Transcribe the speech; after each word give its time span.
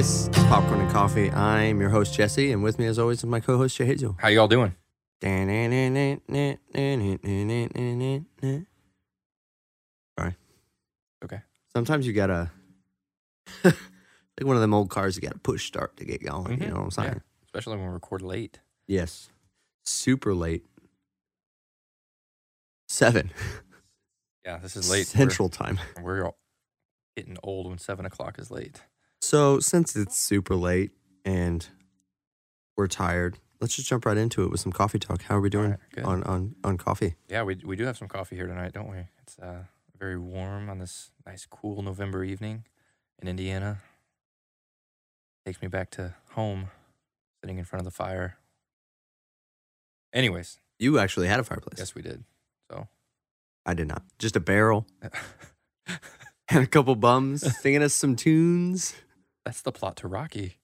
This 0.00 0.28
is 0.28 0.28
Popcorn 0.48 0.80
and 0.80 0.90
Coffee. 0.90 1.30
I'm 1.30 1.78
your 1.78 1.90
host, 1.90 2.14
Jesse, 2.14 2.52
and 2.52 2.62
with 2.62 2.78
me, 2.78 2.86
as 2.86 2.98
always, 2.98 3.18
is 3.18 3.26
my 3.26 3.38
co 3.38 3.58
host, 3.58 3.78
Jehizu. 3.78 4.18
How 4.18 4.28
y'all 4.28 4.48
doing? 4.48 4.74
Sorry. 10.18 10.34
Okay. 11.22 11.40
Sometimes 11.74 12.06
you 12.06 12.14
gotta, 12.14 12.50
like 13.64 13.74
one 14.40 14.56
of 14.56 14.62
them 14.62 14.72
old 14.72 14.88
cars, 14.88 15.16
you 15.16 15.20
gotta 15.20 15.38
push 15.38 15.66
start 15.66 15.98
to 15.98 16.06
get 16.06 16.24
going. 16.24 16.62
You 16.62 16.68
Mhm. 16.68 16.68
know 16.70 16.74
what 16.76 16.84
I'm 16.84 16.90
saying? 16.92 17.08
Yeah. 17.16 17.44
Especially 17.44 17.76
when 17.76 17.88
we 17.88 17.92
record 17.92 18.22
late. 18.22 18.60
Yes. 18.86 19.28
Super 19.84 20.34
late. 20.34 20.64
Seven. 22.88 23.32
Yeah, 24.46 24.56
this 24.60 24.76
is 24.76 24.90
late. 24.90 25.08
Central 25.08 25.50
time. 25.50 25.78
We're, 25.98 26.02
we're 26.02 26.24
all 26.24 26.38
getting 27.18 27.36
old 27.42 27.68
when 27.68 27.76
seven 27.76 28.06
o'clock 28.06 28.38
is 28.38 28.50
late. 28.50 28.80
So, 29.20 29.60
since 29.60 29.96
it's 29.96 30.16
super 30.18 30.54
late 30.56 30.92
and 31.24 31.66
we're 32.76 32.86
tired, 32.86 33.38
let's 33.60 33.76
just 33.76 33.88
jump 33.88 34.06
right 34.06 34.16
into 34.16 34.42
it 34.44 34.50
with 34.50 34.60
some 34.60 34.72
coffee 34.72 34.98
talk. 34.98 35.22
How 35.22 35.36
are 35.36 35.40
we 35.40 35.50
doing 35.50 35.76
good. 35.92 36.04
on, 36.04 36.22
on, 36.24 36.54
on 36.64 36.78
coffee? 36.78 37.16
Yeah, 37.28 37.42
we 37.42 37.56
we 37.64 37.76
do 37.76 37.84
have 37.84 37.98
some 37.98 38.08
coffee 38.08 38.36
here 38.36 38.46
tonight, 38.46 38.72
don't 38.72 38.90
we? 38.90 38.98
It's 39.22 39.38
uh 39.38 39.64
very 39.98 40.18
warm 40.18 40.70
on 40.70 40.78
this 40.78 41.10
nice, 41.26 41.46
cool 41.46 41.82
November 41.82 42.24
evening 42.24 42.64
in 43.20 43.28
Indiana. 43.28 43.78
Takes 45.44 45.60
me 45.60 45.68
back 45.68 45.90
to 45.92 46.14
home, 46.30 46.70
sitting 47.42 47.58
in 47.58 47.64
front 47.64 47.80
of 47.80 47.84
the 47.84 47.90
fire. 47.96 48.38
Anyways, 50.12 50.58
You 50.78 50.98
actually 50.98 51.28
had 51.28 51.38
a 51.40 51.44
fireplace. 51.44 51.78
yes, 51.78 51.94
we 51.94 52.00
did. 52.02 52.24
So 52.70 52.88
I 53.66 53.74
did 53.74 53.86
not. 53.88 54.02
Just 54.18 54.34
a 54.36 54.40
barrel 54.40 54.86
and 56.48 56.64
a 56.64 56.66
couple 56.66 56.94
bums 56.96 57.42
singing 57.58 57.82
us 57.82 57.92
some 57.92 58.16
tunes. 58.16 58.94
That's 59.44 59.62
the 59.62 59.72
plot 59.72 59.96
to 59.98 60.08
Rocky. 60.08 60.56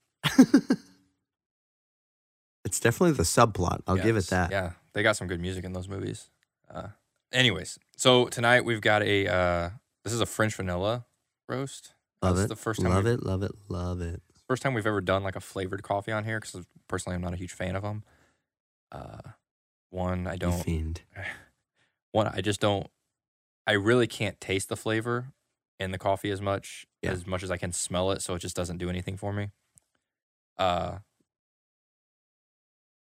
It's 2.64 2.80
definitely 2.80 3.12
the 3.12 3.22
subplot. 3.22 3.82
I'll 3.86 3.96
give 3.96 4.16
it 4.16 4.26
that. 4.28 4.50
Yeah, 4.50 4.72
they 4.92 5.04
got 5.04 5.16
some 5.16 5.28
good 5.28 5.40
music 5.40 5.64
in 5.64 5.72
those 5.72 5.88
movies. 5.88 6.30
Uh, 6.68 6.88
anyways, 7.32 7.78
so 7.96 8.26
tonight 8.26 8.64
we've 8.64 8.80
got 8.80 9.02
a 9.04 9.28
uh, 9.32 9.70
this 10.02 10.12
is 10.12 10.20
a 10.20 10.26
French 10.26 10.56
vanilla 10.56 11.06
roast. 11.48 11.94
Love 12.22 12.36
That's 12.36 12.46
it. 12.46 12.48
the 12.48 12.56
first 12.56 12.80
time 12.80 12.90
love 12.90 13.06
it. 13.06 13.22
Love 13.22 13.44
it. 13.44 13.52
Love 13.68 14.00
it. 14.00 14.20
First 14.48 14.62
time 14.64 14.74
we've 14.74 14.86
ever 14.86 15.00
done 15.00 15.22
like 15.22 15.36
a 15.36 15.40
flavored 15.40 15.84
coffee 15.84 16.10
on 16.10 16.24
here 16.24 16.40
because 16.40 16.66
personally 16.88 17.14
I'm 17.14 17.22
not 17.22 17.34
a 17.34 17.36
huge 17.36 17.52
fan 17.52 17.76
of 17.76 17.82
them. 17.82 18.02
Uh, 18.90 19.18
one 19.90 20.26
I 20.26 20.36
don't. 20.36 20.60
fiend. 20.62 21.02
One 22.12 22.28
I 22.28 22.40
just 22.40 22.60
don't. 22.60 22.88
I 23.66 23.72
really 23.72 24.06
can't 24.06 24.40
taste 24.40 24.70
the 24.70 24.76
flavor 24.76 25.32
in 25.78 25.90
the 25.90 25.98
coffee 25.98 26.30
as 26.30 26.40
much 26.40 26.86
Yeah. 27.06 27.12
as 27.12 27.26
much 27.26 27.42
as 27.42 27.50
I 27.50 27.56
can 27.56 27.72
smell 27.72 28.10
it, 28.12 28.22
so 28.22 28.34
it 28.34 28.40
just 28.40 28.54
doesn't 28.56 28.78
do 28.78 28.88
anything 28.90 29.16
for 29.16 29.32
me. 29.32 29.48
Uh, 30.58 30.98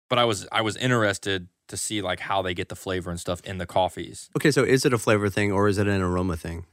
but 0.09 0.19
I 0.19 0.25
was 0.25 0.47
I 0.53 0.61
was 0.61 0.77
interested 0.77 1.49
to 1.69 1.77
see 1.77 2.03
like 2.03 2.21
how 2.21 2.43
they 2.43 2.55
get 2.55 2.69
the 2.69 2.77
flavor 2.77 3.11
and 3.11 3.19
stuff 3.19 3.41
in 3.45 3.59
the 3.59 3.67
coffees. 3.67 4.29
Okay, 4.37 4.51
so 4.51 4.62
is 4.62 4.84
it 4.84 4.93
a 4.93 4.99
flavor 4.99 5.29
thing 5.31 5.53
or 5.53 5.69
is 5.69 5.79
it 5.79 5.87
an 5.89 6.03
aroma 6.03 6.37
thing? 6.37 6.67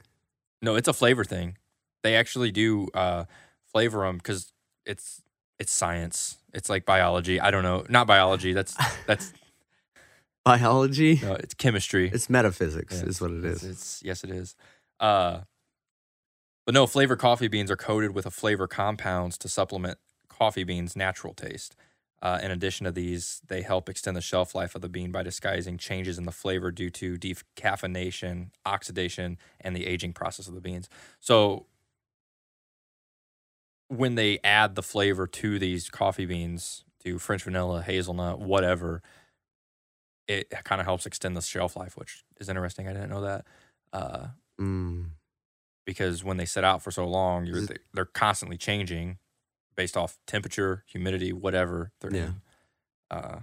No, 0.62 0.76
it's 0.76 0.88
a 0.88 0.94
flavor 0.94 1.24
thing. 1.24 1.58
They 2.04 2.16
actually 2.16 2.52
do 2.52 2.88
uh, 2.94 3.26
flavor 3.72 4.00
them 4.06 4.18
because 4.18 4.52
it's 4.86 5.22
it's 5.58 5.72
science. 5.72 6.38
It's 6.54 6.70
like 6.70 6.86
biology. 6.86 7.40
I 7.40 7.52
don't 7.52 7.64
know, 7.64 7.86
not 7.90 8.08
biology. 8.08 8.54
That's 8.54 8.76
that's 9.08 9.32
Biology? 10.46 11.20
no, 11.22 11.34
it's 11.34 11.54
chemistry. 11.54 12.10
It's 12.12 12.30
metaphysics, 12.30 13.02
Yeah, 13.02 13.10
is 13.10 13.22
what 13.22 13.32
it 13.32 13.46
It's, 13.46 13.64
it's 13.64 14.02
yes, 14.04 14.24
it 14.24 14.32
is. 14.32 14.56
Uh, 15.00 15.42
but 16.70 16.76
no, 16.76 16.86
flavor 16.86 17.16
coffee 17.16 17.48
beans 17.48 17.72
are 17.72 17.76
coated 17.76 18.14
with 18.14 18.28
a 18.28 18.30
flavor 18.30 18.68
compounds 18.68 19.40
to 19.40 19.50
supplement 19.50 19.98
coffee 20.28 20.64
beans' 20.64 20.96
natural 20.96 21.34
taste. 21.34 21.76
Uh, 22.22 22.38
in 22.44 22.52
addition 22.52 22.84
to 22.84 22.92
these, 22.92 23.42
they 23.48 23.64
help 23.64 23.90
extend 23.90 24.16
the 24.16 24.22
shelf 24.22 24.54
life 24.54 24.76
of 24.76 24.82
the 24.84 24.88
bean 24.88 25.12
by 25.12 25.24
disguising 25.24 25.80
changes 25.80 26.20
in 26.20 26.26
the 26.26 26.32
flavor 26.32 26.70
due 26.70 26.92
to 26.92 27.18
decaffeination, 27.18 28.52
oxidation, 28.68 29.40
and 29.60 29.76
the 29.76 29.88
aging 29.88 30.14
process 30.14 30.48
of 30.48 30.54
the 30.54 30.62
beans. 30.62 30.88
So, 31.20 31.66
when 33.88 34.14
they 34.14 34.38
add 34.44 34.76
the 34.76 34.84
flavor 34.84 35.26
to 35.26 35.58
these 35.58 35.90
coffee 35.90 36.28
beans, 36.28 36.84
to 37.04 37.18
French 37.18 37.46
vanilla, 37.46 37.82
hazelnut, 37.82 38.42
whatever, 38.42 39.02
it 40.28 40.54
kind 40.66 40.80
of 40.80 40.86
helps 40.86 41.08
extend 41.08 41.36
the 41.36 41.42
shelf 41.42 41.76
life, 41.76 41.98
which 41.98 42.24
is 42.40 42.48
interesting. 42.48 42.88
I 42.88 42.94
didn't 42.94 43.10
know 43.10 43.22
that. 43.22 43.48
Uh, 43.92 44.28
Mm. 44.60 45.12
Because 45.86 46.24
when 46.24 46.38
they 46.38 46.46
sit 46.46 46.64
out 46.64 46.82
for 46.84 46.92
so 46.92 47.08
long, 47.08 47.46
you're, 47.46 47.64
they're 47.94 48.06
constantly 48.06 48.58
changing 48.58 49.20
based 49.76 49.98
off 49.98 50.18
temperature, 50.28 50.84
humidity, 50.88 51.34
whatever 51.34 51.92
they're 52.02 52.12
Yeah. 52.12 52.16
in. 52.16 52.42
Uh, 53.12 53.42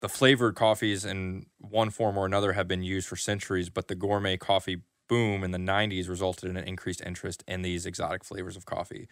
the 0.00 0.08
flavored 0.08 0.56
coffees 0.56 1.04
in 1.04 1.46
one 1.58 1.90
form 1.90 2.18
or 2.18 2.26
another 2.26 2.52
have 2.52 2.68
been 2.68 2.82
used 2.82 3.08
for 3.08 3.16
centuries, 3.16 3.70
but 3.70 3.88
the 3.88 3.94
gourmet 3.94 4.36
coffee 4.36 4.82
boom 5.08 5.44
in 5.44 5.52
the 5.52 5.58
90s 5.58 6.08
resulted 6.08 6.50
in 6.50 6.56
an 6.56 6.64
increased 6.64 7.00
interest 7.04 7.44
in 7.46 7.62
these 7.62 7.86
exotic 7.86 8.24
flavors 8.24 8.56
of 8.56 8.66
coffee. 8.66 9.08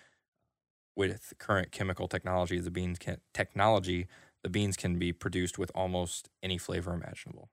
With 0.96 1.32
current 1.38 1.72
chemical 1.72 2.08
technology, 2.08 2.58
the 2.60 2.70
beans 2.70 2.98
can 2.98 3.20
technology, 3.32 4.06
the 4.42 4.50
beans 4.50 4.76
can 4.76 4.98
be 4.98 5.12
produced 5.12 5.58
with 5.58 5.70
almost 5.74 6.28
any 6.42 6.58
flavor 6.58 6.92
imaginable. 6.92 7.50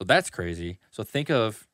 So 0.00 0.04
that's 0.06 0.30
crazy. 0.30 0.78
So 0.90 1.04
think 1.04 1.30
of 1.30 1.68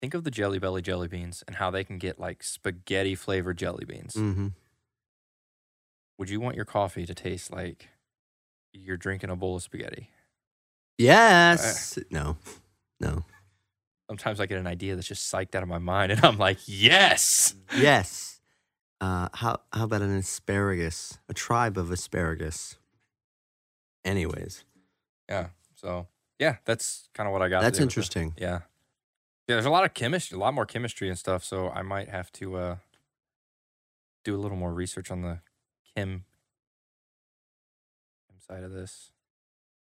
think 0.00 0.14
of 0.14 0.24
the 0.24 0.30
Jelly 0.30 0.58
Belly 0.58 0.82
jelly 0.82 1.08
beans 1.08 1.42
and 1.46 1.56
how 1.56 1.70
they 1.70 1.84
can 1.84 1.98
get 1.98 2.18
like 2.18 2.42
spaghetti 2.42 3.14
flavored 3.14 3.58
jelly 3.58 3.84
beans. 3.84 4.14
hmm 4.14 4.48
Would 6.18 6.30
you 6.30 6.40
want 6.40 6.56
your 6.56 6.64
coffee 6.64 7.06
to 7.06 7.14
taste 7.14 7.52
like 7.52 7.88
you're 8.72 8.96
drinking 8.96 9.30
a 9.30 9.36
bowl 9.36 9.56
of 9.56 9.62
spaghetti? 9.62 10.10
Yes. 10.98 11.98
no. 12.10 12.36
No. 13.00 13.24
Sometimes 14.10 14.40
I 14.40 14.46
get 14.46 14.58
an 14.58 14.66
idea 14.66 14.94
that's 14.96 15.06
just 15.06 15.32
psyched 15.32 15.54
out 15.54 15.62
of 15.62 15.68
my 15.68 15.78
mind 15.78 16.12
and 16.12 16.24
I'm 16.24 16.38
like, 16.38 16.58
yes. 16.66 17.54
Yes. 17.76 18.40
Uh, 19.00 19.28
how 19.34 19.60
how 19.72 19.84
about 19.84 20.02
an 20.02 20.16
asparagus? 20.16 21.18
A 21.28 21.34
tribe 21.34 21.78
of 21.78 21.90
asparagus. 21.92 22.76
Anyways, 24.04 24.64
Yeah. 25.28 25.48
So 25.76 26.08
yeah, 26.40 26.56
that's 26.64 27.08
kind 27.14 27.28
of 27.28 27.32
what 27.32 27.42
I 27.42 27.48
got. 27.48 27.60
that's 27.62 27.78
interesting. 27.78 28.34
yeah. 28.38 28.60
Yeah, 29.48 29.54
there's 29.54 29.66
a 29.66 29.70
lot 29.70 29.84
of 29.84 29.94
chemistry, 29.94 30.36
a 30.36 30.38
lot 30.38 30.52
more 30.54 30.66
chemistry 30.66 31.08
and 31.08 31.18
stuff. 31.18 31.42
So 31.42 31.70
I 31.70 31.80
might 31.82 32.08
have 32.10 32.30
to 32.32 32.56
uh, 32.56 32.76
do 34.24 34.36
a 34.36 34.38
little 34.38 34.58
more 34.58 34.72
research 34.74 35.10
on 35.10 35.22
the 35.22 35.38
chem, 35.96 36.24
chem 38.28 38.38
side 38.46 38.62
of 38.62 38.72
this. 38.72 39.10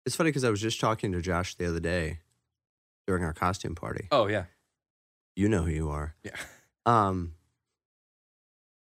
It's 0.06 0.16
funny 0.18 0.29
because 0.29 0.44
I 0.44 0.50
was 0.50 0.59
just 0.62 0.81
talking 0.81 1.13
to 1.13 1.22
Josh 1.22 1.56
the 1.56 1.66
other 1.68 1.79
day 1.79 2.19
during 3.07 3.24
our 3.24 3.34
costume 3.34 3.74
party. 3.75 4.07
Oh 4.12 4.28
yeah, 4.28 4.46
You 5.35 5.47
know 5.50 5.63
who 5.63 5.72
you 5.72 5.90
are. 5.90 6.16
yeah. 6.24 6.35
Um, 6.85 7.35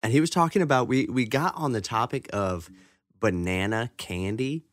and 0.03 0.13
he 0.13 0.21
was 0.21 0.29
talking 0.29 0.61
about 0.61 0.87
we 0.87 1.07
we 1.07 1.25
got 1.25 1.55
on 1.55 1.71
the 1.71 1.81
topic 1.81 2.29
of 2.31 2.69
banana 3.19 3.89
candy, 3.97 4.65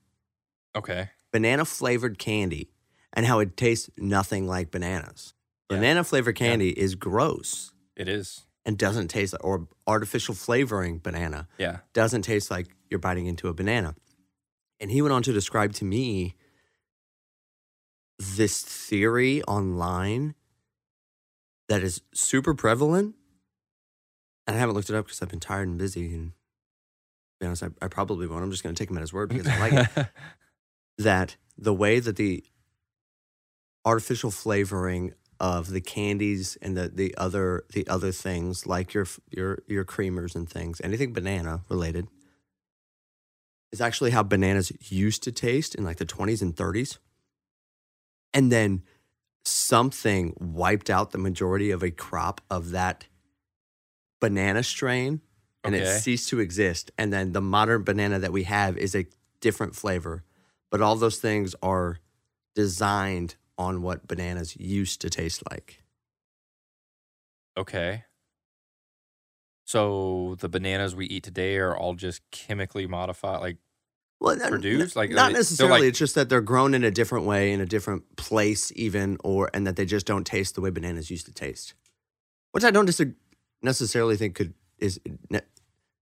Okay. 0.77 1.09
banana 1.33 1.65
flavored 1.65 2.19
candy, 2.19 2.71
and 3.15 3.25
how 3.25 3.39
it 3.39 3.57
tastes 3.57 3.89
nothing 3.97 4.47
like 4.47 4.71
bananas. 4.71 5.33
Yeah. 5.71 5.77
Banana 5.79 6.05
flavored 6.05 6.37
candy 6.37 6.71
is 6.71 6.95
gross 6.95 7.73
It 7.97 8.09
is. 8.09 8.43
and 8.67 8.77
doesn't 8.79 9.09
taste 9.09 9.33
like, 9.33 9.45
or 9.45 9.67
artificial 9.87 10.35
flavoring 10.35 10.99
banana 10.99 11.49
Yeah. 11.59 11.79
doesn't 11.93 12.23
taste 12.23 12.51
like 12.51 12.69
you're 12.91 13.01
biting 13.01 13.27
into 13.27 13.49
a 13.49 13.55
banana. 13.55 13.95
And 14.81 14.91
he 14.91 15.01
went 15.03 15.13
on 15.15 15.23
to 15.23 15.33
describe 15.33 15.73
to 15.75 15.85
me 15.85 16.35
this 18.19 18.63
theory 18.63 19.43
online 19.45 20.35
that 21.69 21.83
is 21.83 22.03
super 22.13 22.55
prevalent. 22.55 23.15
And 24.47 24.57
I 24.57 24.61
haven't 24.61 24.75
looked 24.75 24.91
it 24.91 24.97
up 24.97 25.07
because 25.07 25.23
I've 25.23 25.31
been 25.31 25.41
tired 25.41 25.69
and 25.69 25.79
busy. 25.79 26.13
And 26.15 26.31
to 26.33 26.37
be 27.41 27.47
honest, 27.47 27.63
I, 27.63 27.69
I 27.81 27.89
probably 27.89 28.27
won't. 28.27 28.43
I'm 28.45 28.51
just 28.51 28.63
going 28.63 28.75
to 28.75 28.79
take 28.79 28.91
him 28.91 28.97
at 28.99 29.01
his 29.01 29.13
word 29.13 29.31
because 29.31 29.47
I 29.49 29.59
like 29.71 29.89
it. 29.97 30.07
That 30.99 31.37
the 31.59 31.75
way 31.75 31.99
that 31.99 32.15
the 32.15 32.45
artificial 33.85 34.31
flavoring 34.31 35.15
of 35.41 35.71
the 35.71 35.81
candies 35.81 36.57
and 36.63 36.77
the, 36.77 36.89
the 36.89 37.15
other 37.17 37.65
the 37.73 37.87
other 37.89 38.13
things 38.13 38.67
like 38.67 38.95
your 38.95 39.07
your 39.31 39.63
your 39.67 39.85
creamers 39.85 40.35
and 40.35 40.49
things, 40.49 40.81
anything 40.85 41.13
banana 41.13 41.65
related, 41.69 42.09
is 43.73 43.81
actually 43.81 44.11
how 44.11 44.23
bananas 44.23 44.73
used 44.91 45.23
to 45.25 45.33
taste 45.33 45.75
in 45.75 45.85
like 45.85 45.97
the 45.97 46.07
20s 46.07 46.41
and 46.41 46.55
30s. 46.55 46.99
And 48.33 48.51
then 48.51 48.83
something 49.45 50.35
wiped 50.39 50.91
out 50.91 51.11
the 51.11 51.19
majority 51.19 51.71
of 51.71 51.83
a 51.83 51.91
crop 51.91 52.41
of 52.51 52.71
that 52.71 53.07
banana 54.21 54.63
strain 54.63 55.21
and 55.65 55.75
it 55.75 55.87
ceased 56.01 56.29
to 56.29 56.41
exist. 56.41 56.91
And 56.99 57.13
then 57.13 57.33
the 57.33 57.41
modern 57.41 57.83
banana 57.83 58.19
that 58.19 58.33
we 58.33 58.45
have 58.45 58.77
is 58.77 58.95
a 58.95 59.07
different 59.41 59.75
flavor. 59.75 60.23
But 60.71 60.81
all 60.81 60.97
those 60.97 61.19
things 61.19 61.55
are 61.63 61.99
designed 62.55 63.37
on 63.59 63.83
what 63.83 64.07
bananas 64.09 64.57
used 64.57 65.01
to 65.03 65.11
taste 65.11 65.43
like. 65.51 65.83
okay. 67.57 68.05
So 69.67 70.37
the 70.41 70.49
bananas 70.49 70.95
we 70.95 71.07
eat 71.07 71.23
today 71.25 71.57
are 71.57 71.75
all 71.77 71.95
just 71.95 72.21
chemically 72.31 72.87
modified, 72.87 73.41
like 73.41 73.57
Well, 74.21 74.37
Produced? 74.39 74.97
n- 74.97 75.01
Like, 75.01 75.11
not 75.11 75.29
they- 75.29 75.39
necessarily. 75.39 75.81
like- 75.81 75.89
it's 75.89 75.99
just 75.99 76.15
that 76.17 76.29
they're 76.29 76.41
grown 76.41 76.75
in 76.75 76.85
a 76.85 76.91
different 76.91 77.27
way, 77.27 77.53
in 77.53 77.61
a 77.61 77.67
different 77.67 78.17
place, 78.17 78.73
even, 78.77 79.17
or 79.25 79.51
and 79.55 79.67
that 79.67 79.77
they 79.77 79.85
just 79.87 80.07
don't 80.07 80.27
taste 80.27 80.55
the 80.55 80.61
way 80.61 80.71
bananas 80.71 81.11
used 81.11 81.27
to 81.27 81.33
taste. 81.33 81.75
Which 82.53 82.65
I 82.65 82.71
don't 82.71 82.89
necessarily 83.63 84.17
think 84.17 84.35
could 84.37 84.55
is 84.79 85.01
ne- 85.31 85.41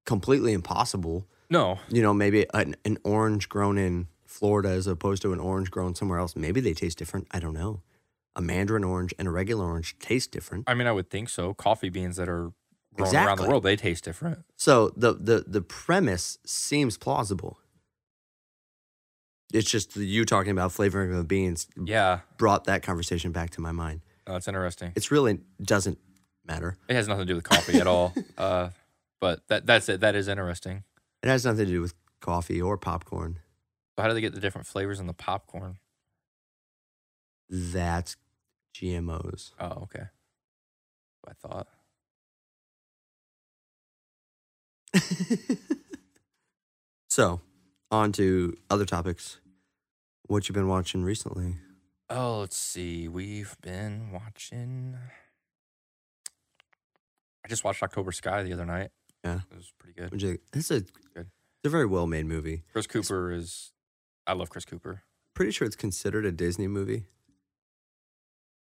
completely 0.07 0.53
impossible. 0.53 1.29
no, 1.51 1.79
You 1.89 2.03
know, 2.03 2.13
maybe 2.15 2.47
an, 2.55 2.77
an 2.85 2.99
orange 3.05 3.49
grown 3.49 3.77
in 3.79 4.09
Florida 4.33 4.71
as 4.71 4.87
opposed 4.87 5.23
to 5.23 5.33
an 5.33 5.41
orange 5.41 5.71
grown 5.71 5.95
somewhere 5.95 6.19
else. 6.19 6.35
Maybe 6.35 6.61
they 6.61 6.75
taste 6.75 6.99
different. 6.99 7.27
I 7.31 7.39
don't 7.39 7.55
know. 7.55 7.83
A 8.35 8.41
mandarin 8.41 8.83
orange 8.85 9.13
and 9.19 9.29
a 9.29 9.31
regular 9.31 9.67
orange 9.67 9.99
taste 9.99 10.33
different. 10.33 10.65
I 10.67 10.75
mean 10.75 10.87
I 10.87 10.93
would 10.93 11.11
think 11.11 11.29
so. 11.29 11.53
Coffee 11.55 11.91
beans 11.91 12.17
that 12.17 12.29
are 12.29 12.53
grown 12.95 13.15
around 13.15 13.39
the 13.39 13.49
world, 13.49 13.63
they 13.63 13.77
taste 13.77 14.05
different. 14.05 14.45
So 14.57 14.93
the 14.97 15.13
the 15.15 15.45
the 15.47 15.61
premise 15.63 16.39
seems 16.47 16.97
plausible. 16.97 17.59
It's 19.53 19.71
just 19.71 19.97
you 19.97 20.25
talking 20.25 20.51
about 20.51 20.73
flavoring 20.73 21.13
of 21.15 21.29
beans 21.29 21.69
Yeah, 21.77 22.21
brought 22.39 22.65
that 22.65 22.83
conversation 22.83 23.33
back 23.33 23.51
to 23.51 23.61
my 23.61 23.73
mind. 23.73 24.01
no, 24.27 24.33
that's 24.35 24.49
interesting. 24.49 24.93
It's 24.95 25.11
really 25.11 25.41
doesn't 25.63 25.99
matter. 26.47 26.79
It 26.89 26.95
has 26.95 27.07
nothing 27.07 27.27
to 27.27 27.33
do 27.33 27.35
with 27.37 27.45
coffee 27.45 27.79
at 27.79 27.87
all. 27.87 28.15
Uh, 28.39 28.71
but 29.21 29.47
that 29.49 29.67
that's 29.67 29.89
it. 29.89 30.01
That 30.01 30.15
is 30.17 30.27
interesting. 30.27 30.83
It 31.23 31.29
has 31.29 31.45
nothing 31.45 31.67
to 31.67 31.71
do 31.71 31.81
with 31.83 31.95
coffee 32.21 32.61
or 32.61 32.77
popcorn. 32.77 33.39
So 33.97 34.03
how 34.03 34.09
do 34.09 34.15
they 34.15 34.21
get 34.21 34.35
the 34.35 34.41
different 34.41 34.67
flavors 34.67 35.01
in 35.01 35.07
the 35.07 35.13
popcorn? 35.13 35.79
That's 37.49 38.17
GMOs. 38.75 39.53
Oh, 39.61 39.83
okay. 39.83 40.05
I 41.29 41.33
thought. 41.35 41.69
so, 47.09 47.41
on 47.91 48.13
to 48.13 48.57
other 48.71 48.85
topics. 48.85 49.39
What 50.27 50.49
you 50.49 50.55
been 50.55 50.69
watching 50.69 51.03
recently? 51.05 51.57
Oh, 52.09 52.41
let's 52.41 52.57
see. 52.57 53.09
We've 53.09 53.55
been 53.63 54.11
watching. 54.13 54.97
I 57.45 57.49
just 57.49 57.65
watched 57.65 57.83
October 57.83 58.13
Sky 58.13 58.43
the 58.43 58.53
other 58.53 58.67
night. 58.67 58.91
Yeah. 59.25 59.41
it 59.51 59.57
was 59.57 59.73
pretty 59.79 60.01
good. 60.01 60.13
It's 60.53 60.71
a 60.71 60.81
Good. 60.81 60.91
it's 61.17 61.67
a 61.67 61.69
very 61.69 61.87
well 61.87 62.07
made 62.07 62.27
movie. 62.27 62.63
Chris 62.73 62.87
Cooper 62.87 63.31
is. 63.33 63.73
I 64.27 64.33
love 64.35 64.51
Chris 64.51 64.65
Cooper. 64.65 65.03
Pretty 65.35 65.51
sure 65.53 65.67
it's 65.67 65.77
considered 65.77 66.25
a 66.25 66.33
Disney 66.33 66.67
movie. 66.69 67.05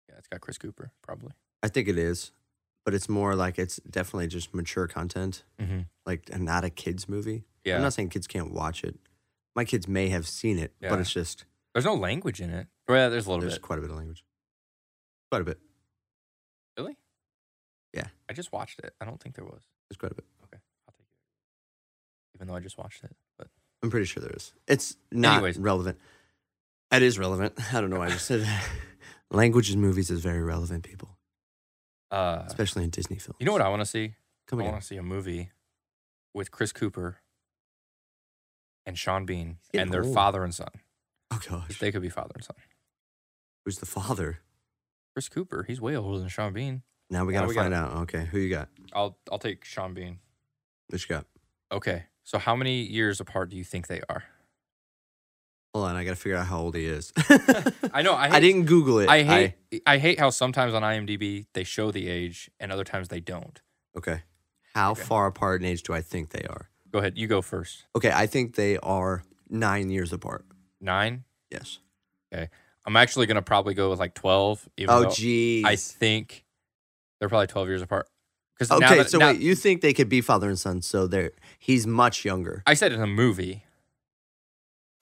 Yeah, 0.09 0.17
it's 0.19 0.29
got 0.29 0.41
Chris 0.41 0.59
Cooper 0.59 0.93
probably. 1.03 1.33
I 1.62 1.69
think 1.69 1.89
it 1.89 1.99
is, 1.99 2.33
but 2.85 2.95
it's 2.95 3.09
more 3.09 3.35
like 3.35 3.59
it's 3.59 3.77
definitely 3.89 4.27
just 4.29 4.55
mature 4.55 4.87
content, 4.87 5.45
Mm-hmm. 5.61 5.81
like 6.06 6.29
and 6.33 6.45
not 6.45 6.65
a 6.65 6.71
kids 6.71 7.09
movie. 7.09 7.45
Yeah, 7.65 7.77
I'm 7.77 7.83
not 7.83 7.93
saying 7.95 8.11
kids 8.11 8.27
can't 8.27 8.53
watch 8.53 8.85
it. 8.85 8.97
My 9.56 9.65
kids 9.65 9.87
may 9.89 10.09
have 10.09 10.27
seen 10.27 10.59
it, 10.59 10.73
Yeah. 10.81 10.91
but 10.91 11.01
it's 11.01 11.12
just 11.12 11.45
there's 11.75 11.85
no 11.85 11.95
language 11.95 12.41
in 12.41 12.51
it. 12.51 12.67
Well, 12.89 12.99
yeah, 12.99 13.09
there's 13.09 13.27
a 13.27 13.31
little 13.31 13.41
there's 13.43 13.55
bit. 13.55 13.62
quite 13.62 13.79
a 13.79 13.83
bit 13.83 13.91
of 13.91 13.97
language. 13.97 14.25
Quite 15.31 15.43
a 15.43 15.45
bit. 15.45 15.59
Really? 16.77 16.97
Yeah. 17.93 18.09
I 18.29 18.33
just 18.33 18.53
watched 18.53 18.79
it. 18.81 18.95
I 19.01 19.05
don't 19.05 19.21
think 19.21 19.37
there 19.37 19.45
was. 19.45 19.62
There's 19.89 19.97
quite 19.97 20.12
a 20.12 20.15
bit. 20.15 20.25
Okay, 20.45 20.61
I'll 20.89 20.93
take 20.95 21.06
it. 21.06 22.37
Even 22.37 22.49
though 22.49 22.55
I 22.56 22.61
just 22.61 22.77
watched 22.79 23.05
it, 23.05 23.17
but 23.39 23.49
I'm 23.85 23.91
pretty 23.91 24.07
sure 24.07 24.23
there 24.23 24.33
is. 24.35 24.53
It's 24.67 24.97
not 25.13 25.35
Anyways. 25.35 25.59
relevant. 25.59 25.99
It 26.91 27.03
is 27.03 27.19
relevant. 27.19 27.53
I 27.75 27.81
don't 27.83 27.91
know 27.91 27.99
why 27.99 28.07
I 28.07 28.11
just 28.11 28.25
said 28.25 28.41
that. 28.41 28.65
Language 29.31 29.71
in 29.73 29.81
movies 29.81 30.11
is 30.11 30.21
very 30.21 30.43
relevant, 30.43 30.85
people, 30.85 31.19
uh, 32.11 32.43
especially 32.47 32.85
in 32.85 32.91
Disney 32.91 33.19
films. 33.19 33.37
you 33.41 33.47
know 33.47 33.53
what 33.53 33.61
I 33.63 33.69
want 33.69 33.81
to 33.81 33.87
see? 33.87 34.15
Come 34.47 34.61
I 34.61 34.63
again. 34.63 34.73
want 34.73 34.83
to 34.83 34.87
see 34.89 34.97
a 34.97 35.03
movie 35.03 35.51
with 36.33 36.51
Chris 36.51 36.73
Cooper 36.73 37.19
and 38.87 38.97
Sean 38.97 39.27
Bean 39.27 39.59
Getting 39.73 39.83
and 39.83 39.93
their 39.93 40.05
old. 40.05 40.15
father 40.15 40.45
and 40.45 40.55
son. 40.55 40.69
Oh 41.31 41.41
gosh, 41.49 41.79
They 41.79 41.91
could 41.93 42.03
be 42.03 42.09
father 42.11 42.33
and 42.35 42.45
son. 42.45 42.57
who's 43.65 43.79
the 43.79 43.87
father? 43.87 44.41
Chris 45.15 45.29
Cooper, 45.29 45.65
he's 45.67 45.81
way 45.81 45.97
older 45.97 46.19
than 46.21 46.29
Sean 46.29 46.53
Bean. 46.53 46.83
Now 47.11 47.25
we 47.25 47.33
Now 47.35 47.41
gotta 47.41 47.49
we 47.49 47.55
find 47.55 47.73
gotta- 47.73 47.93
out. 47.97 48.03
Okay, 48.03 48.25
who 48.27 48.39
you 48.39 48.51
got? 48.51 48.69
I'll 48.95 49.19
I'll 49.31 49.39
take 49.39 49.65
Sean 49.65 49.95
Bean. 49.95 50.21
What 50.89 51.03
you 51.03 51.09
got? 51.09 51.27
Okay. 51.73 52.05
So 52.25 52.38
how 52.38 52.56
many 52.56 52.82
years 52.82 53.21
apart 53.21 53.50
do 53.50 53.56
you 53.56 53.65
think 53.65 53.87
they 53.87 54.00
are? 54.09 54.25
Hold 55.75 55.87
on, 55.88 55.97
I 55.97 56.05
gotta 56.05 56.17
figure 56.17 56.37
out 56.37 56.47
how 56.47 56.61
old 56.61 56.75
he 56.76 56.87
is. 56.87 57.12
I 57.93 58.03
know. 58.03 58.15
I, 58.15 58.29
hate, 58.29 58.35
I 58.35 58.41
didn't 58.41 58.65
Google 58.67 59.00
it. 59.00 59.09
I 59.09 59.23
hate. 59.23 59.55
I, 59.87 59.99
hate 59.99 60.21
how 60.21 60.31
sometimes 60.31 60.73
on 60.73 60.82
IMDb 60.82 61.47
they 61.53 61.65
show 61.65 61.91
the 61.91 62.09
age 62.09 62.49
and 62.61 62.71
other 62.71 62.85
times 62.85 63.09
they 63.09 63.21
don't. 63.21 63.61
okay. 63.97 64.23
How 64.75 64.91
Okay. 64.93 65.03
far 65.03 65.26
apart 65.29 65.61
in 65.62 65.69
age 65.69 65.85
do 65.85 65.93
I 65.93 66.00
think 66.00 66.31
they 66.31 66.44
are? 66.49 66.69
Go 66.91 66.99
ahead. 66.99 67.17
You 67.17 67.29
go 67.29 67.43
first. 67.43 67.85
Okay, 67.97 68.11
I 68.12 68.27
think 68.27 68.56
they 68.56 68.77
are 68.79 69.23
nine 69.49 69.88
years 69.91 70.12
apart. 70.12 70.44
Nine. 70.81 71.25
Yes. 71.50 71.79
Okay. 72.32 72.49
I'm 72.85 72.97
actually 72.97 73.27
gonna 73.27 73.43
probably 73.43 73.75
go 73.75 73.91
with 73.91 73.99
like 74.00 74.15
twelve. 74.15 74.69
Even 74.77 74.94
Oh, 74.94 75.11
geez. 75.11 75.65
I 75.65 75.77
think 75.77 76.44
they're 77.20 77.29
probably 77.29 77.47
twelve 77.49 77.69
years 77.69 77.82
apart. 77.82 78.09
Because 78.59 78.71
okay, 78.71 78.99
that, 78.99 79.11
so 79.11 79.19
now- 79.19 79.29
wait, 79.33 79.41
you 79.41 79.55
think 79.55 79.81
they 79.81 79.93
could 79.93 80.09
be 80.09 80.21
father 80.21 80.49
and 80.49 80.59
son? 80.59 80.81
So 80.83 81.06
they're 81.06 81.33
he's 81.59 81.87
much 81.87 82.25
younger. 82.25 82.62
I 82.67 82.75
said 82.75 82.93
in 82.93 83.01
a 83.03 83.06
movie. 83.06 83.65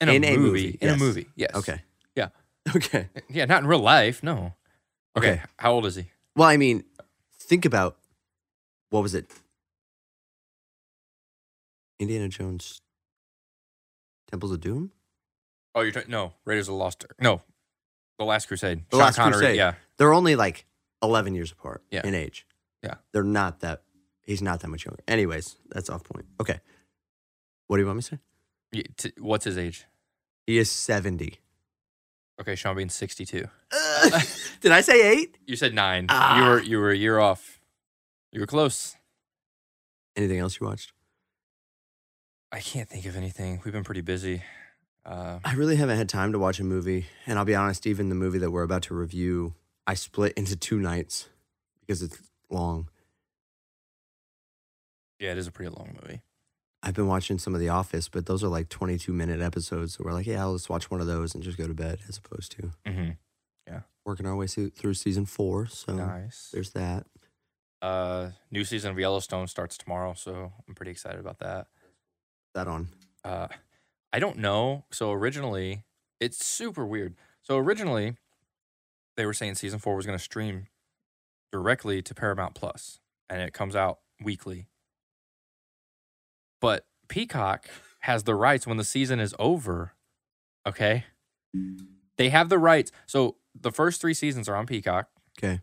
In 0.01 0.09
a, 0.09 0.13
In 0.13 0.23
a 0.23 0.35
movie. 0.37 0.39
movie, 0.39 0.77
In 0.81 0.87
yes. 0.89 0.95
a 0.95 0.99
movie. 0.99 1.27
Yes. 1.35 1.51
Okay. 1.55 1.81
Yeah. 2.15 2.29
Okay. 2.75 3.09
Yeah, 3.29 3.45
not 3.45 3.61
in 3.63 3.67
real 3.67 3.79
life. 3.79 4.23
No. 4.23 4.53
Okay. 5.17 5.31
Okay. 5.33 5.41
How 5.57 5.73
old 5.73 5.85
is 5.85 5.95
he? 5.95 6.05
Well, 6.35 6.47
I 6.47 6.57
mean, 6.57 6.83
think 7.39 7.65
about 7.65 7.97
what 8.89 9.01
was 9.03 9.13
it? 9.13 9.29
Indiana 11.99 12.27
Jones 12.29 12.81
Temples 14.29 14.51
of 14.51 14.61
Doom? 14.61 14.91
Oh, 15.75 15.81
you're 15.81 15.91
talking 15.91 16.11
no 16.11 16.33
Raiders 16.45 16.67
of 16.67 16.73
the 16.73 16.77
Lost. 16.79 17.03
Ark. 17.03 17.15
No, 17.21 17.41
The 18.17 18.25
Last 18.25 18.47
Crusade. 18.47 18.83
The 18.89 18.97
Sean 18.97 18.99
Last 19.05 19.15
Connery. 19.17 19.33
Crusade. 19.39 19.55
Yeah. 19.57 19.73
They're 19.97 20.13
only 20.13 20.35
like 20.35 20.65
11 21.01 21.35
years 21.35 21.51
apart 21.51 21.83
Yeah. 21.91 22.01
in 22.05 22.13
age. 22.15 22.45
Yeah. 22.83 22.95
They're 23.11 23.23
not 23.23 23.61
that, 23.61 23.83
he's 24.25 24.41
not 24.41 24.59
that 24.59 24.67
much 24.67 24.85
younger. 24.85 25.01
Anyways, 25.07 25.55
that's 25.69 25.89
off 25.89 26.03
point. 26.03 26.25
Okay. 26.39 26.59
What 27.67 27.77
do 27.77 27.81
you 27.81 27.87
want 27.87 27.97
me 27.97 28.01
to 28.03 28.07
say? 28.07 28.19
Yeah, 28.71 28.83
t- 28.97 29.13
what's 29.19 29.45
his 29.45 29.57
age? 29.57 29.85
He 30.45 30.57
is 30.57 30.69
70. 30.69 31.39
Okay, 32.41 32.55
Sean 32.55 32.75
Bean's 32.75 32.95
62. 32.95 33.47
Did 34.61 34.71
I 34.71 34.81
say 34.81 35.13
eight? 35.13 35.37
You 35.45 35.55
said 35.55 35.73
nine. 35.73 36.07
Ah. 36.09 36.37
You 36.37 36.49
were 36.49 36.61
you 36.61 36.77
were 36.79 36.89
a 36.89 36.97
year 36.97 37.19
off. 37.19 37.61
You 38.31 38.39
were 38.39 38.47
close. 38.47 38.95
Anything 40.15 40.39
else 40.39 40.59
you 40.59 40.65
watched? 40.65 40.93
I 42.51 42.59
can't 42.59 42.89
think 42.89 43.05
of 43.05 43.15
anything. 43.15 43.61
We've 43.63 43.73
been 43.73 43.83
pretty 43.83 44.01
busy. 44.01 44.43
Uh, 45.05 45.39
I 45.43 45.53
really 45.55 45.75
haven't 45.75 45.97
had 45.97 46.09
time 46.09 46.31
to 46.31 46.39
watch 46.39 46.59
a 46.59 46.63
movie. 46.63 47.07
And 47.25 47.37
I'll 47.37 47.45
be 47.45 47.55
honest, 47.55 47.85
even 47.85 48.09
the 48.09 48.15
movie 48.15 48.39
that 48.39 48.51
we're 48.51 48.63
about 48.63 48.83
to 48.83 48.93
review, 48.93 49.53
I 49.85 49.95
split 49.95 50.33
into 50.33 50.55
two 50.55 50.79
nights 50.79 51.29
because 51.81 52.01
it's 52.01 52.17
long. 52.53 52.87
yeah, 55.19 55.31
it 55.31 55.37
is 55.37 55.47
a 55.47 55.51
pretty 55.51 55.69
long 55.75 55.97
movie. 56.01 56.21
I've 56.81 56.93
been 56.95 57.07
watching 57.07 57.39
some 57.39 57.53
of 57.55 57.61
The 57.61 57.69
Office, 57.69 58.09
but 58.09 58.25
those 58.25 58.43
are 58.43 58.49
like 58.49 58.67
22 58.67 59.13
minute 59.13 59.39
episodes. 59.41 59.93
So 59.93 60.03
we're 60.03 60.11
like, 60.11 60.27
yeah, 60.27 60.43
let's 60.43 60.67
watch 60.67 60.91
one 60.91 60.99
of 60.99 61.07
those 61.07 61.33
and 61.33 61.41
just 61.43 61.57
go 61.57 61.65
to 61.67 61.73
bed 61.73 61.99
as 62.09 62.17
opposed 62.17 62.51
to 62.53 62.71
Mm-hmm. 62.85 63.11
Yeah. 63.67 63.81
working 64.05 64.25
our 64.25 64.35
way 64.35 64.47
through, 64.47 64.71
through 64.71 64.95
season 64.95 65.25
four. 65.25 65.65
So 65.67 65.93
Nice. 65.93 66.49
there's 66.53 66.71
that. 66.71 67.05
Uh, 67.81 68.31
new 68.51 68.65
season 68.65 68.91
of 68.91 68.99
Yellowstone 68.99 69.47
starts 69.47 69.77
tomorrow, 69.77 70.13
so 70.13 70.51
I'm 70.67 70.75
pretty 70.75 70.91
excited 70.91 71.19
about 71.21 71.39
that. 71.39 71.67
That 72.53 72.67
on. 72.67 72.89
Uh, 73.23 73.47
I 74.11 74.19
don't 74.19 74.37
know. 74.39 74.83
So 74.91 75.11
originally, 75.13 75.83
it's 76.19 76.45
super 76.45 76.85
weird. 76.85 77.15
So 77.41 77.57
originally, 77.57 78.15
they 79.15 79.25
were 79.25 79.33
saying 79.33 79.55
season 79.55 79.79
four 79.79 79.95
was 79.95 80.05
going 80.05 80.17
to 80.17 80.23
stream 80.23 80.67
directly 81.57 82.01
to 82.01 82.15
Paramount 82.15 82.55
Plus, 82.55 82.99
and 83.29 83.39
it 83.41 83.53
comes 83.53 83.75
out 83.75 83.99
weekly. 84.21 84.67
But 86.59 86.85
Peacock 87.07 87.67
has 88.01 88.23
the 88.23 88.33
rights 88.35 88.65
when 88.67 88.77
the 88.77 88.83
season 88.83 89.19
is 89.19 89.35
over. 89.37 89.93
Okay, 90.67 91.05
they 92.17 92.29
have 92.29 92.49
the 92.49 92.57
rights. 92.57 92.91
So 93.05 93.35
the 93.53 93.71
first 93.71 94.01
three 94.01 94.13
seasons 94.15 94.49
are 94.49 94.55
on 94.55 94.65
Peacock, 94.65 95.09
Okay. 95.37 95.61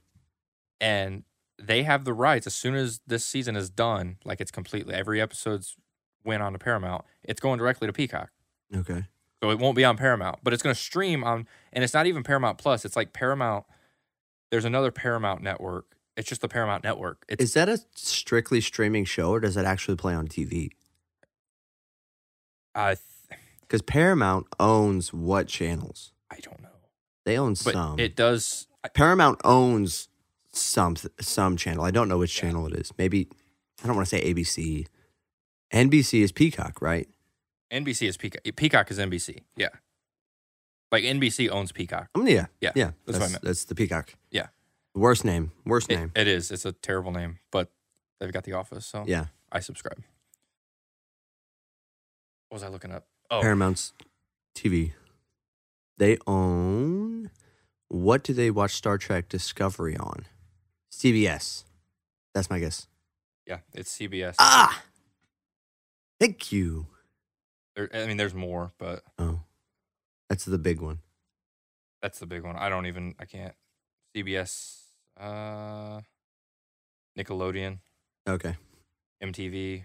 and 0.80 1.24
they 1.58 1.82
have 1.82 2.04
the 2.04 2.12
rights 2.14 2.46
as 2.46 2.54
soon 2.54 2.74
as 2.76 3.00
this 3.06 3.26
season 3.26 3.56
is 3.56 3.68
done. 3.68 4.16
Like 4.24 4.40
it's 4.40 4.50
completely 4.52 4.94
every 4.94 5.20
episode's 5.20 5.76
went 6.24 6.42
on 6.42 6.52
to 6.52 6.58
Paramount. 6.58 7.04
It's 7.24 7.40
going 7.40 7.58
directly 7.58 7.86
to 7.88 7.92
Peacock. 7.92 8.30
Okay. 8.74 9.06
So 9.42 9.50
it 9.50 9.58
won't 9.58 9.74
be 9.74 9.84
on 9.84 9.96
Paramount, 9.96 10.40
but 10.42 10.52
it's 10.52 10.62
going 10.62 10.74
to 10.74 10.80
stream 10.80 11.24
on, 11.24 11.48
and 11.72 11.82
it's 11.82 11.94
not 11.94 12.06
even 12.06 12.22
Paramount 12.22 12.58
Plus. 12.58 12.84
It's 12.84 12.94
like 12.94 13.12
Paramount. 13.12 13.64
There's 14.50 14.64
another 14.64 14.90
Paramount 14.90 15.42
network. 15.42 15.86
It's 16.16 16.28
just 16.28 16.40
the 16.40 16.48
Paramount 16.48 16.84
network. 16.84 17.24
It's 17.28 17.42
Is 17.42 17.54
that 17.54 17.68
a 17.68 17.78
strictly 17.94 18.60
streaming 18.60 19.04
show 19.04 19.30
or 19.30 19.40
does 19.40 19.56
it 19.56 19.64
actually 19.64 19.96
play 19.96 20.12
on 20.14 20.28
TV? 20.28 20.70
I 22.74 22.96
Because 23.62 23.82
Paramount 23.82 24.46
owns 24.58 25.12
what 25.12 25.46
channels? 25.48 26.12
I 26.30 26.36
don't 26.40 26.60
know, 26.62 26.68
They 27.24 27.38
own 27.38 27.52
but 27.64 27.72
some. 27.74 27.98
it 27.98 28.16
does. 28.16 28.66
Paramount 28.94 29.40
owns 29.44 30.08
some 30.52 30.96
some 31.20 31.56
channel. 31.56 31.84
I 31.84 31.90
don't 31.90 32.08
know 32.08 32.18
which 32.18 32.34
Yeah. 32.36 32.42
channel 32.48 32.66
it 32.66 32.74
is. 32.74 32.92
Maybe 32.98 33.28
I 33.82 33.86
don't 33.86 33.96
want 33.96 34.08
to 34.08 34.16
say 34.16 34.22
ABC. 34.22 34.86
NBC 35.72 36.22
is 36.22 36.32
Peacock, 36.32 36.82
right? 36.82 37.08
NBC 37.70 38.08
is 38.08 38.16
Peacock. 38.16 38.42
Peacock 38.56 38.90
is 38.90 38.98
NBC. 38.98 39.44
Yeah. 39.56 39.68
Like 40.92 41.04
NBC 41.04 41.48
owns 41.50 41.72
Peacock. 41.72 42.08
I 42.14 42.18
mean, 42.18 42.34
yeah, 42.36 42.46
Yeah, 42.60 42.72
yeah. 42.74 42.90
that's 43.06 43.18
what 43.18 43.28
I 43.28 43.30
meant. 43.32 43.44
That's 43.44 43.64
the 43.64 43.74
Peacock. 43.74 44.14
Yeah. 44.30 44.48
Worst 44.94 45.24
name. 45.24 45.52
Worst 45.64 45.90
It- 45.90 45.96
name. 45.96 46.12
it 46.16 46.26
is. 46.26 46.50
It's 46.50 46.64
a 46.64 46.72
terrible 46.72 47.12
name, 47.12 47.38
but 47.52 47.70
they've 48.18 48.32
got 48.32 48.44
The 48.44 48.52
Office, 48.54 48.86
so 48.86 49.04
yeah. 49.06 49.26
I 49.52 49.60
subscribe. 49.60 50.02
What 52.48 52.56
was 52.56 52.62
I 52.64 52.68
looking 52.68 52.90
up? 52.90 53.06
Oh, 53.30 53.40
Paramount's 53.40 53.92
TV. 54.56 54.92
They 55.98 56.18
own. 56.26 57.30
What 57.88 58.24
do 58.24 58.32
they 58.32 58.50
watch 58.50 58.74
Star 58.74 58.98
Trek 58.98 59.28
Discovery 59.28 59.96
on? 59.96 60.26
CBS. 60.90 61.64
That's 62.34 62.50
my 62.50 62.58
guess. 62.58 62.86
yeah, 63.46 63.58
it's 63.74 63.96
CBS. 63.96 64.34
Ah. 64.38 64.82
Thank 66.18 66.52
you. 66.52 66.86
There, 67.74 67.88
I 67.94 68.06
mean, 68.06 68.16
there's 68.16 68.34
more, 68.34 68.72
but 68.78 69.02
Oh, 69.18 69.40
that's 70.30 70.46
the 70.46 70.56
big 70.58 70.80
one. 70.80 71.00
that's 72.00 72.18
the 72.20 72.26
big 72.26 72.42
one. 72.44 72.56
I 72.56 72.70
don't 72.70 72.86
even. 72.86 73.14
I 73.18 73.26
can't. 73.26 73.52
CBS, 74.16 74.78
uh, 75.18 76.00
Nickelodeon, 77.18 77.80
Okay. 78.26 78.56
MTV, 79.22 79.84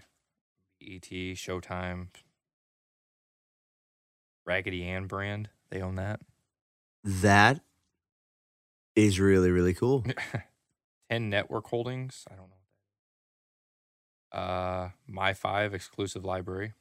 ET, 0.82 1.02
Showtime, 1.36 2.08
Raggedy 4.46 4.84
Ann 4.84 5.06
brand. 5.06 5.50
They 5.70 5.82
own 5.82 5.96
that. 5.96 6.20
That 7.04 7.60
is 8.94 9.20
really 9.20 9.50
really 9.50 9.74
cool. 9.74 10.04
10 11.10 11.28
Network 11.30 11.66
Holdings. 11.68 12.24
I 12.28 12.34
don't 12.34 12.48
know 12.48 12.56
what 12.56 12.62
that 14.32 14.38
is. 14.38 14.42
Uh, 14.42 14.90
My 15.06 15.34
Five 15.34 15.74
exclusive 15.74 16.24
library. 16.24 16.72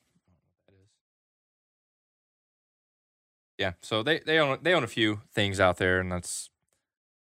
Yeah, 3.57 3.73
so 3.81 4.03
they 4.03 4.19
they 4.19 4.37
own 4.39 4.59
they 4.61 4.73
own 4.73 4.83
a 4.83 4.87
few 4.87 5.21
things 5.33 5.59
out 5.59 5.77
there, 5.77 5.99
and 5.99 6.11
that's. 6.11 6.49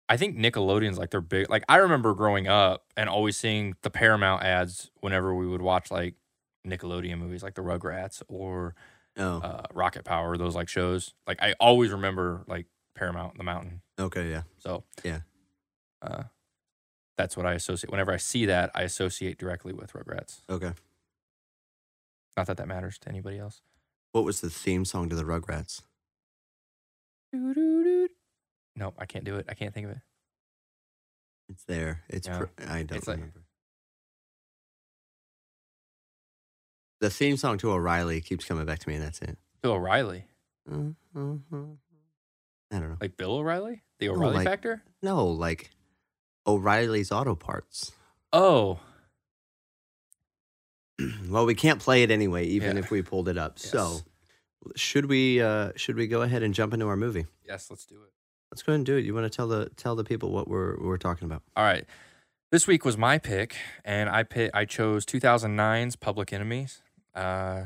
I 0.08 0.18
think 0.18 0.38
Nickelodeon's 0.38 1.00
like 1.00 1.10
they're 1.10 1.20
big. 1.20 1.50
Like 1.50 1.64
I 1.68 1.78
remember 1.78 2.14
growing 2.14 2.48
up 2.48 2.86
and 2.96 3.10
always 3.10 3.36
seeing 3.38 3.76
the 3.82 3.90
Paramount 3.90 4.44
ads 4.44 4.92
whenever 5.02 5.34
we 5.34 5.48
would 5.48 5.64
watch 5.64 5.90
like 5.90 6.14
Nickelodeon 6.66 7.18
movies, 7.18 7.42
like 7.42 7.56
the 7.56 7.64
Rugrats 7.64 8.22
or 8.28 8.76
Oh, 9.18 9.38
uh, 9.40 9.64
Rocket 9.74 10.04
Power, 10.06 10.38
those 10.38 10.56
like 10.56 10.70
shows. 10.70 11.14
Like 11.26 11.42
I 11.42 11.54
always 11.60 11.92
remember 11.92 12.44
like 12.48 12.68
Paramount, 12.96 13.38
The 13.38 13.44
Mountain. 13.44 13.82
okay, 14.00 14.30
yeah. 14.30 14.44
So 14.60 14.84
Yeah. 15.04 15.22
uh, 16.04 16.24
that's 17.18 17.36
what 17.36 17.46
I 17.48 17.54
associate. 17.54 17.90
Whenever 17.90 18.12
I 18.12 18.18
see 18.18 18.46
that, 18.46 18.70
I 18.76 18.84
associate 18.84 19.38
directly 19.40 19.74
with 19.74 19.94
Rugrats. 19.94 20.42
Okay. 20.50 20.74
Not 22.38 22.46
that 22.48 22.58
that 22.58 22.68
matters 22.68 22.98
to 23.00 23.10
anybody 23.10 23.40
else. 23.40 23.62
What 24.12 24.24
was 24.26 24.42
the 24.42 24.50
theme 24.52 24.86
song 24.86 25.10
to 25.10 25.16
the 25.16 25.24
Rugrats? 25.24 25.82
No, 28.78 28.94
I 28.98 29.06
can't 29.06 29.24
do 29.26 29.38
it. 29.38 29.46
I 29.50 29.54
can't 29.54 29.74
think 29.74 29.86
of 29.86 29.92
it. 29.92 30.02
It's 31.50 31.64
there. 31.66 32.04
It's. 32.10 32.28
Yeah. 32.28 32.40
pr- 32.40 32.46
I 32.68 32.84
don't 32.84 32.98
It's 32.98 33.08
like- 33.08 33.18
remember. 33.18 33.42
the 37.02 37.10
theme 37.10 37.38
song 37.38 37.58
to 37.60 37.72
O'Reilly 37.72 38.22
keeps 38.22 38.46
coming 38.46 38.66
back 38.66 38.80
to 38.80 38.90
me, 38.90 38.96
and 38.96 39.04
that's 39.04 39.22
it. 39.22 39.38
Bill 39.62 39.74
O'Reilly, 39.74 40.26
Mhm. 40.70 40.96
I 41.16 42.80
don't 42.80 42.90
know. 42.90 42.98
like 43.00 43.18
Bill 43.18 43.34
O'Reilly, 43.34 43.84
the 44.00 44.08
No, 44.08 44.14
O'Reilly 44.16 44.36
like- 44.38 44.48
Factor. 44.48 44.84
No, 45.04 45.26
like 45.28 45.72
O'Reilly's 46.48 47.12
Auto 47.12 47.36
Parts. 47.36 47.92
Oh, 48.34 48.80
well, 51.28 51.46
we 51.46 51.54
can't 51.56 51.82
play 51.82 52.04
it 52.04 52.12
anyway, 52.12 52.46
even 52.46 52.78
Yeah. 52.78 52.84
if 52.84 52.90
we 52.92 53.02
pulled 53.02 53.30
it 53.30 53.38
up. 53.38 53.60
So, 53.60 53.92
Yes. 53.94 54.04
Should 54.76 55.06
we? 55.06 55.42
Uh, 55.42 55.72
should 55.76 55.96
we 55.96 56.08
go 56.08 56.22
ahead 56.22 56.44
and 56.44 56.54
jump 56.54 56.74
into 56.74 56.88
our 56.88 56.98
movie? 56.98 57.26
yes, 57.48 57.68
let's 57.70 57.86
do 57.86 57.96
it. 57.96 58.12
Let's 58.52 58.64
go 58.64 58.72
ahead 58.72 58.80
and 58.80 58.86
do 58.86 58.98
it. 58.98 59.06
You 59.06 59.14
want 59.14 59.32
to 59.32 59.36
tell 59.36 59.48
the 59.48 59.70
tell 59.76 59.96
the 59.96 60.04
people 60.04 60.32
what 60.32 60.48
we're 60.48 60.78
we're 60.80 60.98
talking 60.98 61.26
about? 61.26 61.44
All 61.56 61.64
right. 61.64 61.86
This 62.52 62.68
week 62.68 62.86
was 62.86 62.98
my 62.98 63.18
pick, 63.18 63.56
and 63.84 64.10
I 64.10 64.24
pick, 64.24 64.52
I 64.54 64.66
chose 64.66 65.06
2009's 65.06 65.96
Public 65.96 66.32
Enemies. 66.32 66.82
Uh, 67.14 67.64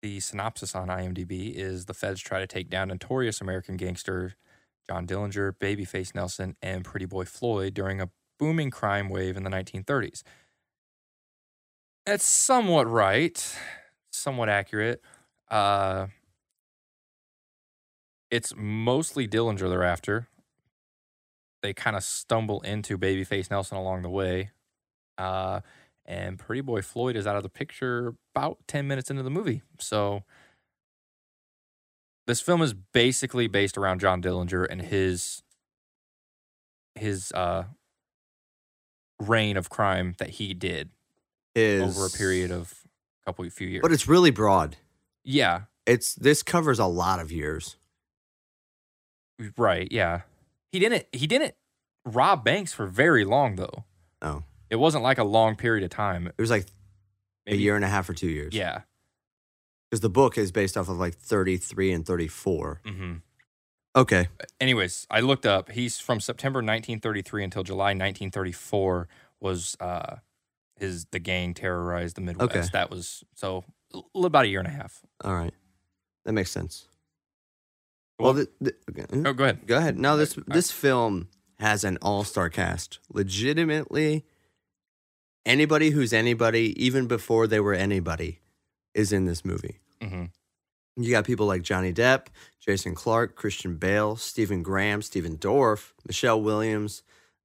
the 0.00 0.20
synopsis 0.20 0.74
on 0.74 0.88
IMDb 0.88 1.52
is 1.54 1.86
the 1.86 1.92
feds 1.92 2.20
try 2.20 2.38
to 2.38 2.46
take 2.46 2.70
down 2.70 2.88
notorious 2.88 3.40
American 3.40 3.76
gangster 3.76 4.36
John 4.88 5.06
Dillinger, 5.06 5.52
Babyface 5.52 6.14
Nelson, 6.14 6.56
and 6.62 6.84
Pretty 6.84 7.04
Boy 7.04 7.24
Floyd 7.24 7.74
during 7.74 8.00
a 8.00 8.08
booming 8.38 8.70
crime 8.70 9.08
wave 9.08 9.36
in 9.36 9.42
the 9.42 9.50
1930s. 9.50 10.22
That's 12.06 12.24
somewhat 12.24 12.88
right, 12.88 13.54
somewhat 14.10 14.48
accurate. 14.48 15.02
Uh, 15.50 16.06
it's 18.30 18.52
mostly 18.56 19.26
Dillinger 19.26 19.68
they're 19.68 19.82
after 19.82 20.28
they 21.62 21.72
kind 21.72 21.96
of 21.96 22.04
stumble 22.04 22.60
into 22.62 22.96
Babyface 22.96 23.50
Nelson 23.50 23.76
along 23.76 24.02
the 24.02 24.10
way. 24.10 24.50
Uh, 25.16 25.60
and 26.06 26.38
Pretty 26.38 26.60
Boy 26.60 26.82
Floyd 26.82 27.16
is 27.16 27.26
out 27.26 27.36
of 27.36 27.42
the 27.42 27.48
picture 27.48 28.14
about 28.34 28.58
10 28.68 28.86
minutes 28.86 29.10
into 29.10 29.22
the 29.22 29.30
movie. 29.30 29.62
So 29.78 30.22
this 32.26 32.40
film 32.40 32.62
is 32.62 32.74
basically 32.74 33.46
based 33.46 33.76
around 33.76 34.00
John 34.00 34.22
Dillinger 34.22 34.66
and 34.68 34.82
his 34.82 35.42
his 36.94 37.30
uh 37.32 37.64
reign 39.20 39.56
of 39.56 39.70
crime 39.70 40.14
that 40.18 40.30
he 40.30 40.52
did 40.52 40.90
Is 41.54 41.96
over 41.96 42.06
a 42.06 42.10
period 42.10 42.50
of 42.50 42.74
a 43.22 43.24
couple 43.26 43.48
few 43.50 43.68
years. 43.68 43.82
but 43.82 43.92
it's 43.92 44.08
really 44.08 44.30
broad. 44.30 44.76
Yeah, 45.24 45.62
It's 45.86 46.14
this 46.14 46.42
covers 46.42 46.78
a 46.78 46.86
lot 46.86 47.20
of 47.20 47.30
years. 47.32 47.76
right, 49.56 49.88
yeah. 49.90 50.22
He 50.72 50.78
didn't 50.78 51.06
he 51.12 51.26
didn't 51.26 51.54
rob 52.04 52.44
banks 52.44 52.72
for 52.72 52.86
very 52.86 53.24
long 53.24 53.56
though. 53.56 53.84
Oh, 54.20 54.44
It 54.70 54.76
wasn't 54.76 55.02
like 55.04 55.18
a 55.18 55.24
long 55.24 55.56
period 55.56 55.84
of 55.84 55.90
time. 55.90 56.26
it 56.26 56.34
was 56.38 56.50
like 56.50 56.66
a 57.46 57.54
year 57.56 57.76
and 57.76 57.84
a 57.84 57.88
half 57.88 58.08
or 58.08 58.14
two 58.14 58.28
years. 58.28 58.54
Yeah. 58.54 58.82
because 59.90 60.00
the 60.00 60.10
book 60.10 60.36
is 60.36 60.52
based 60.52 60.76
off 60.76 60.88
of 60.88 60.98
like 60.98 61.14
thirty 61.14 61.56
three 61.56 61.92
and 61.92 62.04
thirty 62.06 62.28
four. 62.28 62.80
hmm 62.86 63.14
Okay, 63.96 64.28
Anyways, 64.60 65.06
I 65.10 65.20
looked 65.20 65.44
up. 65.46 65.70
He's 65.72 65.98
from 65.98 66.20
September 66.20 66.58
1933 66.58 67.42
until 67.42 67.62
July 67.64 67.86
1934 67.94 69.08
was 69.40 69.76
uh 69.80 70.16
his 70.76 71.06
the 71.06 71.18
gang 71.18 71.54
terrorized 71.54 72.14
the 72.16 72.20
Midwest. 72.20 72.54
Okay. 72.56 72.66
That 72.74 72.90
was 72.90 73.24
so 73.34 73.64
about 74.14 74.44
a 74.44 74.48
year 74.48 74.58
and 74.60 74.68
a 74.68 74.72
half. 74.72 75.00
all 75.24 75.34
right, 75.34 75.54
that 76.24 76.32
makes 76.32 76.50
sense. 76.50 76.86
Well- 78.18 78.34
well, 78.34 78.44
the, 78.44 78.48
the, 78.60 78.74
okay. 78.90 79.06
Oh, 79.28 79.32
go 79.32 79.44
ahead. 79.44 79.66
Go 79.66 79.76
ahead. 79.78 79.98
No, 79.98 80.16
this 80.16 80.36
I- 80.36 80.42
this 80.54 80.70
film 80.72 81.28
has 81.60 81.84
an 81.84 81.98
all 82.02 82.24
star 82.24 82.48
cast. 82.50 82.98
Legitimately, 83.12 84.24
anybody 85.46 85.90
who's 85.90 86.12
anybody, 86.12 86.74
even 86.84 87.06
before 87.06 87.46
they 87.46 87.60
were 87.60 87.74
anybody, 87.74 88.40
is 88.94 89.12
in 89.12 89.24
this 89.26 89.44
movie. 89.44 89.78
hmm 90.02 90.24
You 90.96 91.10
got 91.10 91.24
people 91.24 91.46
like 91.46 91.62
Johnny 91.62 91.92
Depp, 91.92 92.26
Jason 92.60 92.94
Clarke, 92.94 93.36
Christian 93.36 93.76
Bale, 93.76 94.16
Stephen 94.16 94.62
Graham, 94.62 95.00
Stephen 95.02 95.36
Dorff, 95.38 95.92
Michelle 96.06 96.40
Williams, 96.42 97.02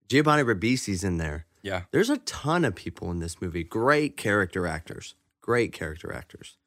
Giovanni 0.09 0.43
Ribisi's 0.43 1.03
in 1.03 1.17
there. 1.17 1.45
Yeah. 1.61 1.83
There's 1.91 2.09
a 2.09 2.17
ton 2.17 2.65
of 2.65 2.75
people 2.75 3.09
in 3.11 3.19
this 3.19 3.41
movie. 3.41 3.63
Great 3.63 4.17
character 4.17 4.67
actors. 4.67 5.15
Great 5.43 5.73
character 5.73 6.13
actors. 6.13 6.57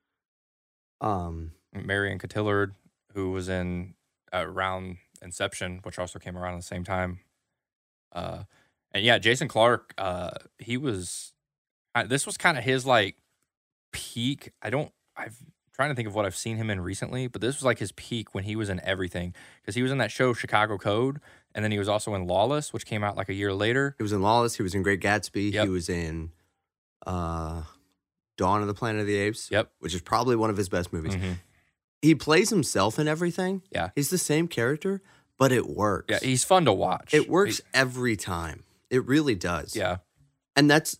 Um, 1.01 1.53
Marion 1.75 2.19
Cotillard, 2.19 2.73
who 3.15 3.31
was 3.33 3.49
in 3.49 3.95
uh, 4.33 4.45
around 4.47 4.99
Inception, 5.23 5.81
which 5.83 5.99
also 5.99 6.19
came 6.19 6.37
around 6.37 6.55
at 6.55 6.59
the 6.59 6.67
same 6.67 6.85
time. 6.85 7.21
Uh, 8.13 8.45
and 8.93 9.03
yeah, 9.03 9.19
Jason 9.19 9.49
Clarke, 9.49 9.95
uh, 9.99 10.31
he 10.59 10.77
was. 10.77 11.33
Uh, 11.95 12.05
this 12.05 12.27
was 12.27 12.37
kind 12.37 12.59
of 12.59 12.65
his 12.65 12.85
like 12.85 13.17
peak. 13.93 14.53
I 14.63 14.69
don't. 14.69 14.93
I've 15.17 15.39
trying 15.77 15.91
to 15.91 15.95
think 15.95 16.09
of 16.09 16.15
what 16.15 16.25
I've 16.25 16.37
seen 16.37 16.57
him 16.57 16.71
in 16.71 16.81
recently, 16.81 17.27
but 17.27 17.43
this 17.43 17.57
was 17.57 17.65
like 17.65 17.79
his 17.79 17.93
peak 17.93 18.35
when 18.35 18.45
he 18.45 18.57
was 18.57 18.71
in 18.71 18.81
everything 18.81 19.35
because 19.61 19.75
he 19.75 19.83
was 19.83 19.93
in 19.93 19.99
that 19.99 20.11
show 20.11 20.33
Chicago 20.33 20.79
Code, 20.79 21.21
and 21.55 21.63
then 21.63 21.71
he 21.71 21.79
was 21.79 21.89
also 21.89 22.15
in 22.15 22.27
Lawless, 22.27 22.73
which 22.73 22.87
came 22.87 23.05
out 23.05 23.17
like 23.17 23.29
a 23.29 23.35
year 23.35 23.53
later. 23.53 23.95
he 23.99 24.03
was 24.03 24.13
in 24.13 24.23
Lawless. 24.23 24.57
He 24.57 24.63
was 24.63 24.75
in 24.75 24.83
Great 24.83 25.01
Gatsby. 25.01 25.53
Yep. 25.53 25.65
He 25.65 25.71
was 25.71 25.89
in 25.89 26.31
uh, 27.07 27.63
Dawn 28.37 28.61
of 28.61 28.67
the 28.69 28.75
Planet 28.75 29.01
of 29.03 29.07
the 29.07 29.17
Apes. 29.17 29.51
Yep. 29.51 29.71
Which 29.79 29.95
is 29.95 30.01
probably 30.01 30.37
one 30.37 30.51
of 30.51 30.57
his 30.57 30.69
best 30.69 30.93
movies. 30.93 31.15
Mhm. 31.17 31.37
He 32.03 32.15
plays 32.15 32.51
himself 32.51 32.99
in 32.99 33.09
everything. 33.09 33.63
Yeah. 33.71 33.91
He's 33.95 34.11
the 34.11 34.19
same 34.19 34.49
character, 34.49 35.01
but 35.39 35.53
it 35.53 35.67
works. 35.67 36.07
Yeah, 36.11 36.19
he's 36.21 36.45
fun 36.45 36.65
to 36.67 36.73
watch. 36.73 37.13
It 37.15 37.29
works 37.29 37.59
He- 37.59 37.63
every 37.75 38.17
time. 38.17 38.65
It 38.91 39.05
really 39.07 39.35
does. 39.35 39.75
yeah. 39.75 39.99
And 40.55 40.71
that's, 40.71 40.99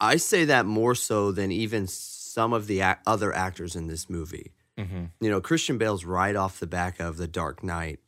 I 0.00 0.16
say 0.16 0.44
that 0.44 0.66
more 0.66 0.94
so 0.94 1.32
than 1.32 1.50
even 1.52 1.86
some 1.86 2.52
of 2.52 2.66
the 2.66 2.80
ac- 2.80 3.00
other 3.06 3.32
actors 3.32 3.74
in 3.76 3.86
this 3.86 4.10
movie. 4.10 4.52
hmm 4.78 5.04
You 5.20 5.30
know, 5.30 5.40
Christian 5.40 5.78
Bale's 5.78 6.04
right 6.04 6.34
off 6.36 6.58
the 6.60 6.66
back 6.66 6.98
of 7.00 7.16
The 7.16 7.28
Dark 7.28 7.62
Knight, 7.62 8.00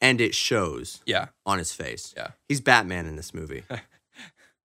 and 0.00 0.20
it 0.20 0.34
shows 0.34 1.00
Yeah. 1.06 1.28
on 1.46 1.58
his 1.58 1.72
face. 1.72 2.12
Yeah. 2.16 2.30
He's 2.48 2.60
Batman 2.60 3.06
in 3.06 3.16
this 3.16 3.32
movie. 3.34 3.64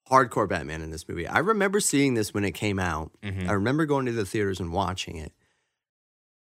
hardcore 0.09 0.47
Batman 0.49 0.81
in 0.81 0.91
this 0.91 1.07
movie. 1.07 1.27
I 1.27 1.39
remember 1.39 1.79
seeing 1.79 2.13
this 2.13 2.33
when 2.33 2.43
it 2.43 2.51
came 2.51 2.79
out. 2.79 3.11
Mhm. 3.23 3.47
I 3.47 3.53
remember 3.53 3.85
going 3.85 4.05
to 4.05 4.11
the 4.11 4.25
theaters 4.25 4.59
and 4.59 4.71
watching 4.71 5.15
it. 5.17 5.31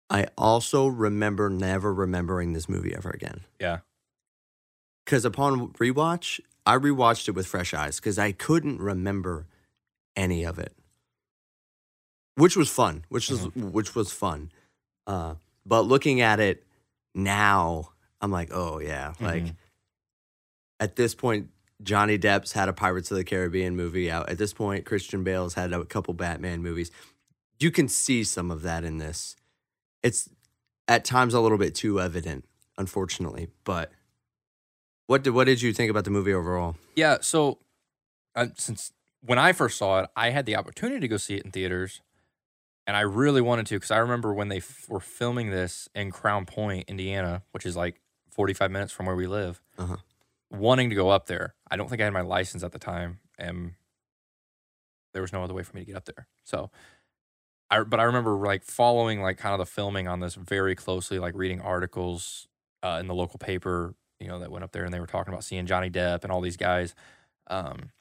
I 0.10 0.28
also 0.38 0.88
remember 0.88 1.50
never 1.50 1.94
remembering 1.94 2.54
this 2.54 2.68
movie 2.68 2.94
ever 2.94 3.10
again. 3.10 3.42
Yeah. 3.60 3.80
Because 5.06 5.24
upon 5.26 5.70
rewatch, 5.74 6.40
I 6.66 6.76
rewatched 6.78 7.28
it 7.28 7.32
with 7.32 7.48
fresh 7.48 7.74
eyes 7.74 7.98
because 7.98 8.20
I 8.20 8.32
couldn't 8.34 8.80
remember 8.82 9.48
any 10.16 10.44
of 10.44 10.60
it, 10.60 10.76
which 12.36 12.56
was 12.58 12.70
fun. 12.70 13.06
Which 13.10 13.30
was 13.30 13.46
which 13.56 13.96
was 13.96 14.12
fun. 14.12 14.52
Uh, 15.08 15.36
but 15.66 15.82
looking 15.84 16.22
at 16.22 16.40
it 16.40 16.66
now, 17.16 17.92
I'm 18.22 18.32
like, 18.32 18.50
oh 18.52 18.80
yeah, 18.80 19.14
like 19.20 19.44
Mhm. 19.46 19.56
at 20.80 20.96
this 20.96 21.16
point, 21.16 21.50
Johnny 21.84 22.18
Depp's 22.18 22.52
had 22.52 22.70
a 22.70 22.74
Pirates 22.74 23.10
of 23.12 23.18
the 23.18 23.24
Caribbean 23.24 23.76
movie 23.76 24.10
out. 24.12 24.30
At 24.30 24.38
this 24.38 24.54
point, 24.54 24.86
Christian 24.86 25.24
Bale's 25.24 25.56
had 25.56 25.74
a 25.74 25.84
couple 25.86 26.14
Batman 26.14 26.62
movies. 26.62 26.92
You 27.60 27.72
can 27.72 27.88
see 27.88 28.24
some 28.24 28.52
of 28.52 28.62
that 28.64 28.84
in 28.84 28.98
this. 28.98 29.36
It's 30.04 30.30
at 30.88 31.06
times 31.06 31.34
a 31.34 31.40
little 31.40 31.58
bit 31.58 31.76
too 31.76 32.00
evident, 32.02 32.46
unfortunately. 32.78 33.48
But 33.64 33.92
what 35.08 35.24
did 35.24 35.32
what 35.32 35.46
did 35.46 35.62
you 35.62 35.74
think 35.74 35.90
about 35.92 36.06
the 36.06 36.12
movie 36.12 36.34
overall? 36.34 36.76
Yeah. 36.96 37.18
So, 37.22 37.60
uh, 38.36 38.48
since 38.56 38.92
when 39.22 39.38
I 39.38 39.52
first 39.54 39.78
saw 39.78 40.02
it, 40.02 40.10
I 40.16 40.30
had 40.32 40.46
the 40.46 40.56
opportunity 40.56 41.02
to 41.02 41.08
go 41.08 41.18
see 41.18 41.36
it 41.36 41.44
in 41.46 41.52
theaters, 41.52 42.02
and 42.88 42.96
I 42.98 43.02
really 43.02 43.42
wanted 43.42 43.68
to 43.68 43.76
because 43.76 43.92
I 43.92 43.98
remember 43.98 44.34
when 44.34 44.48
they 44.50 44.58
f- 44.58 44.86
were 44.90 45.00
filming 45.00 45.50
this 45.52 45.88
in 45.94 46.12
Crown 46.12 46.46
Point, 46.46 46.86
Indiana, 46.88 47.44
which 47.52 47.66
is 47.66 47.76
like 47.76 48.00
45 48.32 48.72
minutes 48.72 48.92
from 48.94 49.06
where 49.06 49.16
we 49.16 49.28
live, 49.28 49.62
Uh-huh. 49.78 49.98
Wanting 50.52 50.90
to 50.90 50.96
go 50.96 51.10
up 51.10 51.28
there. 51.28 51.56
I 51.70 51.78
don't 51.78 51.90
think 51.90 52.02
I 52.02 52.06
had 52.06 52.14
my 52.14 52.22
license 52.22 52.64
at 52.64 52.72
the 52.72 52.80
time, 52.80 53.20
and 53.38 53.74
there 55.14 55.22
was 55.22 55.34
no 55.34 55.44
other 55.44 55.54
way 55.54 55.64
for 55.64 55.76
me 55.76 55.82
to 55.82 55.86
get 55.86 55.98
up 55.98 56.06
there. 56.06 56.28
So, 56.44 56.70
I 57.70 57.84
but 57.84 58.00
I 58.00 58.04
remember 58.04 58.32
like 58.32 58.64
following 58.64 59.22
like 59.22 59.38
kind 59.38 59.54
of 59.54 59.60
the 59.60 59.66
filming 59.66 60.08
on 60.08 60.20
this 60.20 60.36
very 60.36 60.76
closely, 60.76 61.20
like 61.20 61.34
reading 61.36 61.62
articles 61.62 62.48
uh, 62.84 62.98
in 63.00 63.08
the 63.08 63.16
local 63.16 63.40
paper, 63.40 63.96
you 64.20 64.28
know, 64.28 64.40
that 64.40 64.52
went 64.52 64.64
up 64.64 64.72
there 64.72 64.84
and 64.84 64.94
they 64.94 65.00
were 65.00 65.08
talking 65.08 65.34
about 65.34 65.44
seeing 65.44 65.66
Johnny 65.66 65.90
Depp 65.90 66.24
and 66.24 66.32
all 66.32 66.42
these 66.42 66.58
guys. 66.58 66.94
Um, 67.48 67.92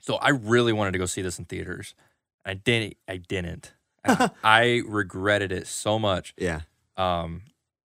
so 0.00 0.16
I 0.16 0.30
really 0.30 0.72
wanted 0.72 0.92
to 0.92 0.98
go 0.98 1.06
see 1.06 1.22
this 1.22 1.38
in 1.38 1.44
theaters. 1.44 1.94
I 2.44 2.54
didn't. 2.54 2.96
I 3.08 3.16
didn't. 3.16 3.72
I 4.44 4.82
regretted 4.86 5.50
it 5.50 5.66
so 5.66 5.98
much. 5.98 6.34
Yeah. 6.36 6.60
Um, 6.96 7.42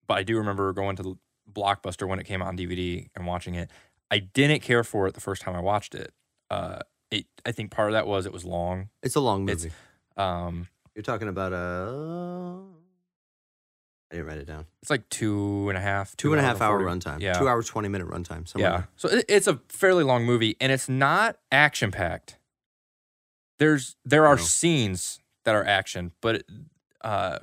but 0.07 0.15
I 0.15 0.23
do 0.23 0.39
remember 0.39 0.73
going 0.73 0.97
to 0.97 1.19
Blockbuster 1.55 2.09
when 2.09 2.19
it 2.19 2.25
came 2.25 2.43
out 2.43 2.49
on 2.49 2.57
DVD 2.59 3.09
and 3.15 3.27
watching 3.27 3.55
it. 3.55 3.71
I 4.11 4.19
didn't 4.19 4.61
care 4.61 4.85
for 4.85 5.07
it 5.07 5.15
the 5.15 5.21
first 5.21 5.43
time 5.43 5.55
I 5.55 5.61
watched 5.61 5.95
it. 5.95 6.13
Uh, 6.51 6.81
it 7.11 7.27
I 7.47 7.53
think 7.53 7.71
part 7.71 7.89
of 7.89 7.93
that 7.95 8.07
was 8.07 8.27
it 8.27 8.33
was 8.33 8.45
long. 8.45 8.89
It's 9.03 9.15
a 9.17 9.21
long 9.21 9.49
It's- 9.49 9.65
movie. 9.65 9.75
Um, 10.17 10.69
You're 10.95 11.03
talking 11.03 11.29
about 11.29 11.53
a. 11.53 12.63
I 14.13 14.17
didn't 14.17 14.27
write 14.29 14.39
it 14.39 14.47
down. 14.47 14.67
it's 14.81 14.91
like 14.91 15.09
two 15.09 15.69
and 15.69 15.77
a 15.77 15.81
half, 15.81 16.17
Two 16.17 16.33
and 16.35 16.41
a 16.41 16.45
half 16.45 16.61
hour 16.61 16.79
40 16.79 16.85
runtime. 17.01 17.21
Yeah. 17.21 17.33
Two 17.33 17.49
hour 17.49 17.63
twenty 17.65 17.89
minute 17.89 18.07
runtime. 18.07 18.47
somewhere 18.47 18.71
Yeah. 18.71 18.83
So 18.97 19.09
it, 19.09 19.25
it's 19.29 19.47
a 19.49 19.59
fairly 19.69 20.05
long 20.05 20.25
movie, 20.25 20.57
and 20.61 20.71
it's 20.71 20.89
not 20.89 21.37
action 21.51 21.91
packed. 21.91 22.39
There's 23.59 23.97
there 24.05 24.27
are 24.27 24.37
No. 24.37 24.43
scenes 24.43 25.21
that 25.45 25.55
are 25.55 25.65
action, 25.65 26.13
but 26.21 26.45
uh, 27.03 27.39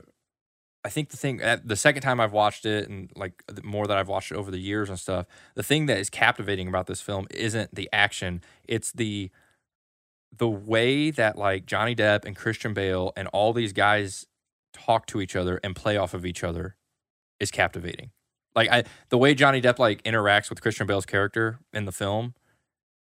I 0.83 0.89
think 0.89 1.09
the 1.09 1.17
thing 1.17 1.41
the 1.63 1.75
second 1.75 2.01
time 2.01 2.19
I've 2.19 2.33
watched 2.33 2.65
it, 2.65 2.89
and 2.89 3.11
like 3.15 3.43
more 3.63 3.85
that 3.87 3.97
I've 3.97 4.07
watched 4.07 4.31
it 4.31 4.35
over 4.35 4.49
the 4.49 4.59
years 4.59 4.89
and 4.89 4.99
stuff, 4.99 5.27
the 5.55 5.63
thing 5.63 5.85
that 5.85 5.99
is 5.99 6.09
captivating 6.09 6.67
about 6.67 6.87
this 6.87 7.01
film 7.01 7.27
isn't 7.31 7.75
the 7.75 7.89
action; 7.93 8.41
it's 8.67 8.91
the 8.91 9.29
the 10.35 10.49
way 10.49 11.11
that 11.11 11.37
like 11.37 11.65
Johnny 11.65 11.95
Depp 11.95 12.25
and 12.25 12.35
Christian 12.35 12.73
Bale 12.73 13.11
and 13.15 13.27
all 13.29 13.53
these 13.53 13.73
guys 13.73 14.25
talk 14.73 15.05
to 15.07 15.21
each 15.21 15.35
other 15.35 15.59
and 15.63 15.75
play 15.75 15.97
off 15.97 16.13
of 16.13 16.25
each 16.25 16.43
other 16.43 16.75
is 17.39 17.51
captivating. 17.51 18.11
Like 18.55 18.69
I 18.69 18.83
the 19.09 19.17
way 19.17 19.33
Johnny 19.33 19.61
Depp 19.61 19.79
like 19.79 20.01
interacts 20.03 20.49
with 20.49 20.61
Christian 20.61 20.87
Bale's 20.87 21.05
character 21.05 21.59
in 21.73 21.85
the 21.85 21.91
film 21.91 22.33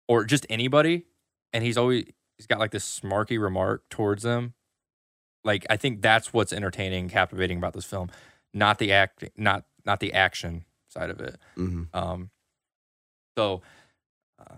or 0.07 0.23
just 0.25 0.45
anybody 0.49 1.05
and 1.53 1.63
he's 1.63 1.77
always 1.77 2.05
he's 2.37 2.47
got 2.47 2.59
like 2.59 2.71
this 2.71 2.99
smarky 2.99 3.41
remark 3.41 3.83
towards 3.89 4.23
them. 4.23 4.53
Like 5.43 5.65
I 5.69 5.77
think 5.77 6.01
that's 6.01 6.33
what's 6.33 6.51
entertaining, 6.53 7.09
captivating 7.09 7.57
about 7.57 7.73
this 7.73 7.85
film, 7.85 8.09
not 8.53 8.79
the 8.79 8.91
act 8.91 9.23
not 9.37 9.63
not 9.85 9.99
the 9.99 10.13
action 10.13 10.65
side 10.89 11.09
of 11.09 11.19
it. 11.21 11.37
Mhm. 11.57 11.87
Um, 11.93 12.29
so, 13.37 13.61
uh, 14.39 14.57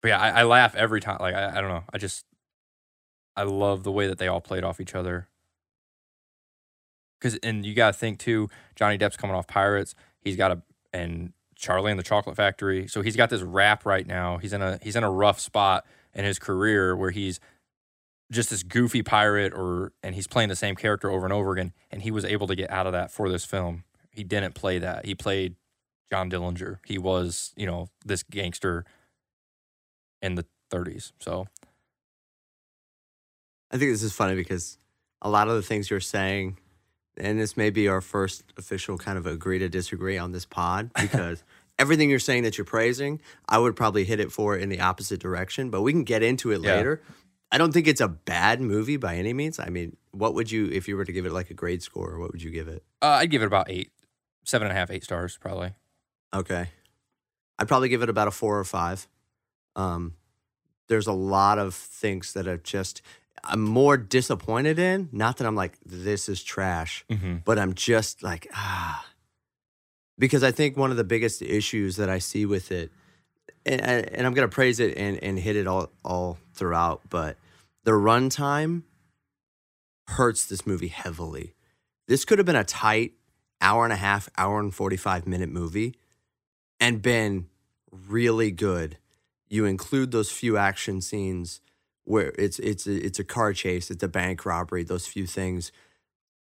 but 0.00 0.08
yeah, 0.08 0.20
I, 0.20 0.40
I 0.40 0.42
laugh 0.44 0.74
every 0.74 1.00
time. 1.00 1.18
Like 1.20 1.34
I, 1.34 1.58
I 1.58 1.60
don't 1.60 1.70
know, 1.70 1.84
I 1.92 1.98
just 1.98 2.24
I 3.36 3.44
love 3.44 3.82
the 3.84 3.92
way 3.92 4.06
that 4.06 4.18
they 4.18 4.28
all 4.28 4.40
played 4.40 4.64
off 4.64 4.80
each 4.80 4.94
other. 4.94 5.28
Because 7.20 7.38
and 7.42 7.64
you 7.64 7.74
got 7.74 7.92
to 7.92 7.98
think 7.98 8.18
too, 8.18 8.48
Johnny 8.74 8.98
Depp's 8.98 9.16
coming 9.16 9.36
off 9.36 9.46
Pirates. 9.46 9.94
He's 10.20 10.36
got 10.36 10.50
a 10.50 10.62
and 10.92 11.32
Charlie 11.54 11.92
and 11.92 11.98
the 11.98 12.02
Chocolate 12.04 12.36
Factory. 12.36 12.88
So 12.88 13.02
he's 13.02 13.14
got 13.16 13.30
this 13.30 13.42
rap 13.42 13.86
right 13.86 14.06
now. 14.06 14.38
He's 14.38 14.52
in 14.52 14.60
a 14.60 14.78
he's 14.82 14.96
in 14.96 15.04
a 15.04 15.10
rough 15.10 15.38
spot 15.38 15.86
in 16.14 16.24
his 16.24 16.38
career 16.38 16.96
where 16.96 17.10
he's 17.10 17.38
just 18.30 18.50
this 18.50 18.62
goofy 18.62 19.02
pirate 19.02 19.52
or 19.52 19.92
and 20.02 20.14
he's 20.14 20.26
playing 20.26 20.48
the 20.48 20.56
same 20.56 20.74
character 20.74 21.10
over 21.10 21.24
and 21.26 21.32
over 21.32 21.52
again 21.52 21.72
and 21.90 22.02
he 22.02 22.10
was 22.10 22.24
able 22.24 22.46
to 22.46 22.54
get 22.54 22.70
out 22.70 22.86
of 22.86 22.92
that 22.92 23.10
for 23.10 23.28
this 23.28 23.44
film. 23.44 23.84
He 24.10 24.24
didn't 24.24 24.54
play 24.54 24.78
that. 24.78 25.04
He 25.06 25.14
played 25.14 25.56
John 26.10 26.30
Dillinger. 26.30 26.78
He 26.86 26.98
was, 26.98 27.52
you 27.56 27.66
know, 27.66 27.88
this 28.04 28.22
gangster 28.22 28.84
in 30.20 30.34
the 30.34 30.44
30s. 30.70 31.12
So, 31.20 31.46
I 33.70 33.78
think 33.78 33.90
this 33.90 34.02
is 34.02 34.12
funny 34.12 34.34
because 34.34 34.78
a 35.22 35.30
lot 35.30 35.48
of 35.48 35.54
the 35.54 35.62
things 35.62 35.90
you're 35.90 36.00
saying, 36.00 36.58
and 37.16 37.38
this 37.38 37.56
may 37.56 37.70
be 37.70 37.88
our 37.88 38.00
first 38.00 38.44
official 38.58 38.98
kind 38.98 39.16
of 39.18 39.26
agree 39.26 39.58
to 39.58 39.68
disagree 39.68 40.18
on 40.18 40.32
this 40.32 40.44
pod 40.44 40.90
because 41.00 41.42
everything 41.78 42.10
you're 42.10 42.18
saying 42.18 42.42
that 42.42 42.58
you're 42.58 42.64
praising, 42.66 43.20
I 43.48 43.58
would 43.58 43.74
probably 43.74 44.04
hit 44.04 44.20
it 44.20 44.30
for 44.30 44.56
in 44.56 44.68
the 44.68 44.80
opposite 44.80 45.20
direction, 45.20 45.70
but 45.70 45.80
we 45.82 45.92
can 45.92 46.04
get 46.04 46.22
into 46.22 46.50
it 46.52 46.60
Yeah. 46.60 46.76
later. 46.76 47.02
I 47.52 47.58
don't 47.58 47.70
think 47.72 47.86
it's 47.86 48.00
a 48.00 48.08
bad 48.08 48.60
movie 48.62 48.96
by 48.96 49.16
any 49.16 49.32
means. 49.34 49.60
I 49.60 49.68
mean, 49.68 49.96
what 50.10 50.32
would 50.34 50.50
you, 50.50 50.66
if 50.72 50.88
you 50.88 50.96
were 50.96 51.04
to 51.04 51.12
give 51.12 51.26
it 51.26 51.32
like 51.32 51.50
a 51.50 51.54
grade 51.54 51.82
score, 51.82 52.18
what 52.18 52.32
would 52.32 52.42
you 52.42 52.50
give 52.50 52.66
it? 52.66 52.82
uh, 53.02 53.18
I'd 53.20 53.30
give 53.30 53.42
it 53.42 53.46
about 53.46 53.70
eight, 53.70 53.92
seven 54.44 54.66
and 54.68 54.76
a 54.76 54.78
half, 54.80 54.90
eight 54.90 55.04
stars 55.04 55.36
probably. 55.38 55.72
Okay. 56.34 56.68
I'd 57.58 57.68
probably 57.68 57.90
give 57.90 58.02
it 58.02 58.08
about 58.08 58.26
a 58.26 58.30
four 58.30 58.58
or 58.58 58.64
five. 58.64 59.06
Um, 59.76 60.14
there's 60.88 61.06
a 61.06 61.12
lot 61.12 61.58
of 61.58 61.74
things 61.74 62.32
that 62.32 62.48
are 62.48 62.56
just, 62.56 63.02
I'm 63.44 63.60
more 63.62 63.96
disappointed 63.98 64.78
in. 64.78 65.10
Not 65.12 65.36
that 65.36 65.46
I'm 65.46 65.54
like, 65.54 65.78
this 65.84 66.28
is 66.30 66.42
trash, 66.42 67.04
Mm-hmm. 67.10 67.36
but 67.44 67.58
I'm 67.58 67.74
just 67.74 68.22
like, 68.22 68.48
ah. 68.54 69.04
Because 70.18 70.42
I 70.42 70.52
think 70.52 70.76
one 70.76 70.90
of 70.90 70.96
the 70.96 71.04
biggest 71.04 71.42
issues 71.42 71.96
that 71.96 72.08
I 72.08 72.18
see 72.18 72.46
with 72.46 72.72
it, 72.72 72.90
and, 73.66 73.80
and 73.82 74.26
I'm 74.26 74.34
going 74.34 74.48
to 74.48 74.54
praise 74.54 74.80
it 74.80 74.96
and, 74.96 75.22
and 75.22 75.38
hit 75.38 75.56
it 75.56 75.66
all, 75.66 75.90
all 76.04 76.38
throughout, 76.54 77.02
but 77.10 77.36
the 77.84 77.92
runtime 77.92 78.82
hurts 80.08 80.44
this 80.46 80.66
movie 80.66 80.88
heavily. 80.88 81.54
This 82.08 82.24
could 82.24 82.38
have 82.38 82.46
been 82.46 82.56
a 82.56 82.64
tight 82.64 83.12
hour 83.60 83.84
and 83.84 83.92
a 83.92 83.96
half, 83.96 84.28
hour 84.36 84.58
and 84.60 84.74
45 84.74 85.26
minute 85.26 85.48
movie 85.48 85.94
and 86.80 87.00
been 87.00 87.46
really 87.90 88.50
good. 88.50 88.98
You 89.48 89.64
include 89.66 90.10
those 90.10 90.30
few 90.30 90.56
action 90.56 91.00
scenes 91.00 91.60
where 92.04 92.32
it's 92.38 92.58
it's 92.58 92.86
it's 92.86 93.18
a 93.18 93.24
car 93.24 93.52
chase, 93.52 93.90
it's 93.90 94.02
a 94.02 94.08
bank 94.08 94.44
robbery, 94.44 94.82
those 94.82 95.06
few 95.06 95.26
things, 95.26 95.70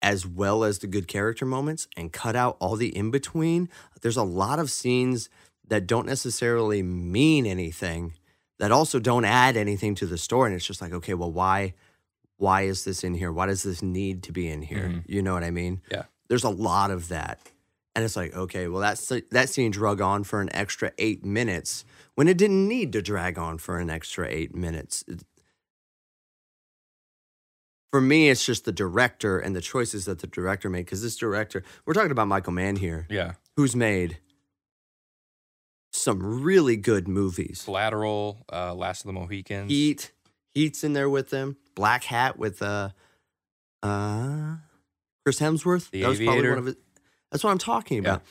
as 0.03 0.27
well 0.27 0.65
as 0.65 0.81
the 0.81 0.87
good 0.87 1.09
character 1.09 1.47
moments, 1.47 1.89
and 1.97 2.13
cut 2.13 2.37
out 2.37 2.57
all 2.61 2.77
the 2.77 2.95
in 2.95 3.11
between. 3.11 3.69
There's 4.03 4.17
a 4.17 4.23
lot 4.23 4.59
of 4.59 4.71
scenes 4.71 5.31
that 5.67 5.87
don't 5.87 6.07
necessarily 6.07 6.83
mean 6.83 7.47
anything, 7.47 8.15
that 8.59 8.73
also 8.73 8.99
don't 8.99 9.25
add 9.25 9.57
anything 9.57 9.95
to 9.97 10.07
the 10.07 10.19
story, 10.19 10.49
and 10.49 10.57
it's 10.57 10.67
just 10.67 10.81
like, 10.81 10.93
okay, 10.93 11.15
well, 11.15 11.31
why? 11.33 11.75
Why 12.37 12.63
is 12.63 12.85
this 12.85 13.03
in 13.05 13.15
here? 13.15 13.33
Why 13.33 13.47
does 13.47 13.63
this 13.65 13.83
need 13.83 14.23
to 14.25 14.33
be 14.33 14.49
in 14.49 14.63
here? 14.63 14.89
Mhm. 14.89 15.03
You 15.07 15.23
know 15.23 15.33
what 15.35 15.43
I 15.45 15.51
mean? 15.51 15.81
Yeah. 15.91 16.05
There's 16.29 16.45
a 16.45 16.51
lot 16.51 16.91
of 16.91 17.09
that. 17.09 17.41
And 17.97 18.05
it's 18.05 18.15
like, 18.15 18.33
okay, 18.35 18.69
well, 18.69 18.81
that's 18.81 19.11
that 19.31 19.49
scene 19.49 19.73
drug 19.73 20.01
on 20.01 20.23
for 20.23 20.41
an 20.41 20.49
extra 20.55 20.93
eight 20.99 21.25
minutes 21.25 21.85
when 22.15 22.29
it 22.29 22.39
didn't 22.39 22.69
need 22.69 22.93
to 22.93 23.03
drag 23.03 23.39
on 23.39 23.59
for 23.59 23.79
an 23.81 23.91
extra 23.91 24.29
eight 24.29 24.55
minutes. 24.55 25.03
For 27.91 28.01
me, 28.01 28.29
it's 28.29 28.45
just 28.45 28.65
the 28.67 28.73
director 28.73 29.39
and 29.39 29.57
the 29.57 29.61
choices 29.63 30.05
that 30.05 30.19
the 30.21 30.27
director 30.27 30.69
made. 30.69 30.85
Because 30.85 31.03
this 31.03 31.17
director, 31.17 31.65
we're 31.87 31.95
talking 31.95 32.11
about 32.13 32.29
Michael 32.29 32.53
Mann 32.53 32.77
here, 32.77 33.07
Yeah. 33.11 33.33
who's 33.57 33.75
made 33.75 34.19
some 35.93 36.43
really 36.43 36.77
good 36.77 37.09
movies. 37.09 37.63
Collateral, 37.65 38.45
uh, 38.53 38.75
Last 38.75 39.01
of 39.03 39.07
the 39.07 39.13
Mohicans. 39.13 39.71
Heat, 39.71 40.13
Heat's 40.55 40.85
in 40.85 40.93
there 40.93 41.09
with 41.11 41.31
them. 41.31 41.57
Black 41.75 42.05
Hat 42.05 42.39
with 42.39 42.61
uh, 42.63 42.91
uh, 43.83 44.57
Chris 45.25 45.41
Hemsworth. 45.41 45.91
The 45.91 46.03
that 46.03 46.09
was 46.09 46.19
probably 46.21 46.49
one 46.49 46.59
of 46.59 46.69
it. 46.69 46.77
That's 47.31 47.45
what 47.45 47.51
I'm 47.51 47.59
talking 47.59 48.03
Yeah. 48.03 48.11
about. 48.15 48.23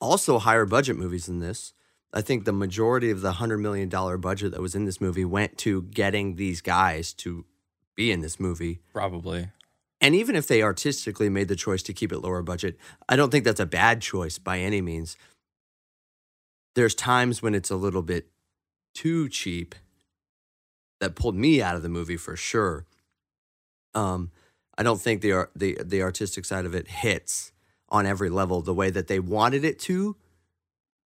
Also, 0.00 0.38
higher 0.38 0.66
budget 0.66 0.96
movies 0.96 1.26
than 1.26 1.40
this. 1.40 1.72
I 2.12 2.20
think 2.20 2.44
the 2.44 2.52
majority 2.52 3.10
of 3.10 3.22
the 3.22 3.32
hundred 3.32 3.58
million 3.58 3.88
dollar 3.88 4.16
budget 4.18 4.52
that 4.52 4.60
was 4.60 4.74
in 4.74 4.84
this 4.84 5.00
movie 5.00 5.24
went 5.24 5.56
to 5.58 5.82
getting 5.82 6.36
these 6.36 6.60
guys 6.60 7.12
to 7.14 7.44
be 7.96 8.12
in 8.12 8.20
this 8.20 8.38
movie. 8.38 8.80
Probably. 8.92 9.48
And 10.00 10.14
even 10.14 10.36
if 10.36 10.46
they 10.46 10.62
artistically 10.62 11.28
made 11.30 11.48
the 11.48 11.56
choice 11.56 11.82
to 11.84 11.92
keep 11.94 12.12
it 12.12 12.18
lower 12.18 12.42
budget, 12.42 12.76
I 13.08 13.16
don't 13.16 13.30
think 13.30 13.44
that's 13.44 13.60
a 13.60 13.66
bad 13.66 14.02
choice 14.02 14.38
by 14.38 14.58
any 14.58 14.82
means. 14.82 15.16
There's 16.74 16.94
times 16.94 17.42
when 17.42 17.54
it's 17.54 17.70
a 17.70 17.76
little 17.76 18.02
bit 18.02 18.28
too 18.94 19.28
cheap 19.28 19.74
that 21.00 21.14
pulled 21.14 21.36
me 21.36 21.60
out 21.62 21.76
of 21.76 21.82
the 21.82 21.88
movie 21.88 22.16
for 22.16 22.36
sure. 22.36 22.86
Um, 23.94 24.30
I 24.76 24.82
don't 24.82 25.00
think 25.00 25.20
the 25.20 25.48
the 25.54 25.78
the 25.84 26.02
artistic 26.02 26.44
side 26.44 26.64
of 26.64 26.74
it 26.74 26.88
hits 26.88 27.52
on 27.88 28.06
every 28.06 28.30
level 28.30 28.60
the 28.60 28.74
way 28.74 28.90
that 28.90 29.06
they 29.06 29.20
wanted 29.20 29.64
it 29.64 29.78
to. 29.80 30.16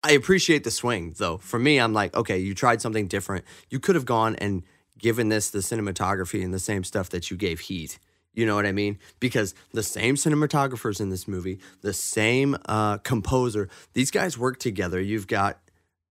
I 0.03 0.11
appreciate 0.11 0.63
the 0.65 0.71
swing 0.71 1.15
though. 1.17 1.37
For 1.37 1.59
me, 1.59 1.79
I'm 1.79 1.93
like, 1.93 2.15
okay, 2.15 2.37
you 2.37 2.53
tried 2.53 2.81
something 2.81 3.07
different. 3.07 3.45
You 3.69 3.79
could 3.79 3.95
have 3.95 4.05
gone 4.05 4.35
and 4.37 4.63
given 4.97 5.29
this 5.29 5.49
the 5.49 5.59
cinematography 5.59 6.43
and 6.43 6.53
the 6.53 6.59
same 6.59 6.83
stuff 6.83 7.09
that 7.09 7.31
you 7.31 7.37
gave 7.37 7.61
Heat. 7.61 7.99
You 8.33 8.45
know 8.45 8.55
what 8.55 8.65
I 8.65 8.71
mean? 8.71 8.97
Because 9.19 9.53
the 9.73 9.83
same 9.83 10.15
cinematographers 10.15 10.99
in 10.99 11.09
this 11.09 11.27
movie, 11.27 11.59
the 11.81 11.93
same 11.93 12.57
uh, 12.65 12.97
composer, 12.97 13.69
these 13.93 14.11
guys 14.11 14.37
work 14.37 14.59
together. 14.59 14.99
You've 14.99 15.27
got 15.27 15.59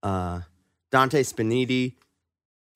uh, 0.01 0.41
Dante 0.91 1.23
Spinotti, 1.23 1.95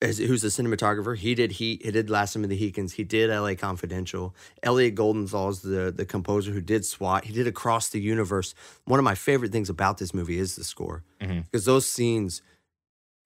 as, 0.02 0.18
who's 0.18 0.42
the 0.42 0.48
cinematographer. 0.48 1.16
He 1.16 1.34
did 1.34 1.52
Heat. 1.52 1.82
He 1.82 1.90
did 1.90 2.10
Last 2.10 2.36
of 2.36 2.42
the 2.42 2.48
Mohicans. 2.48 2.92
He 2.92 3.04
did 3.04 3.30
L.A. 3.30 3.56
Confidential. 3.56 4.34
Elliot 4.62 4.94
Goldenthal 4.94 5.50
is 5.50 5.60
the 5.62 5.92
the 5.94 6.04
composer 6.04 6.52
who 6.52 6.60
did 6.60 6.84
SWAT. 6.84 7.24
He 7.24 7.32
did 7.32 7.46
Across 7.46 7.90
the 7.90 8.00
Universe. 8.00 8.54
One 8.84 9.00
of 9.00 9.04
my 9.04 9.14
favorite 9.14 9.50
things 9.50 9.70
about 9.70 9.98
this 9.98 10.12
movie 10.12 10.38
is 10.38 10.56
the 10.56 10.64
score 10.64 11.04
because 11.50 11.64
those 11.64 11.86
scenes 11.88 12.42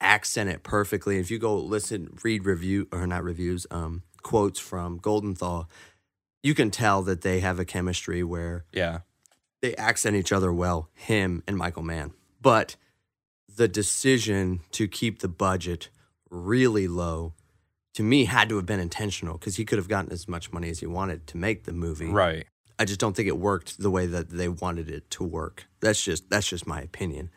accent 0.01 0.51
it 0.51 0.63
perfectly. 0.63 1.19
If 1.19 1.31
you 1.31 1.39
go 1.39 1.57
listen, 1.59 2.17
read 2.23 2.45
review 2.45 2.89
or 2.93 3.07
not 3.07 3.23
reviews, 3.25 3.67
um, 3.71 4.03
quotes 4.23 4.59
from 4.59 4.99
Goldenthal, 5.01 5.67
you 6.43 6.55
can 6.55 6.71
tell 6.71 7.03
that 7.03 7.23
they 7.23 7.41
have 7.41 7.59
a 7.59 7.65
chemistry 7.65 8.23
where 8.23 8.65
Yeah. 8.73 9.01
they 9.61 9.75
accent 9.77 10.17
each 10.17 10.33
other 10.33 10.53
well, 10.53 10.89
him 10.95 11.43
and 11.47 11.57
Michael 11.57 11.83
Mann. 11.83 12.13
But 12.41 12.77
the 13.55 13.69
decision 13.69 14.61
to 14.73 14.89
keep 14.89 15.21
the 15.21 15.29
budget 15.29 15.89
really 16.31 16.89
low 16.89 17.35
to 17.95 18.03
me 18.03 18.25
had 18.25 18.49
to 18.49 18.57
have 18.57 18.67
been 18.67 18.81
intentional 18.81 19.37
because 19.39 19.57
he 19.57 19.65
could 19.65 19.79
have 19.79 19.89
gotten 19.89 20.11
as 20.11 20.27
much 20.27 20.53
money 20.53 20.71
as 20.71 20.81
he 20.81 20.87
wanted 20.87 21.27
to 21.29 21.37
make 21.37 21.65
the 21.65 21.73
movie. 21.73 22.07
Right. 22.11 22.47
I 22.79 22.85
just 22.87 22.99
don't 22.99 23.15
think 23.15 23.29
it 23.29 23.39
worked 23.39 23.79
the 23.79 23.91
way 23.91 24.07
that 24.07 24.31
they 24.31 24.49
wanted 24.49 24.89
it 24.89 25.11
to 25.11 25.25
work. 25.25 25.67
That's 25.81 26.03
just 26.03 26.31
that's 26.31 26.49
just 26.49 26.67
my 26.67 26.81
opinion. 26.81 27.31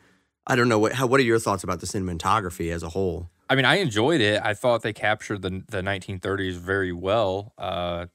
I 0.48 0.56
don't 0.56 0.70
know 0.70 0.80
what 0.80 0.94
how, 0.94 1.08
what 1.08 1.20
are 1.20 1.24
your 1.24 1.40
thoughts 1.40 1.64
about 1.64 1.82
the 1.82 1.86
cinematography 1.86 2.72
as 2.72 2.82
a 2.84 2.90
whole? 2.90 3.30
I 3.50 3.56
mean, 3.56 3.66
I 3.66 3.76
enjoyed 3.76 4.22
it. 4.22 4.42
I 4.44 4.54
thought 4.56 4.82
they 4.82 4.94
captured 4.94 5.42
the 5.42 5.62
the 5.70 5.82
1930s 5.82 6.54
very 6.54 6.94
well. 6.94 7.54
Uh, 7.58 8.06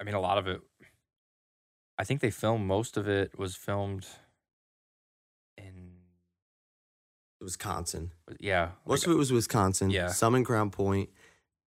I, 0.00 0.04
mean, 0.04 0.14
a 0.14 0.20
lot 0.20 0.38
of 0.38 0.46
it. 0.46 0.60
I 1.98 2.04
think 2.04 2.20
they 2.20 2.30
filmed 2.30 2.66
most 2.66 2.96
of 2.96 3.06
it 3.08 3.38
was 3.38 3.54
filmed 3.56 4.06
in 5.58 5.92
Wisconsin. 7.40 8.12
yeah 8.38 8.70
Most 8.86 9.02
like- 9.02 9.08
of 9.08 9.12
it 9.14 9.18
was 9.18 9.32
Wisconsin. 9.32 9.90
Yeah. 9.90 10.08
Some 10.08 10.34
in 10.34 10.44
Crown 10.44 10.70
Point. 10.70 10.80
Point, 10.80 11.10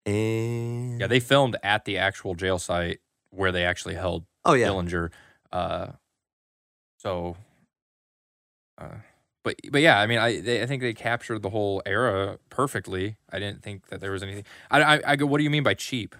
and 0.07 0.99
yeah 0.99 1.07
they 1.07 1.19
filmed 1.19 1.55
at 1.63 1.85
the 1.85 1.97
actual 1.97 2.33
jail 2.35 2.59
site 2.59 2.99
where 3.31 3.51
they 3.51 3.63
actually 3.65 3.95
held 3.95 4.25
oh 4.45 4.53
yeah, 4.53 4.67
Dillinger. 4.67 5.09
Uh, 5.51 5.87
so, 6.97 7.35
uh, 8.79 8.95
but 9.43 9.55
but 9.71 9.81
yeah, 9.81 9.99
I 9.99 10.07
mean, 10.07 10.17
I 10.19 10.39
they, 10.41 10.61
I 10.61 10.65
think 10.65 10.81
they 10.81 10.93
captured 10.93 11.41
the 11.41 11.49
whole 11.49 11.81
era 11.85 12.37
perfectly. 12.49 13.17
I 13.31 13.39
didn't 13.39 13.61
think 13.63 13.87
that 13.87 13.99
there 14.01 14.11
was 14.11 14.23
anything. 14.23 14.43
I 14.71 14.81
I, 14.81 15.01
I 15.05 15.15
go. 15.15 15.25
What 15.25 15.37
do 15.39 15.43
you 15.43 15.49
mean 15.49 15.63
by 15.63 15.73
cheap? 15.75 16.15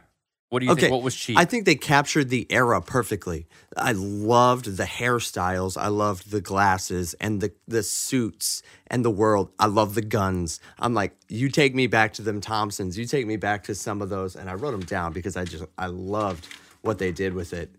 What 0.55 0.61
do 0.61 0.67
you 0.67 0.71
Okay, 0.71 0.81
think? 0.83 0.93
What 0.93 1.03
was 1.03 1.17
cheap? 1.17 1.37
I 1.37 1.43
think 1.43 1.65
they 1.65 1.75
captured 1.75 2.29
the 2.29 2.47
era 2.49 2.81
perfectly. 2.81 3.45
I 3.75 3.91
loved 3.91 4.77
the 4.77 4.85
hairstyles. 4.85 5.75
I 5.75 5.89
loved 5.89 6.31
the 6.31 6.39
glasses 6.39 7.13
and 7.15 7.41
the 7.41 7.51
the 7.67 7.83
suits 7.83 8.63
and 8.87 9.03
the 9.03 9.11
world. 9.11 9.51
I 9.59 9.65
love 9.65 9.95
the 9.95 10.01
guns. 10.01 10.61
I'm 10.79 10.93
like, 10.93 11.13
you 11.27 11.49
take 11.49 11.75
me 11.75 11.87
back 11.87 12.13
to 12.13 12.21
them 12.21 12.39
Thompsons. 12.39 12.97
You 12.97 13.05
take 13.05 13.27
me 13.27 13.35
back 13.35 13.65
to 13.65 13.75
some 13.75 14.01
of 14.01 14.07
those, 14.07 14.37
and 14.37 14.49
I 14.49 14.53
wrote 14.53 14.71
them 14.71 14.85
down 14.85 15.11
because 15.11 15.35
I 15.35 15.43
just 15.43 15.65
I 15.77 15.87
loved 15.87 16.47
what 16.83 16.99
they 16.99 17.11
did 17.11 17.33
with 17.33 17.51
it. 17.51 17.75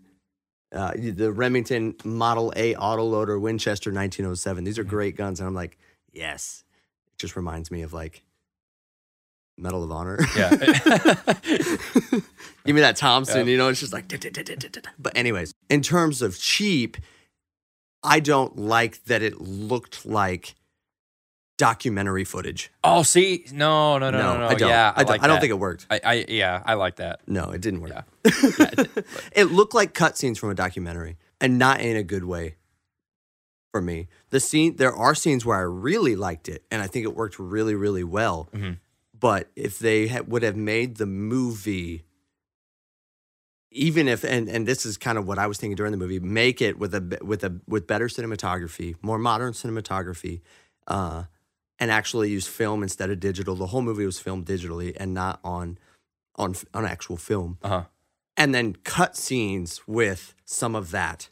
Uh, 0.71 0.91
the 0.95 1.31
Remington 1.31 1.95
Model 2.03 2.53
A 2.55 2.75
autoloader 2.75 3.41
Winchester 3.41 3.89
1907. 3.89 4.65
These 4.65 4.77
are 4.77 4.83
great 4.83 5.15
guns, 5.15 5.39
and 5.39 5.47
I'm 5.47 5.55
like, 5.55 5.79
yes. 6.13 6.63
It 7.07 7.17
just 7.17 7.35
reminds 7.35 7.71
me 7.71 7.81
of 7.81 7.91
like 7.91 8.21
Medal 9.57 9.83
of 9.83 9.91
Honor. 9.91 10.19
yeah. 10.35 10.49
Give 12.65 12.75
me 12.75 12.81
that 12.81 12.95
Thompson, 12.95 13.45
Yeah. 13.47 13.51
you 13.51 13.57
know, 13.57 13.69
it's 13.69 13.79
just 13.79 13.93
like. 13.93 14.07
da, 14.07 14.17
da, 14.17 14.29
da. 14.29 14.81
But, 14.99 15.17
anyways, 15.17 15.53
in 15.69 15.81
terms 15.81 16.21
of 16.21 16.37
cheap, 16.39 16.97
I 18.03 18.19
don't 18.19 18.57
like 18.57 19.03
that 19.05 19.21
it 19.21 19.39
looked 19.41 20.05
like 20.05 20.55
documentary 21.57 22.23
footage. 22.23 22.71
oh, 22.83 23.01
see, 23.03 23.45
no, 23.51 23.97
no, 23.97 24.11
no, 24.11 24.17
no, 24.17 24.37
no. 24.39 24.47
I 24.47 24.53
don't. 24.53 24.69
Yeah, 24.69 24.93
I, 24.95 25.01
I, 25.01 25.03
don't, 25.03 25.09
like 25.09 25.23
I 25.23 25.27
don't 25.27 25.39
think 25.39 25.49
it 25.51 25.59
worked. 25.59 25.87
I, 25.89 25.99
I 26.03 26.25
yeah, 26.27 26.61
I 26.65 26.75
like 26.75 26.97
that. 26.97 27.21
No, 27.27 27.49
it 27.51 27.61
didn't 27.61 27.81
work. 27.81 27.91
Yeah. 27.91 28.03
it 29.31 29.45
looked 29.45 29.73
like 29.73 29.93
cutscenes 29.93 30.37
from 30.37 30.51
a 30.51 30.55
documentary 30.55 31.17
and 31.41 31.57
not 31.57 31.81
in 31.81 31.95
a 31.95 32.03
good 32.03 32.25
way 32.25 32.55
for 33.71 33.81
me. 33.81 34.07
The 34.29 34.39
scene, 34.39 34.75
there 34.75 34.93
are 34.95 35.15
scenes 35.15 35.45
where 35.45 35.57
I 35.57 35.61
really 35.61 36.15
liked 36.15 36.47
it 36.47 36.63
and 36.69 36.81
I 36.81 36.87
think 36.87 37.05
it 37.05 37.15
worked 37.15 37.39
really, 37.39 37.73
really 37.73 38.03
well. 38.03 38.49
Mhm. 38.53 38.77
But 39.19 39.49
if 39.55 39.79
they 39.79 40.07
had, 40.07 40.27
would 40.27 40.43
have 40.43 40.55
made 40.55 40.97
the 40.97 41.05
movie, 41.05 42.03
even 43.71 44.07
if, 44.07 44.23
and, 44.23 44.47
and 44.47 44.67
this 44.67 44.85
is 44.85 44.97
kind 44.97 45.17
of 45.17 45.27
what 45.27 45.37
I 45.39 45.47
was 45.47 45.57
thinking 45.57 45.75
during 45.75 45.91
the 45.91 45.97
movie, 45.97 46.19
make 46.19 46.61
it 46.61 46.77
with 46.79 46.93
a, 46.95 47.19
with 47.23 47.43
a, 47.43 47.59
with 47.67 47.87
better 47.87 48.07
cinematography, 48.07 48.95
more 49.01 49.17
modern 49.17 49.53
cinematography, 49.53 50.41
uh, 50.87 51.23
and 51.79 51.91
actually 51.91 52.29
use 52.29 52.47
film 52.47 52.81
instead 52.83 53.09
of 53.09 53.19
digital. 53.19 53.55
The 53.55 53.67
whole 53.67 53.81
movie 53.81 54.05
was 54.05 54.19
filmed 54.19 54.45
digitally 54.45 54.95
and 54.99 55.13
not 55.13 55.39
on, 55.43 55.77
on, 56.35 56.55
on 56.73 56.85
actual 56.85 57.17
film 57.17 57.57
Uh 57.63 57.69
huh. 57.69 57.83
and 58.35 58.53
then 58.53 58.75
cut 58.83 59.15
scenes 59.15 59.81
with 59.87 60.33
some 60.45 60.75
of 60.75 60.91
that 60.91 61.29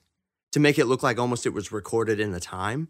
to 0.52 0.60
make 0.60 0.78
it 0.80 0.86
look 0.86 1.04
like 1.04 1.20
almost 1.20 1.46
it 1.46 1.54
was 1.54 1.72
recorded 1.72 2.20
in 2.20 2.32
the 2.32 2.40
time. 2.40 2.90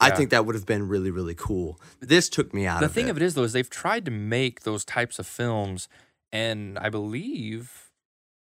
I 0.00 0.10
think 0.10 0.30
that 0.30 0.46
would 0.46 0.54
have 0.54 0.66
been 0.66 0.86
really, 0.88 1.10
really 1.10 1.34
cool. 1.34 1.80
This 2.00 2.28
took 2.28 2.54
me 2.54 2.66
out 2.66 2.80
The 2.80 2.86
of 2.86 2.92
thing 2.92 3.08
it. 3.08 3.10
of 3.10 3.16
it 3.16 3.22
is, 3.22 3.34
though, 3.34 3.42
is 3.42 3.52
they've 3.52 3.68
tried 3.68 4.04
to 4.04 4.10
make 4.10 4.62
those 4.62 4.84
types 4.84 5.18
of 5.18 5.26
films, 5.26 5.88
and 6.32 6.78
I 6.78 6.88
believe 6.88 7.90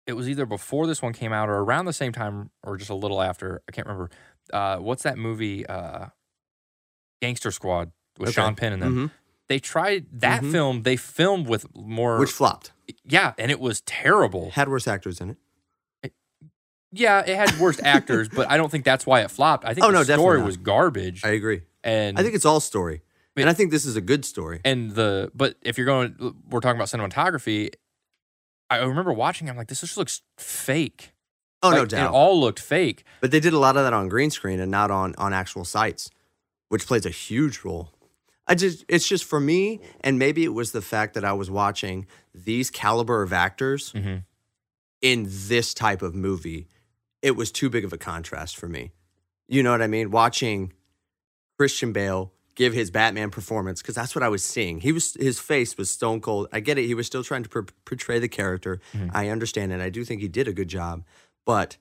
it 0.06 0.12
was 0.14 0.28
either 0.28 0.46
before 0.46 0.86
this 0.86 1.02
one 1.02 1.12
came 1.12 1.32
out 1.32 1.48
or 1.48 1.58
around 1.58 1.84
the 1.86 1.92
same 1.92 2.12
time 2.12 2.50
or 2.62 2.76
just 2.76 2.90
a 2.90 2.94
little 2.94 3.20
after. 3.22 3.62
I 3.68 3.72
can't 3.72 3.86
remember. 3.86 4.10
Uh, 4.52 4.76
what's 4.78 5.02
that 5.04 5.18
movie? 5.18 5.66
Uh, 5.66 6.06
Gangster 7.20 7.50
Squad 7.50 7.92
with 8.18 8.28
Okay. 8.30 8.34
Sean 8.34 8.54
Penn 8.54 8.72
and 8.72 8.82
them. 8.82 8.96
Mhm. 9.08 9.10
They 9.48 9.58
tried 9.58 10.06
that 10.20 10.42
Mhm. 10.42 10.52
film. 10.52 10.82
They 10.82 10.96
filmed 10.96 11.46
with 11.48 11.66
more, 11.76 12.18
which 12.18 12.30
flopped. 12.32 12.72
yeah, 13.04 13.34
and 13.38 13.50
it 13.50 13.60
was 13.60 13.80
terrible. 13.82 14.50
Had 14.50 14.68
worse 14.68 14.88
actors 14.88 15.20
in 15.20 15.30
it. 15.30 15.36
Yeah, 16.92 17.20
it 17.26 17.34
had 17.36 17.58
worst 17.58 17.80
actors, 17.84 18.28
but 18.28 18.50
I 18.50 18.56
don't 18.56 18.70
think 18.70 18.84
that's 18.84 19.06
why 19.06 19.20
it 19.22 19.30
flopped. 19.30 19.64
I 19.64 19.74
think 19.74 19.84
Oh, 19.86 19.88
the 19.92 19.98
no, 19.98 20.02
story 20.04 20.42
was 20.42 20.56
garbage. 20.56 21.24
I 21.24 21.30
agree. 21.30 21.62
and 21.82 22.18
I 22.18 22.22
think 22.22 22.34
it's 22.34 22.44
all 22.44 22.60
story, 22.60 23.02
Wait. 23.36 23.42
and 23.42 23.50
I 23.50 23.54
think 23.54 23.70
this 23.70 23.84
is 23.84 23.96
a 23.96 24.00
good 24.00 24.24
story. 24.24 24.60
and 24.64 24.92
the 24.92 25.30
but 25.34 25.56
if 25.62 25.78
you're 25.78 25.86
going, 25.86 26.34
we're 26.50 26.60
talking 26.60 26.76
about 26.80 26.88
cinematography. 26.88 27.70
I 28.70 28.78
remember 28.78 29.12
watching. 29.12 29.50
I'm 29.50 29.56
like, 29.56 29.68
this 29.68 29.80
just 29.80 29.96
looks 29.96 30.22
fake. 30.38 31.12
Oh 31.62 31.70
no 31.70 31.84
doubt. 31.84 32.10
It 32.10 32.14
all 32.14 32.40
looked 32.40 32.58
fake. 32.58 33.04
but 33.20 33.30
they 33.30 33.38
did 33.40 33.52
a 33.52 33.58
lot 33.58 33.76
of 33.76 33.84
that 33.84 33.92
on 33.92 34.08
green 34.08 34.30
screen 34.30 34.60
and 34.60 34.70
not 34.70 34.90
on 34.90 35.14
on 35.18 35.32
actual 35.32 35.64
sites, 35.64 36.10
which 36.68 36.86
plays 36.86 37.04
a 37.06 37.10
huge 37.10 37.64
role. 37.64 37.90
I 38.46 38.54
just 38.54 38.84
it's 38.88 39.06
just 39.06 39.24
for 39.24 39.38
me, 39.40 39.80
and 40.02 40.18
maybe 40.18 40.42
it 40.44 40.52
was 40.54 40.72
the 40.72 40.82
fact 40.82 41.14
that 41.14 41.24
I 41.24 41.32
was 41.32 41.50
watching 41.50 42.06
these 42.34 42.70
caliber 42.70 43.22
of 43.22 43.32
actors 43.32 43.92
hmm 43.92 44.16
in 45.00 45.26
this 45.28 45.74
type 45.74 46.00
of 46.00 46.14
movie, 46.14 46.68
it 47.22 47.36
was 47.36 47.50
too 47.52 47.70
big 47.70 47.84
of 47.84 47.92
a 47.92 47.98
contrast 47.98 48.56
for 48.56 48.68
me. 48.68 48.92
You 49.48 49.62
know 49.62 49.70
what 49.70 49.80
I 49.82 49.86
mean? 49.86 50.10
Watching 50.10 50.72
Christian 51.58 51.92
Bale 51.92 52.32
give 52.54 52.74
his 52.74 52.90
Batman 52.90 53.30
performance 53.30 53.80
because 53.80 53.94
that's 53.94 54.14
what 54.14 54.22
I 54.22 54.28
was 54.28 54.44
seeing. 54.44 54.80
He 54.80 54.92
was 54.92 55.14
his 55.14 55.38
face 55.38 55.78
was 55.78 55.90
stone 55.90 56.20
cold. 56.20 56.48
I 56.52 56.60
get 56.60 56.78
it. 56.78 56.86
He 56.86 56.94
was 56.94 57.06
still 57.06 57.24
trying 57.24 57.42
to 57.44 57.48
per- 57.48 57.66
portray 57.84 58.18
the 58.18 58.28
character. 58.28 58.80
Mhm. 58.92 59.10
I 59.14 59.28
understand, 59.28 59.72
and 59.72 59.80
I 59.82 59.88
do 59.88 60.04
think 60.04 60.20
he 60.20 60.28
did 60.28 60.48
a 60.48 60.52
good 60.52 60.68
job. 60.68 61.04
But 61.46 61.76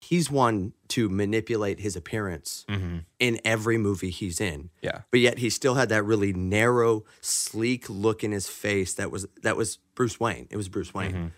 he's 0.00 0.30
one 0.30 0.72
to 0.88 1.08
manipulate 1.08 1.78
his 1.80 1.94
appearance 1.94 2.64
hmm 2.68 2.98
in 3.18 3.38
every 3.44 3.76
movie 3.76 4.08
he's 4.10 4.40
in 4.40 4.70
Yeah. 4.82 5.02
but 5.10 5.20
yet 5.20 5.38
he 5.38 5.50
still 5.50 5.74
had 5.74 5.90
that 5.90 6.04
really 6.04 6.32
narrow, 6.32 7.04
sleek 7.20 7.84
look 7.90 8.24
in 8.24 8.32
his 8.32 8.48
face 8.48 8.94
that 8.94 9.10
was 9.10 9.26
that 9.42 9.56
was 9.58 9.76
Bruce 9.94 10.18
Wayne. 10.18 10.48
It 10.50 10.56
was 10.56 10.68
Bruce 10.70 10.94
Wayne. 10.94 11.12
Mhm. 11.12 11.30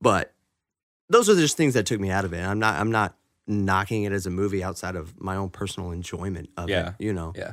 But 0.00 0.34
those 1.08 1.28
are 1.28 1.34
just 1.34 1.56
things 1.56 1.74
that 1.74 1.86
took 1.86 2.00
me 2.00 2.10
out 2.10 2.24
of 2.24 2.32
it. 2.32 2.40
I'm 2.40 2.58
not 2.58 2.80
I'm 2.80 2.90
not 2.90 3.16
knocking 3.46 4.02
it 4.04 4.12
as 4.12 4.26
a 4.26 4.30
movie 4.30 4.62
outside 4.64 4.96
of 4.96 5.20
my 5.20 5.36
own 5.36 5.50
personal 5.50 5.92
enjoyment 5.92 6.50
of 6.56 6.68
Yeah. 6.68 6.88
it. 6.90 6.94
You 6.98 7.12
know, 7.12 7.32
Yeah. 7.36 7.52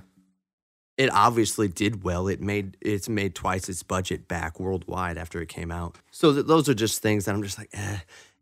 it 0.97 1.09
obviously 1.11 1.67
did 1.67 2.03
well. 2.03 2.27
It 2.27 2.41
made 2.41 2.77
it's 2.81 3.07
made 3.09 3.35
twice 3.35 3.69
its 3.69 3.83
budget 3.83 4.27
back 4.27 4.59
worldwide 4.59 5.17
after 5.17 5.41
it 5.41 5.49
came 5.49 5.71
out. 5.71 5.97
So 6.11 6.33
th- 6.33 6.45
those 6.45 6.67
are 6.69 6.73
just 6.73 7.01
things 7.01 7.25
that 7.25 7.35
I'm 7.35 7.43
just 7.43 7.57
like, 7.57 7.69
eh. 7.73 7.97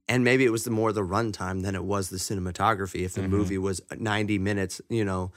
And 0.07 0.23
maybe 0.23 0.43
it 0.45 0.49
was 0.51 0.63
the 0.65 0.71
more 0.71 0.91
the 0.91 1.03
runtime 1.05 1.63
than 1.63 1.75
it 1.75 1.83
was 1.85 2.09
the 2.09 2.17
cinematography. 2.17 3.01
If 3.05 3.13
the 3.13 3.21
Mhm. 3.21 3.29
movie 3.29 3.57
was 3.57 3.81
90 3.97 4.37
minutes, 4.39 4.81
you 4.89 5.05
know, 5.05 5.31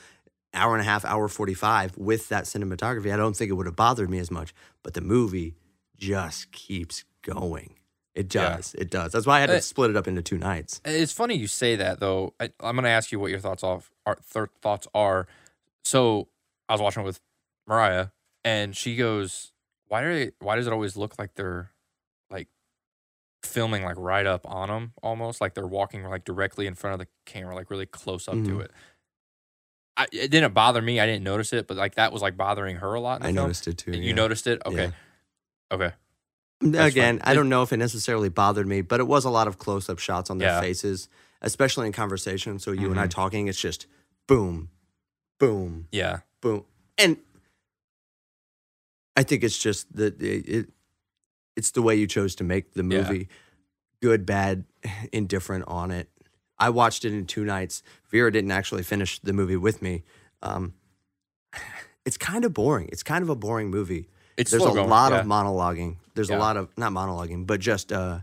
hour 0.53 0.73
and 0.75 0.81
a 0.81 0.85
half, 0.85 1.05
hour 1.05 1.29
45 1.29 1.97
with 1.97 2.29
that 2.31 2.45
cinematography, 2.45 3.13
I 3.13 3.17
don't 3.17 3.37
think 3.37 3.51
it 3.51 3.55
would 3.55 3.67
have 3.67 3.77
bothered 3.77 4.11
me 4.11 4.19
as 4.19 4.31
much. 4.31 4.53
But 4.83 4.95
the 4.95 5.01
movie 5.01 5.55
just 5.97 6.51
keeps 6.53 7.05
going. 7.23 7.75
It 8.15 8.33
Yeah. 8.35 8.57
does. 8.57 8.75
It 8.75 8.91
does. 8.91 9.13
That's 9.13 9.27
why 9.27 9.39
I 9.39 9.41
had 9.41 9.47
to 9.49 9.57
Uh, 9.57 9.61
split 9.61 9.91
it 9.91 9.97
up 9.97 10.07
into 10.07 10.23
two 10.23 10.39
nights. 10.39 10.81
It's 10.85 11.13
funny 11.13 11.35
you 11.37 11.47
say 11.49 11.77
that 11.77 11.99
though. 12.01 12.35
I, 12.39 12.45
I'm 12.61 12.77
going 12.77 12.85
to 12.85 12.91
ask 12.91 13.11
you 13.11 13.19
what 13.19 13.31
your 13.31 13.41
thoughts 13.41 13.63
off 13.65 13.91
are 14.07 14.17
th- 14.33 14.49
thoughts 14.63 14.87
are. 14.95 15.27
So 15.85 16.29
I 16.69 16.75
was 16.75 16.81
watching 16.81 17.03
with 17.03 17.21
Mariah, 17.67 18.09
and 18.45 18.77
she 18.77 18.95
goes, 18.97 19.53
"Why 19.89 20.03
do 20.03 20.13
they? 20.15 20.31
Why 20.39 20.55
does 20.57 20.67
it 20.67 20.73
always 20.73 20.97
look 20.97 21.19
like 21.19 21.35
they're 21.35 21.73
like 22.31 22.49
filming 23.43 23.83
like 23.85 23.97
right 23.99 24.27
up 24.27 24.49
on 24.49 24.69
them, 24.69 24.93
almost 25.03 25.41
like 25.41 25.55
they're 25.55 25.67
walking 25.67 26.05
like 26.05 26.25
directly 26.25 26.67
in 26.67 26.75
front 26.75 26.95
of 26.95 27.01
the 27.01 27.09
camera, 27.27 27.55
like 27.55 27.71
really 27.71 27.87
close 27.87 28.29
up 28.29 28.35
to 28.35 28.41
Mhm. 28.41 28.65
it?" 28.65 28.71
I, 29.97 30.07
it 30.13 30.31
didn't 30.31 30.55
bother 30.55 30.83
me. 30.83 30.99
I 31.01 31.07
didn't 31.07 31.23
notice 31.25 31.53
it, 31.53 31.67
but 31.69 31.77
like 31.77 31.95
that 31.97 32.13
was 32.13 32.21
like 32.23 32.37
bothering 32.37 32.77
her 32.77 32.95
a 32.95 33.01
lot. 33.01 33.23
I 33.23 33.27
film. 33.27 33.37
noticed 33.37 33.69
it 33.69 33.79
too. 33.79 33.93
You 33.93 34.01
yeah. 34.11 34.15
noticed 34.15 34.47
it? 34.47 34.61
Okay. 34.67 34.93
Okay. 35.71 35.93
That's 36.61 36.93
Again, 36.93 37.19
fine. 37.19 37.29
I 37.31 37.35
don't 37.35 37.49
know 37.49 37.63
if 37.63 37.73
it 37.73 37.77
necessarily 37.79 38.29
bothered 38.29 38.67
me, 38.67 38.81
but 38.81 39.01
it 39.01 39.05
was 39.07 39.25
a 39.25 39.31
lot 39.31 39.49
of 39.49 39.59
close 39.59 39.89
up 39.89 39.99
shots 39.99 40.31
on 40.31 40.39
their 40.39 40.49
Yeah. 40.49 40.61
faces, 40.61 41.09
especially 41.43 41.87
in 41.87 41.93
conversation. 41.93 42.59
So 42.59 42.73
you 42.73 42.91
and 42.91 42.99
I 42.99 43.07
Mhm. 43.07 43.11
talking, 43.11 43.49
it's 43.49 43.61
just 43.61 43.87
boom, 44.27 44.71
boom, 45.39 45.89
Yeah. 45.93 46.21
boom. 46.41 46.65
And 46.97 47.19
I 49.17 49.23
think 49.23 49.45
it's 49.45 49.59
just 49.59 49.95
that 49.97 50.21
it, 50.21 50.49
it 50.49 50.71
it's 51.57 51.71
the 51.71 51.83
way 51.83 51.95
you 51.95 52.07
chose 52.07 52.35
to 52.37 52.45
make 52.45 52.73
the 52.73 52.83
Yeah. 52.83 52.99
movie. 53.03 53.29
Good, 54.03 54.27
bad, 54.27 54.65
indifferent 55.13 55.65
on 55.69 55.91
it. 55.91 56.09
I 56.59 56.71
watched 56.71 57.05
it 57.05 57.13
in 57.13 57.27
two 57.27 57.45
nights. 57.45 57.83
Vera 58.11 58.31
didn't 58.33 58.51
actually 58.51 58.83
finish 58.83 59.19
the 59.21 59.33
movie 59.33 59.57
with 59.57 59.81
me. 59.83 60.03
Um, 60.43 60.75
it's 62.05 62.17
kind 62.17 62.45
of 62.45 62.53
boring. 62.55 62.89
It's 62.91 63.03
kind 63.03 63.23
of 63.23 63.29
a 63.29 63.37
boring 63.37 63.71
movie 63.71 64.09
It's 64.37 64.51
there's 64.51 64.63
slow 64.63 64.73
a 64.73 64.75
going, 64.75 64.89
lot 64.89 65.13
yeah. 65.13 65.21
of 65.21 65.27
monologuing. 65.27 65.97
There's 66.15 66.31
Yeah. 66.31 66.37
a 66.37 66.39
lot 66.39 66.57
of 66.57 66.77
not 66.79 66.93
monologuing, 66.93 67.47
but 67.47 67.61
just 67.61 67.93
uh, 67.93 68.21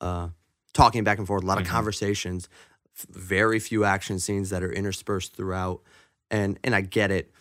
uh, 0.00 0.28
talking 0.72 1.04
back 1.04 1.18
and 1.18 1.26
forth. 1.26 1.42
A 1.42 1.46
lot 1.46 1.58
Mhm. 1.58 1.62
of 1.62 1.66
conversations. 1.68 2.48
f- 2.96 3.06
Very 3.10 3.60
few 3.60 3.84
action 3.84 4.18
scenes 4.18 4.50
that 4.50 4.62
are 4.62 4.72
interspersed 4.72 5.36
throughout, 5.36 5.82
and 6.32 6.58
and 6.64 6.74
I 6.74 6.80
get 6.80 7.10
it. 7.12 7.32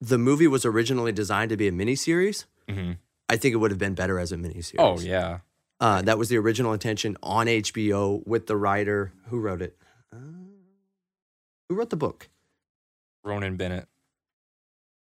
The 0.00 0.18
movie 0.18 0.46
was 0.48 0.64
originally 0.64 1.12
designed 1.12 1.50
to 1.50 1.56
be 1.56 1.68
a 1.68 1.72
miniseries. 1.72 2.44
Mhm. 2.68 2.98
I 3.28 3.36
think 3.36 3.54
it 3.54 3.56
would 3.56 3.70
have 3.70 3.78
been 3.78 3.94
better 3.94 4.18
as 4.18 4.32
a 4.32 4.36
miniseries. 4.36 4.76
Oh 4.78 5.00
yeah. 5.00 5.40
uh, 5.80 6.00
that 6.02 6.16
was 6.16 6.28
the 6.28 6.36
original 6.36 6.72
intention 6.72 7.16
on 7.24 7.48
HBO 7.48 8.22
with 8.26 8.46
the 8.46 8.56
writer 8.56 9.12
who 9.28 9.40
wrote 9.40 9.60
it. 9.62 9.76
Uh, 10.12 10.18
who 11.68 11.74
wrote 11.74 11.90
the 11.90 11.96
book? 11.96 12.28
Ronan 13.24 13.56
Bennett. 13.56 13.88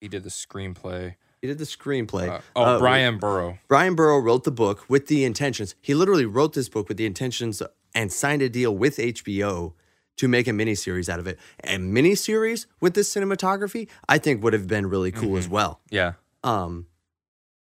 He 0.01 0.09
did 0.09 0.23
the 0.23 0.31
screenplay. 0.31 1.17
He 1.41 1.49
did 1.49 1.59
the 1.59 1.65
screenplay. 1.65 2.29
Uh, 2.29 2.41
oh, 2.55 2.63
Uh, 2.63 2.79
Bryan 2.79 3.19
Burrough. 3.19 3.59
Bryan 3.69 3.95
Burrough 3.95 4.21
wrote 4.21 4.45
the 4.45 4.51
book 4.51 4.85
with 4.89 5.07
the 5.07 5.25
intentions. 5.25 5.75
He 5.81 5.95
literally 5.95 6.27
wrote 6.27 6.53
this 6.53 6.69
book 6.69 6.89
with 6.89 6.99
the 6.99 7.07
intentions 7.07 7.63
and 7.95 8.13
signed 8.13 8.43
a 8.43 8.49
deal 8.49 8.77
with 8.77 8.99
HBO 8.99 9.73
to 10.19 10.29
make 10.29 10.47
a 10.47 10.51
miniseries 10.51 11.09
out 11.09 11.19
of 11.19 11.27
it. 11.27 11.39
A 11.65 11.77
miniseries 11.79 12.67
with 12.81 12.93
this 12.93 13.13
cinematography, 13.15 13.89
I 14.09 14.19
think 14.19 14.43
would 14.45 14.53
have 14.53 14.67
been 14.69 14.87
really 14.91 15.11
cool 15.11 15.39
as 15.39 15.49
well. 15.49 15.81
Yeah. 15.91 16.13
Um, 16.45 16.87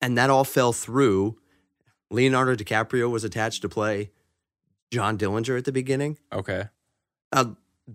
and 0.01 0.17
that 0.17 0.29
all 0.29 0.43
fell 0.43 0.73
through. 0.73 1.37
Leonardo 2.11 2.55
DiCaprio 2.55 3.09
was 3.09 3.23
attached 3.23 3.61
to 3.61 3.69
play 3.69 4.11
John 4.91 5.17
Dillinger 5.17 5.57
at 5.57 5.63
the 5.65 5.71
beginning. 5.71 6.17
Okay. 6.33 6.65
Uh, 7.31 7.51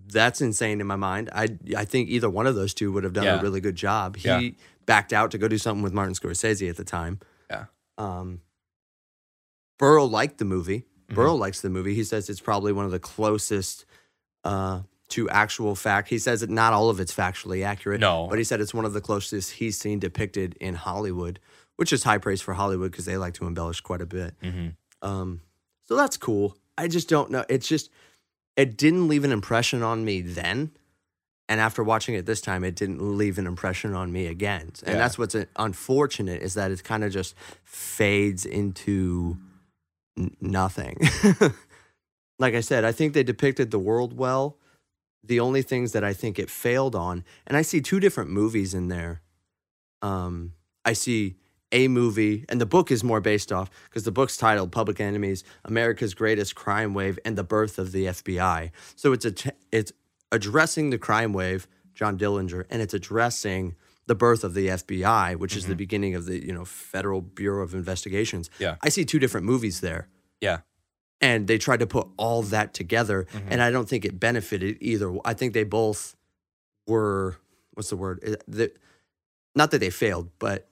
that's 0.07 0.41
insane 0.41 0.81
in 0.81 0.87
my 0.87 0.95
mind. 0.95 1.29
I 1.33 1.47
I 1.77 1.85
think 1.85 2.09
either 2.09 2.29
one 2.29 2.47
of 2.47 2.55
those 2.55 2.73
two 2.73 2.91
would 2.91 3.03
have 3.03 3.13
done 3.13 3.23
Yeah. 3.25 3.39
a 3.39 3.41
really 3.41 3.61
good 3.61 3.75
job. 3.75 4.15
He 4.17 4.27
Yeah. 4.27 4.49
Backed 4.85 5.13
out 5.13 5.31
to 5.31 5.37
go 5.37 5.47
do 5.47 5.57
something 5.57 5.81
with 5.83 5.93
Martin 5.93 6.13
Scorsese 6.13 6.69
at 6.69 6.77
the 6.77 6.83
time. 6.83 7.19
Yeah. 7.49 7.65
Um, 7.97 8.41
Burrough 9.79 10.05
liked 10.05 10.37
the 10.37 10.45
movie. 10.45 10.85
Mhm. 11.09 11.15
Burrough 11.15 11.35
likes 11.35 11.61
the 11.61 11.69
movie. 11.69 11.93
He 11.95 12.03
says 12.03 12.29
it's 12.29 12.39
probably 12.39 12.71
one 12.71 12.85
of 12.85 12.91
the 12.91 12.99
closest 12.99 13.85
uh, 14.43 14.81
to 15.09 15.29
actual 15.29 15.75
fact. 15.75 16.09
He 16.09 16.19
says 16.19 16.41
that 16.41 16.49
not 16.49 16.71
all 16.73 16.89
of 16.89 16.99
it's 16.99 17.13
factually 17.13 17.65
accurate. 17.65 17.99
No. 17.99 18.27
but 18.29 18.37
he 18.37 18.43
said 18.43 18.61
it's 18.61 18.73
one 18.73 18.85
of 18.85 18.93
the 18.93 19.01
closest 19.01 19.53
he's 19.53 19.77
seen 19.77 19.99
depicted 19.99 20.55
in 20.61 20.75
Hollywood, 20.75 21.39
which 21.77 21.91
is 21.91 22.03
high 22.03 22.17
praise 22.19 22.41
for 22.41 22.53
Hollywood 22.53 22.91
because 22.91 23.05
they 23.05 23.17
like 23.17 23.33
to 23.35 23.45
embellish 23.47 23.81
quite 23.81 24.01
a 24.01 24.05
bit. 24.05 24.35
hmm 24.41 24.69
Um, 25.01 25.41
so 25.87 25.95
that's 25.95 26.17
cool. 26.17 26.57
I 26.77 26.87
just 26.87 27.07
don't 27.09 27.29
know. 27.31 27.43
It's 27.49 27.67
just 27.67 27.89
it 28.55 28.77
didn't 28.77 29.07
leave 29.07 29.23
an 29.23 29.31
impression 29.31 29.83
on 29.83 30.05
me 30.05 30.21
then, 30.21 30.71
and 31.47 31.61
after 31.61 31.83
watching 31.83 32.15
it 32.15 32.25
this 32.25 32.41
time, 32.41 32.63
it 32.63 32.75
didn't 32.75 33.17
leave 33.17 33.37
an 33.37 33.45
impression 33.47 33.93
on 33.93 34.11
me 34.11 34.27
again. 34.27 34.71
And 34.83 34.93
Yeah. 34.93 34.97
that's 34.97 35.17
what's 35.17 35.35
unfortunate 35.57 36.41
is 36.41 36.53
that 36.55 36.71
it 36.71 36.83
kind 36.83 37.03
of 37.03 37.11
just 37.11 37.35
fades 37.63 38.45
into 38.45 39.37
n- 40.17 40.35
nothing. 40.41 40.97
like 42.39 42.53
I 42.55 42.61
said, 42.61 42.83
I 42.83 42.91
think 42.91 43.13
they 43.13 43.23
depicted 43.23 43.71
the 43.71 43.79
world 43.79 44.17
well. 44.17 44.57
The 45.23 45.39
only 45.39 45.61
things 45.61 45.91
that 45.93 46.03
I 46.03 46.13
think 46.13 46.37
it 46.37 46.49
failed 46.49 46.95
on, 46.95 47.23
and 47.47 47.57
I 47.57 47.63
see 47.63 47.81
two 47.81 47.99
different 47.99 48.29
movies 48.29 48.73
in 48.75 48.89
there. 48.89 49.21
Um, 50.03 50.53
I 50.83 50.93
see 50.93 51.35
a 51.71 51.87
movie, 51.87 52.45
and 52.47 52.61
the 52.61 52.65
book 52.67 52.91
is 52.91 53.03
more 53.03 53.19
based 53.21 53.51
off 53.51 53.71
because 53.89 54.03
the 54.03 54.11
book's 54.11 54.37
titled 54.37 54.71
"Public 54.71 54.99
Enemies: 54.99 55.43
America's 55.63 56.13
Greatest 56.13 56.53
Crime 56.53 56.93
Wave 56.93 57.17
and 57.25 57.35
the 57.35 57.43
Birth 57.43 57.79
of 57.79 57.91
the 57.91 58.05
FBI." 58.05 58.69
So 58.95 59.13
it's 59.13 59.25
a 59.25 59.33
it's 59.71 59.91
addressing 60.35 60.89
the 60.91 60.97
crime 60.97 61.33
wave, 61.33 61.67
John 61.93 62.17
Dillinger, 62.17 62.65
and 62.69 62.81
it's 62.81 62.93
addressing 62.93 63.75
the 64.07 64.15
birth 64.15 64.43
of 64.43 64.53
the 64.53 64.67
FBI, 64.67 65.35
which 65.37 65.55
is 65.55 65.65
the 65.65 65.75
beginning 65.75 66.13
of 66.13 66.25
the 66.25 66.37
you 66.45 66.53
know 66.53 66.65
Federal 66.65 67.21
Bureau 67.21 67.63
of 67.63 67.73
Investigations. 67.73 68.49
Yeah. 68.59 68.75
I 68.83 68.89
see 68.89 69.03
two 69.05 69.17
different 69.19 69.45
movies 69.47 69.79
there 69.81 70.07
Yeah. 70.41 70.59
and 71.21 71.47
they 71.47 71.57
tried 71.57 71.79
to 71.79 71.87
put 71.87 72.07
all 72.17 72.43
that 72.43 72.73
together 72.73 73.25
Mhm. 73.31 73.47
and 73.51 73.61
i 73.63 73.71
don't 73.71 73.87
think 73.89 74.03
it 74.05 74.19
benefited 74.19 74.77
either 74.81 75.07
i 75.23 75.33
think 75.33 75.53
they 75.53 75.63
both 75.63 76.15
were 76.87 77.37
what's 77.73 77.89
the 77.89 77.95
word 77.95 78.19
Uh, 78.23 78.67
not 79.55 79.71
that 79.71 79.79
they 79.79 79.89
failed 79.89 80.29
but 80.39 80.67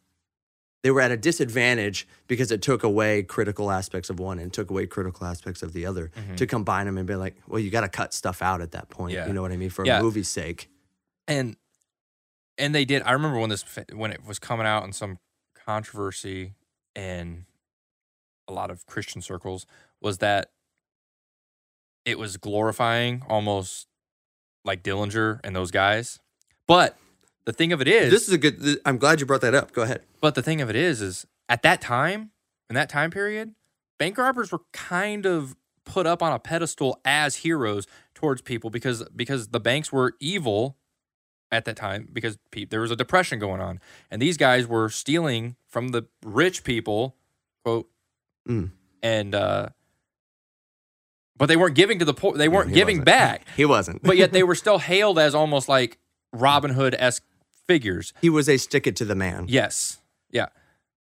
they 0.83 0.91
were 0.91 1.01
at 1.01 1.11
a 1.11 1.17
disadvantage 1.17 2.07
because 2.27 2.51
it 2.51 2.61
took 2.61 2.83
away 2.83 3.23
critical 3.23 3.71
aspects 3.71 4.09
of 4.09 4.19
one 4.19 4.37
and 4.37 4.51
took 4.53 4.69
away 4.69 4.85
critical 4.85 5.25
aspects 5.25 5.63
of 5.63 5.73
the 5.73 5.85
other 5.85 6.11
Mhm. 6.15 6.37
to 6.37 6.45
combine 6.45 6.85
them 6.85 6.97
and 6.97 7.07
be 7.07 7.15
like 7.15 7.35
well 7.47 7.59
you 7.59 7.71
got 7.71 7.81
to 7.81 7.89
cut 7.89 8.13
stuff 8.13 8.41
out 8.41 8.61
at 8.61 8.71
that 8.71 8.89
point 8.89 9.13
Yeah. 9.13 9.25
you 9.27 9.33
know 9.33 9.41
what 9.41 9.51
i 9.51 9.57
mean 9.57 9.69
for 9.69 9.85
Yeah. 9.85 9.99
a 9.99 10.03
movie's 10.03 10.27
sake 10.29 10.69
and 11.27 11.55
and 12.59 12.75
they 12.75 12.85
did. 12.85 13.01
I 13.01 13.13
remember 13.13 13.39
when 13.39 13.49
this 13.49 13.65
when 13.93 14.11
it 14.11 14.23
was 14.25 14.37
coming 14.37 14.67
out 14.67 14.83
in 14.83 14.93
some 14.93 15.17
controversy 15.65 16.53
in 16.95 17.47
a 18.47 18.53
lot 18.53 18.69
of 18.69 18.85
Christian 18.85 19.23
circles 19.23 19.65
was 20.01 20.19
that 20.19 20.51
it 22.05 22.19
was 22.19 22.37
glorifying 22.37 23.23
almost 23.27 23.87
like 24.65 24.83
Dillinger 24.83 25.39
and 25.43 25.55
those 25.55 25.71
guys. 25.71 26.19
But 26.67 26.95
the 27.45 27.53
thing 27.53 27.71
of 27.73 27.81
it 27.81 27.87
is, 27.87 28.11
this 28.11 28.27
is 28.27 28.33
a 28.33 28.37
good 28.37 28.79
i'm 28.85 28.97
glad 28.97 29.19
you 29.19 29.25
brought 29.25 29.41
that 29.41 29.53
up 29.55 29.71
go 29.73 29.81
ahead 29.83 30.01
but 30.21 30.35
the 30.35 30.41
thing 30.41 30.61
of 30.61 30.69
it 30.69 30.75
is, 30.75 31.01
is 31.01 31.25
at 31.49 31.61
that 31.63 31.81
time, 31.81 32.31
in 32.69 32.75
that 32.75 32.87
time 32.89 33.11
period, 33.11 33.53
bank 33.99 34.17
robbers 34.17 34.51
were 34.51 34.61
kind 34.71 35.25
of 35.25 35.55
put 35.85 36.07
up 36.07 36.23
on 36.23 36.31
a 36.31 36.39
pedestal 36.39 36.99
as 37.03 37.37
heroes 37.37 37.85
towards 38.15 38.41
people 38.41 38.69
because 38.69 39.03
because 39.15 39.49
the 39.49 39.59
banks 39.59 39.91
were 39.91 40.13
evil 40.21 40.77
at 41.51 41.65
that 41.65 41.75
time 41.75 42.07
because 42.11 42.37
pe- 42.51 42.63
there 42.65 42.79
was 42.81 42.89
a 42.91 42.95
depression 42.95 43.37
going 43.39 43.59
on, 43.59 43.79
and 44.09 44.21
these 44.21 44.37
guys 44.37 44.65
were 44.65 44.87
stealing 44.89 45.55
from 45.67 45.89
the 45.89 46.03
rich 46.25 46.63
people, 46.63 47.15
quote, 47.65 47.89
Mm. 48.49 48.71
and 49.03 49.35
uh, 49.35 49.67
but 51.37 51.47
they 51.47 51.55
weren't 51.57 51.75
giving 51.75 51.99
to 51.99 52.05
the 52.05 52.13
poor. 52.13 52.37
They 52.37 52.47
weren't 52.49 52.73
giving 52.73 52.97
wasn't. 52.97 53.05
back, 53.05 53.47
he 53.57 53.65
wasn't 53.65 54.01
but 54.03 54.17
yet 54.17 54.31
they 54.31 54.43
were 54.49 54.55
still 54.55 54.79
hailed 54.79 55.19
as 55.19 55.35
almost 55.35 55.67
like 55.67 55.97
Robin 56.31 56.71
Hood 56.71 56.95
esque 56.97 57.23
figures. 57.67 58.13
he 58.21 58.29
was 58.29 58.47
a 58.49 58.57
stick 58.57 58.87
it 58.87 58.95
to 58.97 59.05
the 59.05 59.15
man 59.15 59.45
Yes, 59.47 59.99
yeah. 60.29 60.47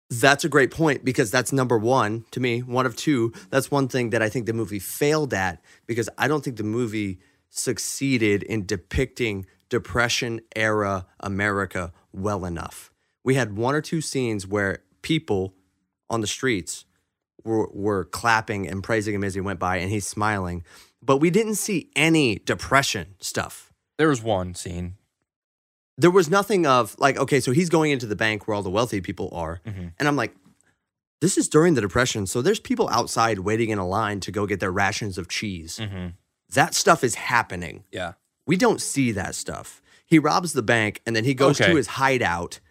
That's 0.10 0.44
a 0.44 0.50
great 0.50 0.72
point 0.72 1.06
because 1.06 1.30
that's 1.30 1.54
number 1.54 1.78
one 1.78 2.26
to 2.32 2.40
me, 2.40 2.62
one 2.62 2.88
of 2.88 2.96
two. 2.96 3.32
That's 3.52 3.70
one 3.70 3.88
thing 3.88 4.10
that 4.10 4.24
I 4.24 4.30
think 4.30 4.48
the 4.48 4.54
movie 4.54 4.80
failed 4.80 5.34
at 5.36 5.62
because 5.86 6.10
I 6.18 6.28
don't 6.28 6.44
think 6.44 6.58
the 6.58 6.64
movie 6.64 7.20
succeeded 7.50 8.42
in 8.42 8.66
depicting 8.66 9.46
Depression 9.70 10.42
era 10.56 11.06
America 11.20 11.92
well 12.12 12.44
enough. 12.46 12.92
We 13.24 13.36
had 13.36 13.56
one 13.56 13.76
or 13.76 13.82
two 13.82 14.02
scenes 14.02 14.48
where 14.48 14.80
people 15.04 15.54
on 16.10 16.22
the 16.22 16.28
streets 16.28 16.86
were, 17.44 17.70
were 17.72 18.06
clapping 18.06 18.68
and 18.68 18.84
praising 18.84 19.14
him 19.14 19.24
as 19.24 19.36
he 19.36 19.42
went 19.42 19.60
by 19.60 19.78
and 19.78 19.92
he's 19.92 20.08
smiling. 20.08 20.64
but 21.02 21.18
we 21.18 21.30
didn't 21.30 21.56
see 21.56 21.90
any 21.96 22.40
depression 22.40 23.16
stuff. 23.20 23.72
There 23.98 24.10
was 24.10 24.24
one 24.24 24.56
scene. 24.56 24.96
There 26.00 26.12
was 26.12 26.30
nothing 26.30 26.66
of 26.66 26.96
like, 26.98 27.18
okay, 27.18 27.40
so 27.40 27.52
he's 27.52 27.70
going 27.70 27.92
into 27.92 28.06
the 28.06 28.16
bank 28.16 28.48
where 28.48 28.56
all 28.56 28.64
the 28.64 28.70
wealthy 28.70 29.02
people 29.02 29.30
are. 29.34 29.60
Mhm. 29.68 29.92
And 30.00 30.08
I'm 30.08 30.16
like, 30.16 30.34
this 31.22 31.38
is 31.38 31.50
during 31.50 31.74
the 31.74 31.82
depression. 31.82 32.26
So 32.26 32.42
there's 32.42 32.60
people 32.62 32.88
outside 32.90 33.40
waiting 33.40 33.70
in 33.70 33.78
a 33.78 33.86
line 33.88 34.22
to 34.22 34.32
go 34.32 34.46
get 34.46 34.60
their 34.62 34.72
rations 34.72 35.18
of 35.18 35.28
cheese. 35.28 35.78
Mm-hmm. 35.82 36.08
That 36.54 36.74
stuff 36.74 37.04
is 37.04 37.16
happening. 37.16 37.84
Yeah. 37.92 38.14
We 38.48 38.56
don't 38.56 38.80
see 38.82 39.12
that 39.12 39.36
stuff. 39.36 39.82
He 40.06 40.18
robs 40.20 40.54
the 40.54 40.64
bank 40.64 41.02
and 41.06 41.16
then 41.16 41.26
he 41.26 41.34
goes 41.34 41.60
Okay. 41.60 41.70
to 41.72 41.76
his 41.78 41.88
hideout 41.88 42.62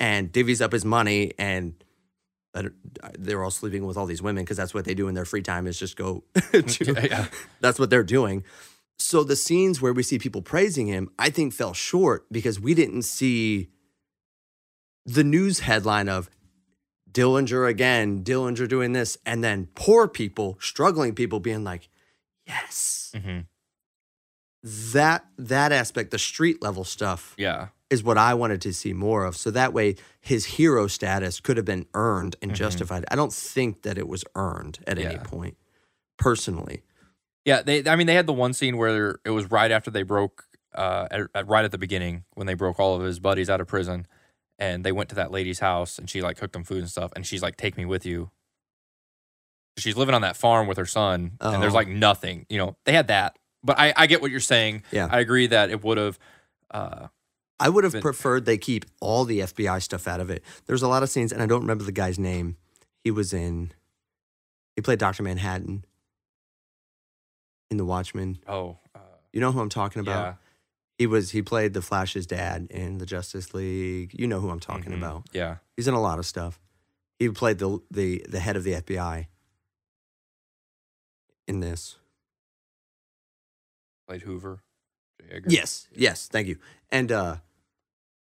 and 0.00 0.32
divvies 0.32 0.62
up 0.62 0.72
his 0.72 0.84
money 0.84 1.32
and 1.38 1.74
they're 3.18 3.44
all 3.44 3.50
sleeping 3.52 3.86
with 3.86 3.96
all 3.96 4.06
these 4.06 4.22
women 4.22 4.42
because 4.42 4.56
that's 4.56 4.74
what 4.74 4.84
they 4.84 4.94
do 4.94 5.06
in 5.06 5.14
their 5.14 5.24
free 5.24 5.42
time 5.42 5.66
is 5.68 5.78
just 5.78 5.96
go 5.96 6.24
to, 6.52 6.84
Yeah, 6.94 7.04
yeah. 7.04 7.26
that's 7.60 7.78
what 7.78 7.90
they're 7.90 8.02
doing. 8.02 8.42
So 9.00 9.24
the 9.24 9.34
scenes 9.36 9.80
where 9.80 9.94
we 9.94 10.02
see 10.02 10.18
people 10.18 10.42
praising 10.42 10.86
him, 10.86 11.10
I 11.18 11.30
think 11.30 11.54
fell 11.54 11.72
short 11.72 12.26
because 12.30 12.60
we 12.60 12.74
didn't 12.74 13.02
see 13.02 13.70
the 15.06 15.24
news 15.24 15.60
headline 15.60 16.08
of 16.08 16.28
Dillinger 17.10 17.66
again, 17.68 18.22
Dillinger 18.22 18.68
doing 18.68 18.92
this, 18.92 19.16
and 19.24 19.42
then 19.42 19.68
poor 19.74 20.06
people, 20.06 20.58
struggling 20.60 21.14
people 21.14 21.40
being 21.40 21.64
like, 21.64 21.88
yes. 22.46 23.10
Mm-hmm. 23.16 23.40
That 24.92 25.24
that 25.38 25.72
aspect, 25.72 26.10
the 26.10 26.18
street 26.18 26.60
level 26.62 26.84
stuff, 26.84 27.34
Yeah. 27.38 27.68
is 27.88 28.04
what 28.04 28.18
I 28.18 28.34
wanted 28.34 28.60
to 28.60 28.72
see 28.74 28.92
more 28.92 29.24
of. 29.24 29.34
So 29.34 29.50
that 29.50 29.72
way 29.72 29.96
his 30.20 30.44
hero 30.44 30.86
status 30.86 31.40
could 31.40 31.56
have 31.56 31.64
been 31.66 31.86
earned 31.94 32.36
and 32.42 32.52
Mhm. 32.52 32.56
justified. 32.56 33.06
I 33.10 33.16
don't 33.16 33.32
think 33.32 33.80
that 33.82 33.96
it 33.96 34.06
was 34.06 34.24
earned 34.34 34.78
at 34.86 34.98
any 34.98 35.16
point, 35.16 35.56
personally. 36.18 36.82
Yeah, 37.44 37.62
they. 37.62 37.82
I 37.88 37.96
mean, 37.96 38.06
they 38.06 38.14
had 38.14 38.26
the 38.26 38.32
one 38.32 38.52
scene 38.52 38.76
where 38.76 39.18
it 39.24 39.30
was 39.30 39.50
right 39.50 39.70
after 39.70 39.90
they 39.90 40.02
broke, 40.02 40.44
uh, 40.74 41.08
at, 41.10 41.20
at- 41.34 41.48
right 41.48 41.64
at 41.64 41.70
the 41.72 41.78
beginning 41.78 42.24
when 42.34 42.46
they 42.46 42.54
broke 42.54 42.78
all 42.78 42.94
of 42.96 43.02
his 43.02 43.18
buddies 43.18 43.48
out 43.48 43.60
of 43.60 43.66
prison, 43.66 44.06
and 44.58 44.84
they 44.84 44.92
went 44.92 45.08
to 45.08 45.14
that 45.16 45.30
lady's 45.30 45.58
house 45.60 45.98
and 45.98 46.08
she 46.10 46.20
like 46.20 46.36
cooked 46.36 46.52
them 46.52 46.64
food 46.64 46.78
and 46.80 46.90
stuff, 46.90 47.12
and 47.16 47.26
she's 47.26 47.42
like, 47.42 47.56
"Take 47.56 47.76
me 47.76 47.84
with 47.86 48.04
you." 48.04 48.30
She's 49.78 49.96
living 49.96 50.14
on 50.14 50.22
that 50.22 50.36
farm 50.36 50.66
with 50.66 50.76
her 50.76 50.84
son, 50.86 51.32
and 51.40 51.62
there's 51.62 51.72
Oh. 51.72 51.76
like 51.76 51.88
nothing. 51.88 52.44
You 52.50 52.58
know, 52.58 52.76
they 52.84 52.92
had 52.92 53.08
that, 53.08 53.38
but 53.64 53.78
I, 53.78 53.94
I 53.96 54.06
get 54.06 54.20
what 54.20 54.30
you're 54.30 54.40
saying. 54.40 54.82
Yeah. 54.90 55.08
I 55.10 55.20
agree 55.20 55.46
that 55.46 55.70
it 55.70 55.82
would 55.82 55.96
have. 55.96 56.18
Uh, 56.70 57.06
I 57.58 57.68
would 57.68 57.84
have 57.84 57.94
But- 57.94 58.02
preferred 58.02 58.44
they 58.44 58.58
keep 58.58 58.84
all 59.00 59.24
the 59.24 59.40
FBI 59.40 59.80
stuff 59.82 60.06
out 60.08 60.20
of 60.20 60.28
it. 60.30 60.42
There's 60.66 60.82
a 60.82 60.88
lot 60.88 61.02
of 61.02 61.08
scenes, 61.10 61.32
and 61.32 61.42
I 61.42 61.46
don't 61.46 61.60
remember 61.62 61.84
the 61.84 61.92
guy's 61.92 62.18
name. 62.18 62.56
He 63.04 63.10
was 63.10 63.32
in, 63.32 63.72
he 64.76 64.82
played 64.82 64.98
Dr. 64.98 65.22
Manhattan 65.22 65.84
in 67.70 67.76
The 67.76 67.84
Watchmen. 67.84 68.38
oh, 68.48 68.78
uh, 68.94 68.98
You 69.32 69.40
know 69.40 69.52
who 69.52 69.60
I'm 69.60 69.68
talking 69.68 70.00
about? 70.00 70.24
yeah, 70.24 70.34
He 70.98 71.06
was, 71.06 71.30
he 71.30 71.42
played 71.42 71.72
the 71.72 71.82
Flash's 71.82 72.26
dad 72.26 72.66
in 72.70 72.98
the 72.98 73.06
Justice 73.06 73.54
League. 73.54 74.10
You 74.18 74.26
know 74.26 74.40
who 74.40 74.50
I'm 74.50 74.60
talking 74.60 74.92
mhm, 74.92 74.98
about. 74.98 75.28
Yeah, 75.32 75.56
He's 75.76 75.88
in 75.88 75.94
a 75.94 76.00
lot 76.00 76.18
of 76.18 76.26
stuff. 76.26 76.58
He 77.18 77.28
played 77.30 77.58
the, 77.58 77.80
the, 77.90 78.24
the 78.28 78.40
head 78.40 78.56
of 78.56 78.64
the 78.64 78.72
FBI 78.72 79.26
in 81.46 81.60
this. 81.60 81.96
played 84.06 84.22
Hoover. 84.22 84.62
Yes, 85.46 85.86
yes, 85.94 86.26
thank 86.28 86.48
you. 86.48 86.56
And 86.90 87.12
uh 87.12 87.36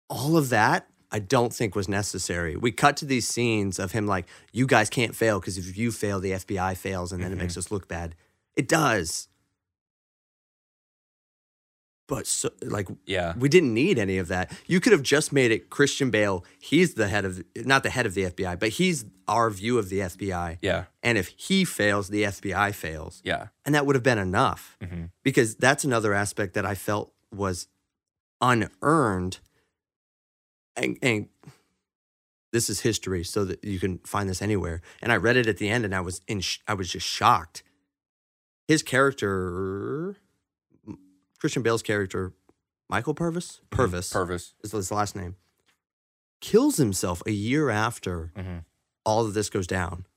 all 0.10 0.38
of 0.38 0.50
that 0.50 0.88
I 1.12 1.20
don't 1.20 1.54
think 1.54 1.76
was 1.76 1.88
necessary. 1.88 2.56
We 2.56 2.72
cut 2.72 2.98
to 2.98 3.06
these 3.06 3.28
scenes 3.28 3.80
of 3.80 3.92
him 3.92 4.06
like, 4.08 4.26
you 4.52 4.66
guys 4.66 4.90
can't 4.90 5.16
fail 5.16 5.40
because 5.40 5.58
if 5.58 5.78
you 5.78 5.92
fail, 5.92 6.20
the 6.20 6.32
FBI 6.32 6.76
fails 6.78 7.12
and 7.12 7.24
then 7.24 7.32
it 7.32 7.38
makes 7.38 7.58
us 7.58 7.72
look 7.72 7.88
bad. 7.88 8.16
It 8.56 8.68
does. 8.68 9.28
But 12.08 12.28
so 12.28 12.50
like 12.62 12.88
yeah, 13.08 13.34
we 13.38 13.50
didn't 13.50 13.74
need 13.74 13.98
any 13.98 14.20
of 14.20 14.28
that. 14.28 14.52
You 14.68 14.80
could 14.80 14.92
have 14.94 15.02
just 15.02 15.34
made 15.34 15.52
it 15.52 15.70
Christian 15.72 16.12
Bale. 16.12 16.46
He's 16.60 16.94
the 16.94 17.08
head 17.08 17.26
of 17.26 17.44
not 17.56 17.82
the 17.82 17.90
head 17.90 18.06
of 18.06 18.14
the 18.14 18.26
FBI, 18.26 18.60
but 18.60 18.70
he's 18.70 19.06
our 19.28 19.50
view 19.50 19.80
of 19.80 19.90
the 19.90 20.00
FBI. 20.00 20.58
yeah, 20.62 20.84
And 21.02 21.18
if 21.18 21.30
he 21.30 21.66
fails, 21.66 22.10
the 22.10 22.22
FBI 22.24 22.76
fails. 22.76 23.22
yeah. 23.26 23.48
And 23.66 23.74
that 23.74 23.88
would 23.88 23.96
have 23.96 24.04
been 24.04 24.20
enough 24.20 24.78
hmm 24.88 25.06
because 25.24 25.56
that's 25.56 25.84
another 25.84 26.14
aspect 26.14 26.54
that 26.54 26.66
I 26.66 26.76
felt 26.76 27.12
was 27.34 27.68
unearned. 28.40 29.40
And, 30.76 30.98
and 31.02 31.28
this 32.52 32.70
is 32.70 32.82
history, 32.82 33.24
so 33.24 33.46
that 33.46 33.64
you 33.64 33.80
can 33.80 33.98
find 34.00 34.30
this 34.30 34.42
anywhere. 34.42 34.82
And 35.02 35.12
I 35.12 35.16
read 35.18 35.38
it 35.38 35.48
at 35.48 35.58
the 35.58 35.70
end, 35.70 35.86
and 35.86 35.96
I 35.96 36.02
was 36.02 36.22
in, 36.28 36.42
sh- 36.42 36.60
I 36.68 36.74
was 36.76 36.90
just 36.92 37.08
shocked. 37.08 37.64
His 38.68 38.84
character, 38.84 40.16
Christian 41.46 41.62
Bale's 41.62 41.84
character, 41.84 42.34
Michael 42.90 43.14
Purvis, 43.14 43.62
Purvis 43.70 44.12
Purvis. 44.12 44.56
is 44.64 44.72
his 44.72 44.92
last 44.92 45.16
name, 45.16 45.36
kills 46.42 46.78
himself 46.78 47.22
a 47.28 47.32
year 47.32 47.70
after 47.70 48.32
hmm 48.36 48.58
all 49.08 49.24
of 49.24 49.36
this 49.36 49.52
goes 49.52 49.68
down 49.68 50.08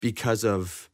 because 0.00 0.42
of 0.44 0.90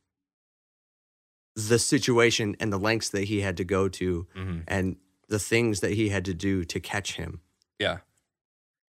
the 1.54 1.78
situation 1.78 2.54
and 2.60 2.70
the 2.70 2.76
lengths 2.78 3.08
that 3.08 3.24
he 3.24 3.40
had 3.40 3.56
to 3.56 3.64
go 3.64 3.88
to 3.88 4.26
hmm 4.34 4.58
and 4.68 4.96
the 5.28 5.38
things 5.38 5.80
that 5.80 5.92
he 5.92 6.10
had 6.10 6.26
to 6.26 6.34
do 6.34 6.62
to 6.64 6.78
catch 6.78 7.14
him. 7.16 7.40
Yeah, 7.78 8.00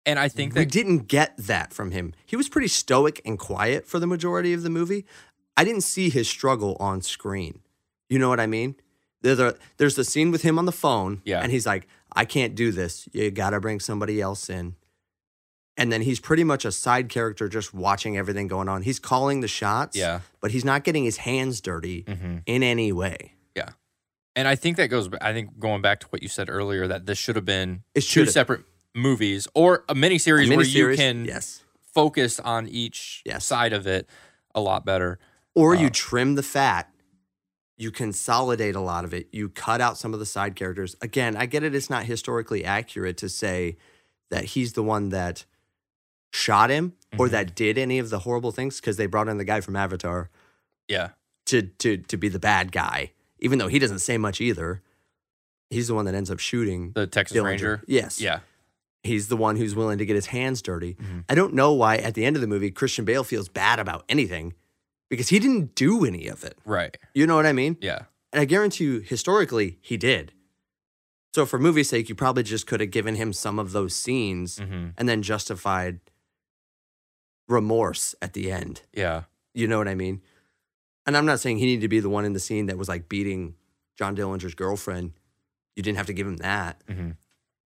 and 0.05 0.19
I 0.19 0.27
think 0.27 0.55
that 0.55 0.59
we 0.59 0.65
didn't 0.65 1.07
get 1.07 1.37
that 1.37 1.71
from 1.71 1.91
him. 1.91 2.13
He 2.25 2.35
was 2.35 2.49
pretty 2.49 2.67
stoic 2.67 3.21
and 3.23 3.39
quiet 3.39 3.87
for 3.87 3.97
the 3.97 4.07
majority 4.07 4.51
of 4.51 4.61
the 4.63 4.69
movie. 4.69 5.05
I 5.55 5.63
didn't 5.63 5.81
see 5.85 6.09
his 6.09 6.27
struggle 6.27 6.75
on 6.81 7.01
screen. 7.01 7.61
You 8.09 8.19
know 8.19 8.27
what 8.27 8.41
I 8.41 8.45
mean? 8.47 8.75
There's 9.35 9.39
a, 9.39 9.55
there's 9.77 9.95
the 9.95 10.03
scene 10.03 10.31
with 10.31 10.41
him 10.43 10.57
on 10.57 10.65
the 10.65 10.71
phone, 10.71 11.21
Yeah. 11.25 11.41
and 11.41 11.51
he's 11.51 11.65
like, 11.65 11.87
"I 12.13 12.25
can't 12.25 12.55
do 12.55 12.71
this. 12.71 13.07
You 13.11 13.29
got 13.31 13.51
to 13.51 13.59
bring 13.59 13.79
somebody 13.79 14.21
else 14.21 14.49
in." 14.49 14.75
And 15.79 15.91
then 15.91 16.01
he's 16.01 16.19
pretty 16.19 16.43
much 16.43 16.65
a 16.65 16.71
side 16.71 17.07
character, 17.09 17.47
just 17.47 17.71
watching 17.73 18.17
everything 18.17 18.47
going 18.47 18.67
on. 18.67 18.81
He's 18.81 18.97
calling 18.99 19.41
the 19.41 19.47
shots, 19.47 19.95
yeah. 19.95 20.21
but 20.41 20.49
he's 20.51 20.65
not 20.65 20.83
getting 20.83 21.03
his 21.03 21.17
hands 21.17 21.61
dirty 21.61 22.03
hmm 22.07 22.37
in 22.47 22.63
any 22.63 22.91
way. 22.91 23.33
Yeah. 23.55 23.69
And 24.35 24.47
I 24.47 24.55
think 24.55 24.77
that 24.77 24.87
goes. 24.87 25.09
I 25.21 25.33
think 25.33 25.59
going 25.59 25.81
back 25.83 25.99
to 26.01 26.07
what 26.07 26.23
you 26.23 26.29
said 26.29 26.49
earlier, 26.49 26.87
that 26.87 27.05
this 27.05 27.17
should 27.17 27.35
have 27.35 27.45
been 27.45 27.83
It 27.93 28.01
two 28.01 28.25
separate 28.25 28.63
movies 28.95 29.47
or 29.53 29.83
a 29.87 29.93
miniseries 29.93 30.49
where 30.55 30.65
you 30.65 30.95
can 30.95 31.25
yes, 31.25 31.61
focus 31.93 32.39
on 32.39 32.67
each 32.67 33.21
Yes. 33.25 33.45
side 33.45 33.73
of 33.73 33.85
it 33.85 34.07
a 34.55 34.61
lot 34.61 34.85
better. 34.85 35.19
or 35.53 35.73
you 35.75 35.87
Uh, 35.87 35.91
trim 35.93 36.35
the 36.35 36.43
fat 36.43 36.91
you 37.77 37.91
consolidate 37.91 38.75
a 38.75 38.79
lot 38.79 39.05
of 39.05 39.13
it 39.13 39.27
you 39.31 39.49
cut 39.49 39.79
out 39.81 39.97
some 39.97 40.13
of 40.13 40.19
the 40.19 40.25
side 40.25 40.55
characters 40.55 40.95
again 41.01 41.35
i 41.37 41.45
get 41.45 41.63
it 41.63 41.75
it's 41.75 41.89
not 41.89 42.05
historically 42.05 42.65
accurate 42.65 43.17
to 43.17 43.29
say 43.29 43.77
that 44.31 44.45
he's 44.45 44.73
the 44.73 44.83
one 44.83 45.09
that 45.09 45.45
shot 46.33 46.69
him 46.69 46.93
or 47.17 47.27
Mhm. 47.27 47.31
that 47.31 47.55
did 47.55 47.77
any 47.77 47.99
of 47.99 48.09
the 48.09 48.19
horrible 48.19 48.51
things 48.51 48.79
because 48.81 48.97
they 48.97 49.05
brought 49.05 49.27
in 49.27 49.37
the 49.37 49.45
guy 49.45 49.61
from 49.61 49.75
avatar 49.75 50.29
Yeah, 50.87 51.09
to 51.45 51.61
to 51.63 51.97
to 51.97 52.17
be 52.17 52.29
the 52.29 52.39
bad 52.39 52.71
guy 52.71 53.11
even 53.39 53.59
though 53.59 53.67
he 53.67 53.79
doesn't 53.79 53.99
say 53.99 54.17
much 54.17 54.41
either 54.41 54.81
he's 55.69 55.87
the 55.87 55.93
one 55.95 56.05
that 56.05 56.15
ends 56.15 56.31
up 56.31 56.39
shooting 56.39 56.91
the 56.95 57.05
Texas 57.07 57.37
Dillinger. 57.37 57.45
Ranger. 57.45 57.83
yes 57.87 58.19
Yeah, 58.19 58.39
he's 59.03 59.27
the 59.27 59.37
one 59.37 59.55
who's 59.57 59.75
willing 59.75 59.97
to 59.99 60.05
get 60.05 60.15
his 60.15 60.27
hands 60.27 60.61
dirty 60.61 60.95
Mhm. 60.95 61.23
i 61.29 61.35
don't 61.35 61.53
know 61.53 61.73
why 61.73 61.97
at 61.97 62.13
the 62.15 62.25
end 62.25 62.35
of 62.35 62.41
the 62.41 62.47
movie 62.47 62.71
christian 62.71 63.05
bale 63.05 63.23
feels 63.23 63.47
bad 63.49 63.79
about 63.79 64.03
anything 64.09 64.53
because 65.09 65.29
he 65.29 65.39
didn't 65.39 65.75
do 65.75 66.03
any 66.05 66.27
of 66.27 66.43
it 66.43 66.57
right. 66.65 66.97
you 67.13 67.25
know 67.27 67.35
what 67.35 67.45
i 67.45 67.53
mean 67.53 67.77
Yeah, 67.81 68.03
And 68.33 68.41
I 68.41 68.45
guarantee 68.45 68.83
you, 68.85 68.99
historically, 68.99 69.79
he 69.81 69.97
did. 69.97 70.33
So 71.35 71.45
for 71.45 71.59
movie's 71.59 71.89
sake, 71.89 72.09
you 72.09 72.15
probably 72.15 72.43
just 72.43 72.65
could 72.67 72.79
have 72.79 72.91
given 72.91 73.15
him 73.15 73.31
some 73.33 73.59
of 73.59 73.71
those 73.71 73.95
scenes 73.95 74.57
hmm 74.59 74.89
and 74.97 75.07
then 75.07 75.21
justified 75.21 75.99
remorse 77.47 78.15
at 78.21 78.33
the 78.33 78.51
end. 78.51 78.81
yeah, 78.93 79.23
You 79.53 79.67
know 79.67 79.77
what 79.77 79.87
I 79.87 79.95
mean? 79.95 80.21
And 81.05 81.15
I'm 81.15 81.25
not 81.25 81.39
saying 81.39 81.57
he 81.59 81.65
needed 81.65 81.81
to 81.81 81.87
be 81.87 81.99
the 82.01 82.09
one 82.09 82.25
in 82.25 82.33
the 82.33 82.39
scene 82.39 82.65
that 82.65 82.77
was 82.77 82.89
like 82.89 83.07
beating 83.07 83.55
John 83.97 84.15
Dillinger's 84.15 84.55
girlfriend. 84.55 85.13
You 85.75 85.83
didn't 85.83 85.97
have 85.97 86.07
to 86.07 86.13
give 86.13 86.27
him 86.27 86.37
that. 86.37 86.83
hmm 86.89 87.11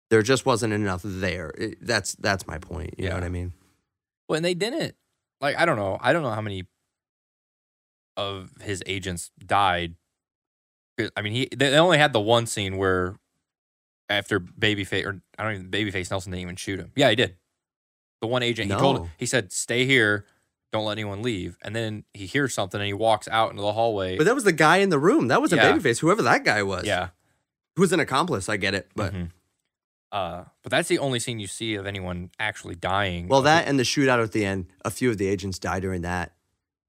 There 0.09 0.21
just 0.21 0.45
wasn't 0.45 0.71
enough 0.73 1.01
there. 1.03 1.51
It- 1.57 1.85
that's 1.85 2.13
that's 2.15 2.47
my 2.47 2.57
point. 2.59 2.95
You 2.97 3.09
know 3.09 3.15
what 3.15 3.23
I 3.25 3.29
mean? 3.29 3.51
Well, 4.29 4.37
and 4.37 4.45
they 4.45 4.53
didn't. 4.53 4.95
Like, 5.41 5.57
I 5.57 5.65
don't 5.65 5.75
know. 5.77 5.97
I 5.99 6.13
don't 6.13 6.23
know 6.23 6.31
how 6.31 6.41
many 6.41 6.65
of 8.17 8.51
his 8.61 8.83
agents 8.85 9.31
died. 9.45 9.95
I 11.15 11.21
mean, 11.21 11.31
he 11.33 11.47
they 11.55 11.77
only 11.77 11.97
had 11.99 12.11
the 12.11 12.19
one 12.19 12.47
scene 12.47 12.75
where 12.77 13.15
after 14.09 14.39
Babyface 14.39 15.05
or 15.05 15.21
I 15.37 15.43
don't 15.43 15.53
even 15.53 15.71
Babyface 15.71 16.09
Nelson 16.09 16.31
didn't 16.31 16.41
even 16.41 16.55
shoot 16.55 16.79
him. 16.79 16.91
Yeah, 16.95 17.09
he 17.09 17.15
did. 17.15 17.35
The 18.21 18.27
one 18.27 18.41
agent 18.41 18.67
he 18.69 18.73
No. 18.75 18.79
told 18.79 19.09
he 19.17 19.27
said, 19.27 19.51
"Stay 19.51 19.85
here, 19.85 20.25
don't 20.73 20.85
let 20.85 20.93
anyone 20.93 21.21
leave." 21.21 21.55
And 21.61 21.75
then 21.75 22.03
he 22.15 22.25
hears 22.25 22.53
something 22.53 22.81
and 22.81 22.87
he 22.87 22.93
walks 22.93 23.27
out 23.27 23.51
into 23.51 23.61
the 23.61 23.73
hallway. 23.73 24.17
But 24.17 24.23
that 24.25 24.33
was 24.33 24.43
the 24.43 24.51
guy 24.51 24.77
in 24.77 24.89
the 24.89 24.97
room. 24.99 25.27
That 25.27 25.39
wasn't 25.39 25.61
Yeah. 25.61 25.71
Babyface, 25.73 25.99
whoever 25.99 26.23
that 26.23 26.43
guy 26.43 26.63
was. 26.63 26.85
yeah, 26.85 27.09
Who 27.75 27.81
was 27.81 27.93
an 27.93 27.99
accomplice, 27.99 28.49
I 28.49 28.57
get 28.57 28.73
it. 28.73 28.89
But 28.95 29.13
Mhm. 29.13 29.29
uh, 30.11 30.45
but 30.63 30.71
that's 30.71 30.87
the 30.89 30.97
only 30.97 31.19
scene 31.19 31.37
you 31.39 31.45
see 31.45 31.75
of 31.75 31.85
anyone 31.85 32.31
actually 32.39 32.73
dying. 32.73 33.27
Well, 33.27 33.43
that 33.43 33.67
and 33.67 33.77
the 33.77 33.83
shootout 33.83 34.23
at 34.23 34.31
the 34.31 34.45
end, 34.45 34.65
a 34.83 34.89
few 34.89 35.11
of 35.11 35.19
the 35.19 35.27
agents 35.27 35.59
die 35.59 35.79
during 35.79 36.01
that. 36.01 36.33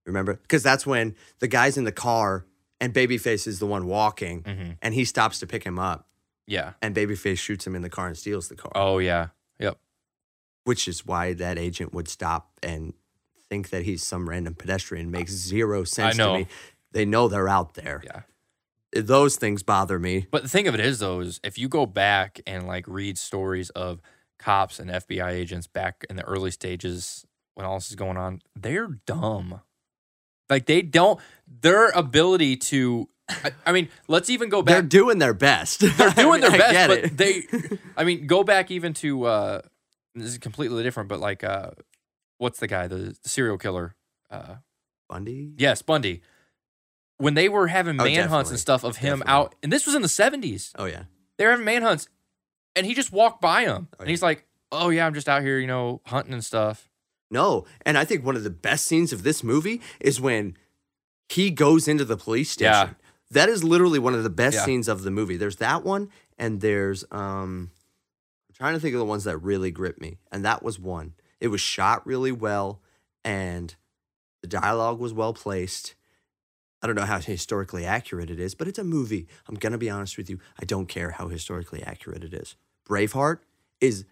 Remember? 0.09 0.35
Because 0.35 0.63
that's 0.65 0.85
when 0.87 1.15
the 1.39 1.47
guys 1.49 1.77
in 1.79 1.85
the 1.85 1.93
car 1.93 2.45
and 2.81 2.93
Babyface 2.93 3.47
is 3.47 3.59
the 3.61 3.67
one 3.67 3.87
walking, 3.87 4.43
hmm 4.43 4.71
and 4.83 4.95
he 4.95 5.05
stops 5.05 5.39
to 5.41 5.47
pick 5.47 5.65
him 5.65 5.79
up, 5.79 6.09
Yeah. 6.47 6.73
and 6.83 6.95
Babyface 6.95 7.39
shoots 7.39 7.67
him 7.67 7.75
in 7.77 7.83
the 7.83 7.91
car 7.91 8.07
and 8.09 8.17
steals 8.17 8.49
the 8.49 8.57
car. 8.57 8.73
Oh 8.75 8.99
yeah. 8.99 9.29
Yep. 9.61 9.79
which 10.65 10.87
is 10.89 11.07
why 11.07 11.33
that 11.35 11.59
agent 11.59 11.93
would 11.95 12.09
stop 12.09 12.51
and 12.63 12.93
think 13.49 13.71
that 13.71 13.85
he's 13.85 14.03
some 14.03 14.29
random 14.29 14.55
pedestrian 14.55 15.11
makes 15.11 15.33
zero 15.33 15.83
sense 15.85 16.17
know. 16.17 16.33
to 16.35 16.39
me. 16.41 16.47
They 16.93 17.05
know 17.07 17.27
they're 17.29 17.49
out 17.49 17.75
there. 17.75 18.03
Yeah. 18.05 18.23
Those 18.93 19.37
things 19.37 19.63
bother 19.63 19.99
me. 19.99 20.27
But 20.31 20.43
the 20.43 20.49
thing 20.49 20.67
of 20.69 20.75
it 20.75 20.81
is, 20.81 20.99
though, 21.01 21.21
is 21.21 21.41
if 21.45 21.59
you 21.59 21.69
go 21.69 21.85
back 21.87 22.41
and 22.47 22.67
like 22.67 22.87
read 22.89 23.19
stories 23.19 23.71
of 23.71 24.01
cops 24.39 24.79
and 24.79 24.91
FBI 24.91 25.31
agents 25.31 25.67
back 25.67 26.05
in 26.09 26.17
the 26.17 26.23
early 26.25 26.51
stages 26.51 27.27
when 27.55 27.67
all 27.67 27.77
this 27.79 27.91
is 27.91 27.97
going 27.97 28.17
on, 28.17 28.41
they're 28.55 28.87
dumb. 29.07 29.61
Like 30.51 30.67
they 30.67 30.83
don't, 30.83 31.21
their 31.61 31.89
ability 31.91 32.57
to, 32.57 33.09
I, 33.29 33.53
I 33.67 33.73
mean, 33.73 33.89
let's 34.07 34.31
even 34.31 34.49
go 34.49 34.63
back. 34.63 34.73
They're 34.75 34.83
doing 34.83 35.19
their 35.19 35.35
best. 35.35 35.81
They're 35.81 36.11
doing 36.17 36.41
their 36.41 36.51
I 36.53 36.59
best, 36.59 36.73
get 36.73 36.89
but 36.89 36.99
it. 36.99 37.17
they, 37.17 37.43
I 37.97 38.05
mean, 38.05 38.27
go 38.27 38.43
back 38.45 38.71
even 38.71 38.95
to, 38.95 39.25
uh, 39.25 39.63
this 40.15 40.27
is 40.29 40.39
completely 40.39 40.83
different, 40.83 41.09
but 41.09 41.21
like, 41.21 41.45
uh, 41.45 41.71
what's 42.39 42.59
the 42.61 42.67
guy, 42.67 42.87
the, 42.87 43.17
the 43.23 43.29
serial 43.29 43.59
killer? 43.59 43.95
Uh, 44.31 44.57
Bundy. 45.09 45.53
yes, 45.57 45.83
Bundy. 45.83 46.23
When 47.19 47.35
they 47.35 47.49
were 47.49 47.67
having 47.67 48.01
Oh, 48.01 48.05
manhunts 48.05 48.51
and 48.51 48.59
stuff 48.61 48.85
of 48.85 48.99
him 48.99 49.19
Definitely. 49.21 49.33
out, 49.33 49.55
and 49.63 49.73
this 49.73 49.87
was 49.87 49.95
in 49.95 50.03
the 50.03 50.09
70s 50.09 50.71
Oh 50.79 50.85
yeah. 50.85 51.05
they 51.37 51.45
were 51.45 51.51
having 51.51 51.65
manhunts, 51.67 52.09
and 52.77 52.87
he 52.87 52.95
just 52.95 53.13
walked 53.13 53.41
by 53.41 53.63
him, 53.63 53.89
Oh, 53.93 53.97
and 54.01 54.09
yeah. 54.09 54.11
he's 54.13 54.23
like, 54.23 54.47
"Oh 54.71 54.89
yeah, 54.91 55.05
I'm 55.07 55.15
just 55.15 55.29
out 55.29 55.43
here, 55.43 55.59
you 55.59 55.67
know, 55.67 56.01
hunting 56.07 56.33
and 56.33 56.45
stuff." 56.45 56.88
No, 57.31 57.67
and 57.85 57.99
I 57.99 58.05
think 58.05 58.25
one 58.25 58.37
of 58.37 58.45
the 58.45 58.51
best 58.51 58.87
scenes 58.87 59.13
of 59.13 59.23
this 59.23 59.45
movie 59.45 59.81
is 60.01 60.21
when 60.21 60.57
he 61.29 61.51
goes 61.51 61.87
into 61.87 62.05
the 62.05 62.17
police 62.17 62.51
station. 62.51 62.73
Yeah. 62.73 62.91
That 63.31 63.51
is 63.51 63.63
literally 63.63 63.99
one 63.99 64.15
of 64.15 64.23
the 64.23 64.31
best 64.31 64.57
Yeah. 64.57 64.65
scenes 64.65 64.89
of 64.89 65.03
the 65.03 65.11
movie. 65.11 65.37
There's 65.37 65.57
that 65.57 65.85
one, 65.85 66.09
and 66.39 66.61
there's 66.63 67.05
um, 67.11 67.71
I'm 68.49 68.55
trying 68.55 68.75
to 68.75 68.81
think 68.81 68.95
of 68.95 68.99
the 68.99 69.05
ones 69.05 69.25
that 69.25 69.37
really 69.39 69.71
grip 69.71 70.01
me, 70.01 70.17
and 70.33 70.43
that 70.45 70.63
was 70.63 70.79
one. 70.79 71.13
It 71.41 71.49
was 71.49 71.61
shot 71.61 72.07
really 72.07 72.33
well, 72.33 72.81
and 73.25 73.75
the 74.41 74.49
dialogue 74.49 74.99
was 74.99 75.13
well 75.13 75.35
placed. 75.35 75.95
I 76.81 76.87
don't 76.87 76.97
know 76.97 77.05
how 77.05 77.21
historically 77.21 77.85
accurate 77.85 78.31
it 78.31 78.41
is, 78.41 78.55
but 78.55 78.69
it's 78.69 78.79
a 78.79 78.85
movie. 78.85 79.27
I'm 79.49 79.57
gonna 79.57 79.77
be 79.79 79.91
honest 79.91 80.17
with 80.17 80.31
you. 80.31 80.39
I 80.59 80.65
don't 80.65 80.87
care 80.87 81.11
how 81.11 81.29
historically 81.29 81.83
accurate 81.83 82.25
it 82.25 82.33
is. 82.33 82.57
Braveheart 82.89 83.41
is 83.81 84.07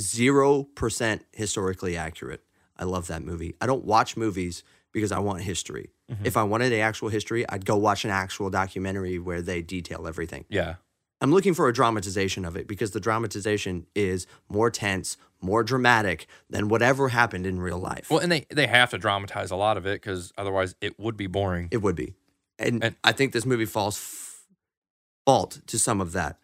zero 0.00 0.64
percent 0.64 1.24
historically 1.32 1.96
accurate. 1.96 2.42
I 2.76 2.84
love 2.84 3.06
that 3.08 3.22
movie. 3.22 3.54
I 3.60 3.66
don't 3.66 3.84
watch 3.84 4.16
movies 4.16 4.64
because 4.92 5.12
I 5.12 5.18
want 5.20 5.42
history. 5.42 5.90
Mhm. 6.10 6.18
If 6.24 6.36
I 6.36 6.42
wanted 6.42 6.70
the 6.70 6.80
actual 6.80 7.08
history, 7.08 7.48
I'd 7.48 7.64
go 7.64 7.76
watch 7.76 8.04
an 8.04 8.10
actual 8.10 8.50
documentary 8.50 9.18
where 9.18 9.40
they 9.42 9.62
detail 9.62 10.06
everything. 10.06 10.44
Yeah, 10.48 10.76
I'm 11.20 11.32
looking 11.32 11.54
for 11.54 11.68
a 11.68 11.72
dramatization 11.72 12.44
of 12.44 12.56
it 12.56 12.66
because 12.66 12.90
the 12.90 13.00
dramatization 13.00 13.86
is 13.94 14.26
more 14.48 14.70
tense, 14.70 15.16
more 15.40 15.62
dramatic 15.64 16.26
than 16.50 16.68
whatever 16.68 17.08
happened 17.10 17.46
in 17.46 17.60
real 17.60 17.78
life. 17.78 18.10
well, 18.10 18.18
and 18.20 18.30
they 18.32 18.46
they 18.50 18.66
have 18.66 18.90
to 18.90 18.98
dramatize 18.98 19.50
a 19.50 19.56
lot 19.56 19.76
of 19.76 19.86
it 19.86 20.00
because 20.02 20.32
otherwise 20.36 20.74
it 20.80 20.98
would 20.98 21.16
be 21.16 21.26
boring. 21.26 21.68
It 21.70 21.78
would 21.78 21.96
be. 21.96 22.14
And, 22.58 22.82
And- 22.84 22.96
I 23.04 23.12
think 23.12 23.32
this 23.32 23.46
movie 23.46 23.64
falls 23.66 23.96
f- 23.96 24.44
fault 25.24 25.60
to 25.66 25.78
some 25.78 26.00
of 26.00 26.12
that 26.12 26.38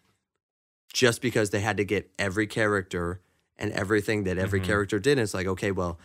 just 0.91 1.21
because 1.21 1.51
they 1.51 1.59
had 1.59 1.77
to 1.77 1.85
get 1.85 2.09
every 2.17 2.47
character 2.47 3.21
and 3.59 3.71
everything 3.73 4.23
that 4.23 4.37
every 4.39 4.59
Mhm. 4.61 4.65
character 4.65 4.97
did. 4.99 5.11
And 5.13 5.21
it's 5.21 5.33
like, 5.35 5.45
okay, 5.45 5.69
well, 5.71 5.99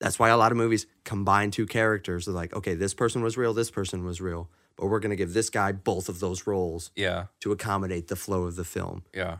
that's 0.00 0.18
why 0.18 0.28
a 0.28 0.36
lot 0.36 0.52
of 0.52 0.58
movies 0.58 0.86
combine 1.04 1.50
two 1.50 1.66
characters. 1.66 2.26
They're 2.26 2.34
like, 2.34 2.54
okay, 2.54 2.74
this 2.74 2.94
person 2.94 3.22
was 3.22 3.36
real, 3.36 3.52
this 3.52 3.70
person 3.70 4.04
was 4.04 4.20
real, 4.20 4.48
but 4.76 4.86
we're 4.86 5.00
going 5.00 5.10
to 5.10 5.16
give 5.16 5.32
this 5.34 5.50
guy 5.50 5.72
both 5.72 6.08
of 6.08 6.20
those 6.20 6.46
roles 6.46 6.92
Yeah, 6.94 7.26
to 7.40 7.50
accommodate 7.50 8.06
the 8.06 8.14
flow 8.16 8.44
of 8.44 8.54
the 8.54 8.64
film. 8.64 9.02
yeah. 9.12 9.38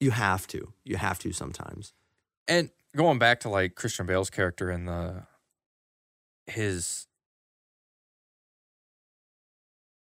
You 0.00 0.12
have 0.12 0.46
to. 0.46 0.72
You 0.84 0.96
have 0.96 1.18
to 1.18 1.32
sometimes. 1.32 1.92
And 2.46 2.70
going 2.96 3.18
back 3.18 3.40
to 3.40 3.48
like 3.50 3.74
Christian 3.74 4.06
Bale's 4.06 4.30
character 4.30 4.70
and 4.70 4.86
the 4.88 5.26
his 6.46 7.06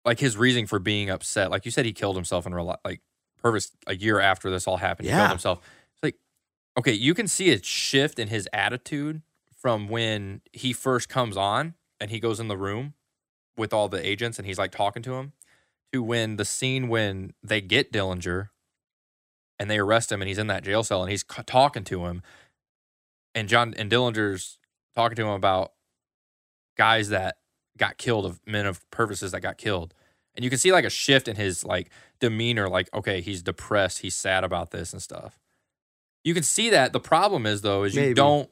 like 0.05 0.21
his 0.21 0.37
reasoning 0.37 0.67
for 0.67 0.79
being 0.79 1.11
upset. 1.11 1.51
Like 1.51 1.65
you 1.65 1.71
said, 1.71 1.85
he 1.85 1.93
killed 1.93 2.15
himself 2.17 2.47
in 2.47 2.55
real 2.55 2.67
life. 2.67 2.79
Like 2.85 3.01
Purvis, 3.43 3.73
a 3.87 3.97
year 3.97 4.21
after 4.21 4.51
this 4.51 4.67
all 4.69 4.77
happened, 4.77 5.07
he 5.07 5.11
Yeah. 5.11 5.19
killed 5.21 5.31
himself. 5.31 5.61
Okay, 6.79 6.93
you 6.93 7.15
can 7.15 7.27
see 7.27 7.51
a 7.53 7.63
shift 7.63 8.19
in 8.19 8.29
his 8.29 8.49
attitude 8.53 9.23
from 9.57 9.89
when 9.89 10.43
he 10.53 10.73
first 10.73 11.09
comes 11.09 11.37
on 11.37 11.75
and 12.01 12.11
he 12.11 12.21
goes 12.21 12.39
in 12.39 12.49
the 12.49 12.57
room 12.57 12.95
with 13.57 13.73
all 13.73 13.89
the 13.89 14.07
agents 14.07 14.39
and 14.39 14.47
he's 14.47 14.59
like 14.59 14.71
talking 14.71 15.03
to 15.03 15.15
him 15.15 15.33
to 15.93 16.03
when 16.03 16.37
the 16.37 16.45
scene 16.45 16.89
when 16.89 17.33
they 17.43 17.61
get 17.63 17.93
Dillinger 17.93 18.51
and 19.59 19.71
they 19.71 19.79
arrest 19.79 20.13
him 20.13 20.21
and 20.21 20.29
he's 20.29 20.39
in 20.39 20.49
that 20.49 20.63
jail 20.65 20.85
cell 20.85 21.01
and 21.03 21.11
he's 21.11 21.25
c- 21.31 21.43
talking 21.47 21.85
to 21.85 22.05
him 22.05 22.23
and 23.35 23.49
John 23.49 23.73
and 23.79 23.91
Dillinger's 23.91 24.59
talking 24.95 25.17
to 25.17 25.23
him 25.23 25.29
about 25.31 25.73
guys 26.77 27.09
that 27.09 27.39
got 27.79 27.97
killed 27.97 28.27
of 28.27 28.41
men 28.47 28.67
of 28.67 28.89
Purvis's 28.91 29.33
that 29.33 29.41
got 29.41 29.57
killed. 29.57 29.95
And 30.35 30.45
you 30.45 30.51
can 30.51 30.59
see 30.59 30.73
like 30.73 30.85
a 30.85 30.91
shift 30.91 31.29
in 31.29 31.37
his 31.37 31.65
like 31.65 31.91
demeanor 32.21 32.69
like 32.69 32.93
okay 32.95 33.21
he's 33.23 33.43
depressed 33.43 34.01
he's 34.01 34.15
sad 34.15 34.45
about 34.45 34.71
this 34.71 34.93
and 34.93 35.01
stuff 35.03 35.39
you 36.27 36.35
can 36.35 36.43
see 36.43 36.71
that 36.71 36.93
the 36.93 37.01
problem 37.01 37.47
is 37.47 37.63
though 37.63 37.85
is 37.85 37.95
you 37.95 38.01
Maybe. 38.03 38.15
don't 38.15 38.51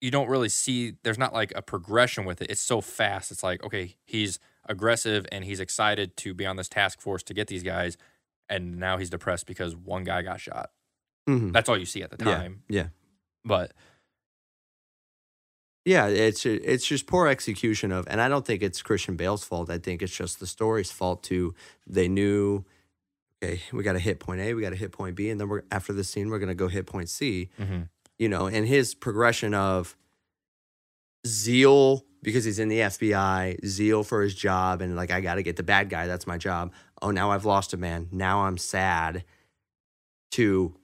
you 0.00 0.10
don't 0.10 0.28
really 0.28 0.48
see 0.48 0.94
there's 1.02 1.18
not 1.18 1.32
like 1.34 1.52
a 1.56 1.62
progression 1.62 2.24
with 2.24 2.40
it 2.40 2.50
it's 2.50 2.60
so 2.60 2.80
fast 2.80 3.30
it's 3.32 3.42
like 3.42 3.62
okay 3.64 3.96
he's 4.06 4.38
aggressive 4.68 5.26
and 5.32 5.44
he's 5.44 5.60
excited 5.60 6.16
to 6.16 6.32
be 6.34 6.46
on 6.46 6.56
this 6.56 6.68
task 6.68 7.00
force 7.00 7.22
to 7.24 7.34
get 7.34 7.48
these 7.48 7.62
guys 7.62 7.96
and 8.48 8.78
now 8.78 8.96
he's 8.96 9.10
depressed 9.10 9.46
because 9.46 9.74
one 9.76 10.04
guy 10.04 10.22
got 10.22 10.40
shot 10.40 10.70
Mhm. 11.28 11.52
that's 11.52 11.68
all 11.68 11.76
you 11.76 11.84
see 11.86 12.02
at 12.02 12.10
the 12.10 12.24
Yeah, 12.24 12.34
time 12.36 12.62
yeah. 12.68 12.86
but 13.44 13.72
Yeah, 15.84 16.06
it's 16.08 16.44
it's 16.44 16.86
just 16.86 17.06
poor 17.06 17.26
execution 17.28 17.92
of, 17.92 18.06
and 18.08 18.20
I 18.20 18.28
don't 18.28 18.44
think 18.44 18.62
it's 18.62 18.82
Christian 18.82 19.16
Bale's 19.16 19.42
fault. 19.44 19.70
I 19.70 19.78
think 19.78 20.02
it's 20.02 20.14
just 20.14 20.38
the 20.38 20.46
story's 20.46 20.90
fault 20.90 21.22
too. 21.22 21.54
They 21.86 22.08
knew, 22.08 22.64
okay, 23.42 23.60
we 23.72 23.82
got 23.82 23.92
to 23.94 23.98
hit 23.98 24.20
point 24.20 24.40
A, 24.40 24.54
we 24.54 24.62
got 24.62 24.70
to 24.70 24.76
hit 24.76 24.92
point 24.92 25.14
B, 25.16 25.30
and 25.30 25.40
then 25.40 25.48
we're 25.48 25.62
after 25.70 25.92
the 25.92 26.04
scene, 26.04 26.28
we're 26.30 26.38
gonna 26.38 26.54
go 26.54 26.68
hit 26.68 26.86
point 26.86 27.08
C. 27.08 27.50
mhm. 27.58 27.88
You 28.18 28.28
know, 28.28 28.46
and 28.48 28.66
his 28.66 28.94
progression 28.94 29.54
of 29.54 29.96
zeal 31.26 32.04
because 32.22 32.44
he's 32.44 32.58
in 32.58 32.68
the 32.68 32.80
FBI, 32.80 33.64
zeal 33.64 34.02
for 34.02 34.22
his 34.22 34.34
job, 34.34 34.80
and 34.80 34.96
like 34.96 35.12
I 35.12 35.20
got 35.20 35.36
to 35.36 35.42
get 35.44 35.54
the 35.56 35.62
bad 35.62 35.88
guy. 35.88 36.06
That's 36.08 36.26
my 36.26 36.36
job. 36.36 36.72
Oh, 37.00 37.12
now 37.12 37.30
I've 37.30 37.44
lost 37.44 37.72
a 37.72 37.76
man. 37.76 38.08
Now 38.10 38.40
I'm 38.40 38.58
sad. 38.58 39.24
To 40.32 40.74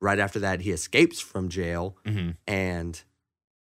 right 0.00 0.18
after 0.18 0.38
that, 0.40 0.60
he 0.60 0.70
escapes 0.70 1.18
from 1.20 1.48
jail 1.48 1.96
Mhm. 2.06 2.36
and 2.46 3.02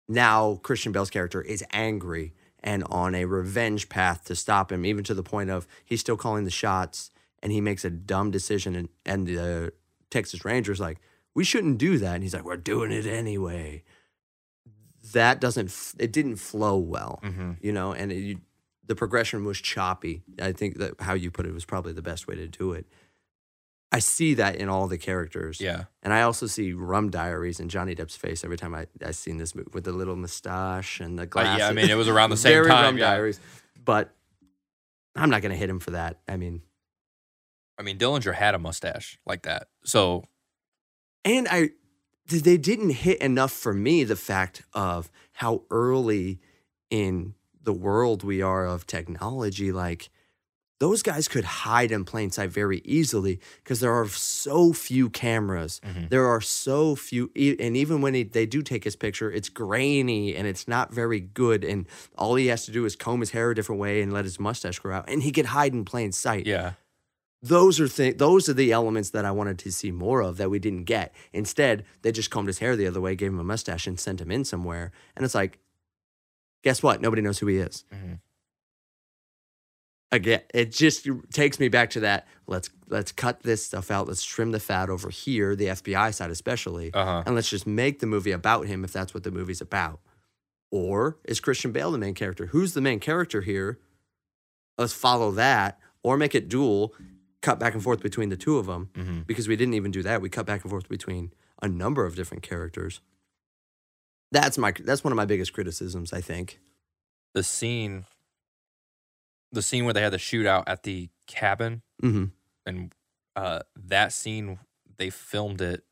now 0.07 0.55
Christian 0.63 0.91
Bale's 0.91 1.09
character 1.09 1.41
is 1.41 1.63
angry 1.71 2.33
and 2.63 2.83
on 2.85 3.13
a 3.15 3.25
revenge 3.25 3.89
path 3.89 4.25
to 4.25 4.35
stop 4.35 4.71
him, 4.71 4.85
even 4.85 5.03
to 5.05 5.13
the 5.13 5.23
point 5.23 5.49
of 5.49 5.67
he's 5.85 5.99
still 6.01 6.17
calling 6.17 6.43
the 6.45 6.51
shots 6.51 7.11
and 7.43 7.51
he 7.51 7.61
makes 7.61 7.85
a 7.85 7.91
dumb 7.91 8.31
decision 8.31 8.73
and, 8.75 8.89
and 9.05 9.27
the 9.27 9.71
Texas 10.09 10.43
Rangers 10.43 10.79
like, 10.79 10.97
we 11.35 11.43
shouldn't 11.43 11.77
do 11.77 11.97
that. 11.99 12.15
And 12.15 12.23
he's 12.23 12.33
like, 12.33 12.45
we're 12.45 12.57
doing 12.57 12.91
it 12.91 13.05
anyway. 13.05 13.83
That 15.13 15.41
doesn't, 15.41 15.75
it 15.99 16.11
didn't 16.13 16.37
flow 16.37 16.77
well, 16.77 17.19
Mhm. 17.23 17.57
you 17.61 17.73
know, 17.73 17.91
and 17.93 18.11
it, 18.11 18.15
you, 18.15 18.37
the 18.85 18.95
progression 18.95 19.43
was 19.43 19.59
choppy. 19.59 20.23
I 20.41 20.53
think 20.53 20.77
that 20.77 20.99
how 21.01 21.13
you 21.13 21.29
put 21.29 21.45
it 21.45 21.53
was 21.53 21.65
probably 21.65 21.91
the 21.93 22.01
best 22.01 22.27
way 22.27 22.35
to 22.35 22.47
do 22.47 22.71
it. 22.71 22.85
I 23.91 23.99
see 23.99 24.33
that 24.35 24.55
in 24.55 24.69
all 24.69 24.87
the 24.87 24.97
characters. 24.97 25.59
yeah 25.61 25.83
And 26.01 26.13
I 26.13 26.21
also 26.23 26.47
see 26.47 26.73
Rum 26.73 27.09
Diaries 27.11 27.59
in 27.59 27.69
Johnny 27.69 27.93
Depp's 27.93 28.15
face 28.15 28.43
every 28.43 28.57
time 28.57 28.73
I 28.73 28.87
I 29.05 29.11
seen 29.11 29.37
this 29.37 29.53
movie 29.53 29.69
with 29.73 29.83
the 29.83 29.91
little 29.91 30.15
mustache 30.15 30.99
and 30.99 31.19
the 31.19 31.23
Uh, 31.23 31.25
glasses. 31.25 31.59
yeah 31.59 31.67
i 31.69 31.73
mean 31.73 31.89
it 31.89 31.95
was 31.97 32.07
around 32.07 32.31
the 32.31 32.37
same 32.45 32.53
Very 32.53 32.67
time 32.69 32.85
Rum 32.85 32.97
yeah. 32.97 33.11
Diaries, 33.11 33.39
but 33.83 34.15
I'm 35.15 35.29
not 35.29 35.41
gonna 35.43 35.55
hit 35.55 35.69
him 35.69 35.79
for 35.79 35.91
that. 35.91 36.21
I 36.27 36.37
mean, 36.37 36.61
i 37.77 37.81
mean 37.81 37.97
dillinger 37.97 38.33
had 38.33 38.55
a 38.55 38.59
mustache 38.59 39.17
like 39.25 39.43
that 39.43 39.67
so 39.83 40.23
and 41.25 41.47
I 41.47 41.69
they 42.27 42.57
didn't 42.57 42.91
hit 42.91 43.19
enough 43.21 43.51
for 43.51 43.73
me 43.73 44.03
the 44.03 44.15
fact 44.15 44.63
of 44.73 45.11
how 45.33 45.63
early 45.69 46.39
in 46.89 47.33
the 47.61 47.73
world 47.73 48.23
we 48.23 48.41
are 48.41 48.65
of 48.65 48.87
technology. 48.87 49.71
Like 49.71 50.09
those 50.79 51.01
guys 51.03 51.27
could 51.27 51.43
hide 51.43 51.91
in 51.91 52.03
plain 52.05 52.31
sight 52.31 52.49
very 52.49 52.81
easily 52.85 53.39
because 53.57 53.79
there 53.81 53.93
are 53.93 54.07
so 54.07 54.73
few 54.73 55.09
cameras. 55.09 55.79
Mhm. 55.85 56.09
There 56.09 56.25
are 56.25 56.41
so 56.41 56.95
few, 56.95 57.29
and 57.59 57.77
even 57.77 58.01
when 58.01 58.13
he, 58.13 58.23
they 58.23 58.45
do 58.45 58.61
take 58.61 58.83
his 58.83 58.95
picture, 58.95 59.31
it's 59.31 59.49
grainy 59.49 60.35
and 60.35 60.47
it's 60.47 60.67
not 60.67 60.93
very 60.93 61.19
good. 61.19 61.63
And 61.63 61.87
all 62.17 62.35
he 62.35 62.47
has 62.47 62.65
to 62.65 62.71
do 62.71 62.85
is 62.85 62.95
comb 62.95 63.19
his 63.19 63.31
hair 63.31 63.51
a 63.51 63.55
different 63.55 63.79
way 63.81 64.01
and 64.01 64.11
let 64.13 64.25
his 64.25 64.39
mustache 64.39 64.79
grow 64.79 64.95
out, 64.95 65.09
and 65.09 65.23
he 65.23 65.31
could 65.31 65.47
hide 65.47 65.73
in 65.73 65.85
plain 65.85 66.11
sight. 66.11 66.45
yeah 66.45 66.73
Those 67.45 67.79
are 67.81 67.89
th- 67.89 68.17
those 68.17 68.47
are 68.47 68.53
the 68.53 68.71
elements 68.71 69.09
that 69.09 69.25
I 69.25 69.31
wanted 69.31 69.59
to 69.59 69.71
see 69.71 69.91
more 69.91 70.21
of 70.21 70.37
that 70.37 70.49
we 70.49 70.59
didn't 70.59 70.85
get. 70.85 71.13
Instead, 71.33 71.83
they 72.01 72.11
just 72.13 72.31
combed 72.31 72.47
his 72.47 72.59
hair 72.59 72.75
the 72.77 72.87
other 72.87 73.01
way, 73.01 73.15
gave 73.15 73.31
him 73.33 73.39
a 73.39 73.43
mustache, 73.43 73.85
and 73.85 73.99
sent 73.99 74.21
him 74.21 74.31
in 74.31 74.45
somewhere. 74.45 74.91
And 75.15 75.25
it's 75.25 75.35
like, 75.35 75.59
Guess 76.63 76.81
what? 76.81 77.01
Nobody 77.01 77.21
knows 77.21 77.39
who 77.39 77.47
he 77.47 77.57
is. 77.57 77.83
Mhm. 77.93 78.19
Again, 80.13 80.41
it 80.53 80.71
just 80.71 81.07
takes 81.33 81.59
me 81.59 81.67
back 81.69 81.89
to 81.91 81.99
that. 82.01 82.27
Let's 82.47 82.69
let's 82.87 83.11
cut 83.11 83.41
this 83.41 83.65
stuff 83.65 83.89
out. 83.91 84.07
Let's 84.07 84.23
trim 84.23 84.51
the 84.51 84.59
fat 84.59 84.89
over 84.89 85.09
here, 85.09 85.55
the 85.55 85.65
FBI 85.69 86.13
side 86.13 86.29
especially, 86.29 86.93
Uh 86.93 87.03
huh. 87.05 87.23
and 87.25 87.33
let's 87.35 87.49
just 87.49 87.65
make 87.65 87.99
the 87.99 88.05
movie 88.05 88.31
about 88.31 88.67
him 88.67 88.83
if 88.85 88.93
that's 88.93 89.13
what 89.13 89.23
the 89.23 89.31
movie's 89.31 89.59
about. 89.59 89.99
Or 90.71 91.17
is 91.25 91.39
Christian 91.39 91.71
Bale 91.71 91.91
the 91.91 91.97
main 91.97 92.13
character? 92.13 92.45
Who's 92.47 92.73
the 92.73 92.81
main 92.81 92.99
character 92.99 93.41
here? 93.41 93.79
Let's 94.77 94.93
follow 94.93 95.31
that, 95.31 95.79
or 96.03 96.15
make 96.15 96.33
it 96.35 96.47
dual, 96.47 96.93
cut 97.43 97.59
back 97.59 97.73
and 97.75 97.83
forth 97.83 98.01
between 98.01 98.29
the 98.29 98.37
two 98.37 98.57
of 98.57 98.65
them 98.65 98.89
hmm 98.95 99.19
because 99.27 99.47
we 99.47 99.55
didn't 99.55 99.75
even 99.75 99.91
do 99.91 100.01
that. 100.01 100.19
We 100.21 100.29
cut 100.29 100.45
back 100.47 100.63
and 100.63 100.71
forth 100.71 100.89
between 100.89 101.31
a 101.61 101.67
number 101.67 102.05
of 102.05 102.15
different 102.15 102.41
characters. 102.41 103.01
That's 104.31 104.57
my 104.57 104.71
that's 104.71 105.03
one 105.03 105.13
of 105.13 105.17
my 105.17 105.25
biggest 105.25 105.53
criticisms, 105.53 106.11
I 106.11 106.21
think. 106.21 106.59
The 107.35 107.43
scene, 107.43 108.05
the 109.51 109.61
scene 109.61 109.85
where 109.85 109.93
they 109.93 110.01
had 110.01 110.13
the 110.13 110.17
shootout 110.17 110.63
at 110.67 110.83
the 110.83 111.09
cabin, 111.27 111.81
hmm 112.01 112.25
and 112.65 112.93
uh, 113.35 113.59
that 113.75 114.11
scene 114.13 114.59
they 114.97 115.09
filmed 115.09 115.61
it. 115.61 115.83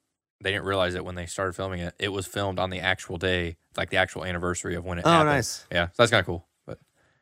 They 0.43 0.51
didn't 0.51 0.65
realize 0.65 0.95
it 0.95 1.05
when 1.05 1.13
they 1.15 1.27
started 1.27 1.53
filming 1.55 1.81
it. 1.81 1.93
It 1.99 2.09
was 2.09 2.25
filmed 2.25 2.57
on 2.57 2.71
the 2.71 2.79
actual 2.79 3.17
day, 3.17 3.57
like 3.77 3.91
the 3.91 3.97
actual 3.97 4.25
anniversary 4.25 4.73
of 4.75 4.83
when 4.85 4.97
it 4.97 5.05
Oh, 5.05 5.09
happened. 5.09 5.29
nice. 5.29 5.67
Yeah, 5.71 5.87
so 5.87 5.93
that's 5.99 6.09
kind 6.11 6.21
of 6.21 6.25
cool. 6.25 6.47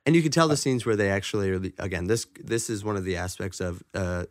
And 0.05 0.15
you 0.15 0.21
can 0.21 0.31
tell 0.31 0.47
the 0.47 0.57
scenes 0.57 0.85
where 0.85 0.95
they 0.95 1.09
actually 1.09 1.49
are 1.51 1.59
the, 1.59 1.73
again. 1.77 2.05
This 2.07 2.25
this 2.43 2.69
is 2.69 2.83
one 2.83 2.95
of 2.95 3.03
the 3.03 3.15
aspects 3.17 3.59
of 3.59 3.83
uh, 3.93 4.25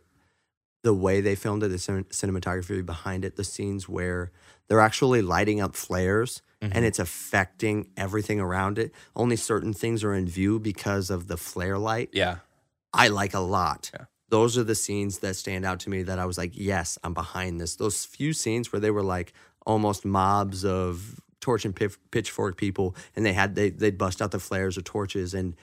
the 0.83 0.93
way 0.93 1.21
they 1.21 1.35
filmed 1.35 1.63
it, 1.63 1.69
the 1.69 1.77
cin- 1.79 2.05
cinematography 2.05 2.85
behind 2.85 3.23
it. 3.23 3.35
The 3.35 3.43
scenes 3.43 3.87
where 3.87 4.31
they're 4.67 4.79
actually 4.79 5.21
lighting 5.21 5.61
up 5.61 5.75
flares 5.75 6.41
Mhm. 6.61 6.71
and 6.75 6.85
it's 6.85 6.99
affecting 6.99 7.87
everything 7.95 8.39
around 8.41 8.77
it. 8.77 8.91
Only 9.15 9.37
certain 9.37 9.71
things 9.73 10.03
are 10.03 10.13
in 10.13 10.27
view 10.27 10.59
because 10.59 11.09
of 11.09 11.27
the 11.27 11.37
flare 11.37 11.77
light. 11.77 12.09
yeah, 12.11 12.39
I 12.93 13.07
like 13.07 13.33
a 13.33 13.39
lot. 13.39 13.89
Yeah. 13.93 14.05
Those 14.29 14.57
are 14.57 14.63
the 14.65 14.75
scenes 14.75 15.19
that 15.19 15.35
stand 15.37 15.63
out 15.65 15.79
to 15.81 15.89
me 15.89 16.03
that 16.03 16.19
I 16.19 16.25
was 16.25 16.37
like, 16.37 16.51
yes, 16.53 16.97
I'm 17.03 17.13
behind 17.13 17.59
this. 17.61 17.75
Those 17.77 18.03
few 18.05 18.33
scenes 18.33 18.71
where 18.73 18.79
they 18.81 18.91
were 18.91 19.01
like 19.03 19.31
almost 19.65 20.03
mobs 20.05 20.65
of 20.65 21.19
torch 21.41 21.65
and 21.65 21.75
pitchfork 22.11 22.57
people 22.57 22.95
and 23.15 23.25
they 23.25 23.33
had 23.33 23.55
they 23.55 23.69
they'd 23.69 23.97
bust 23.97 24.21
out 24.21 24.31
the 24.31 24.39
flares 24.39 24.77
or 24.77 24.81
torches 24.81 25.33
and 25.33 25.55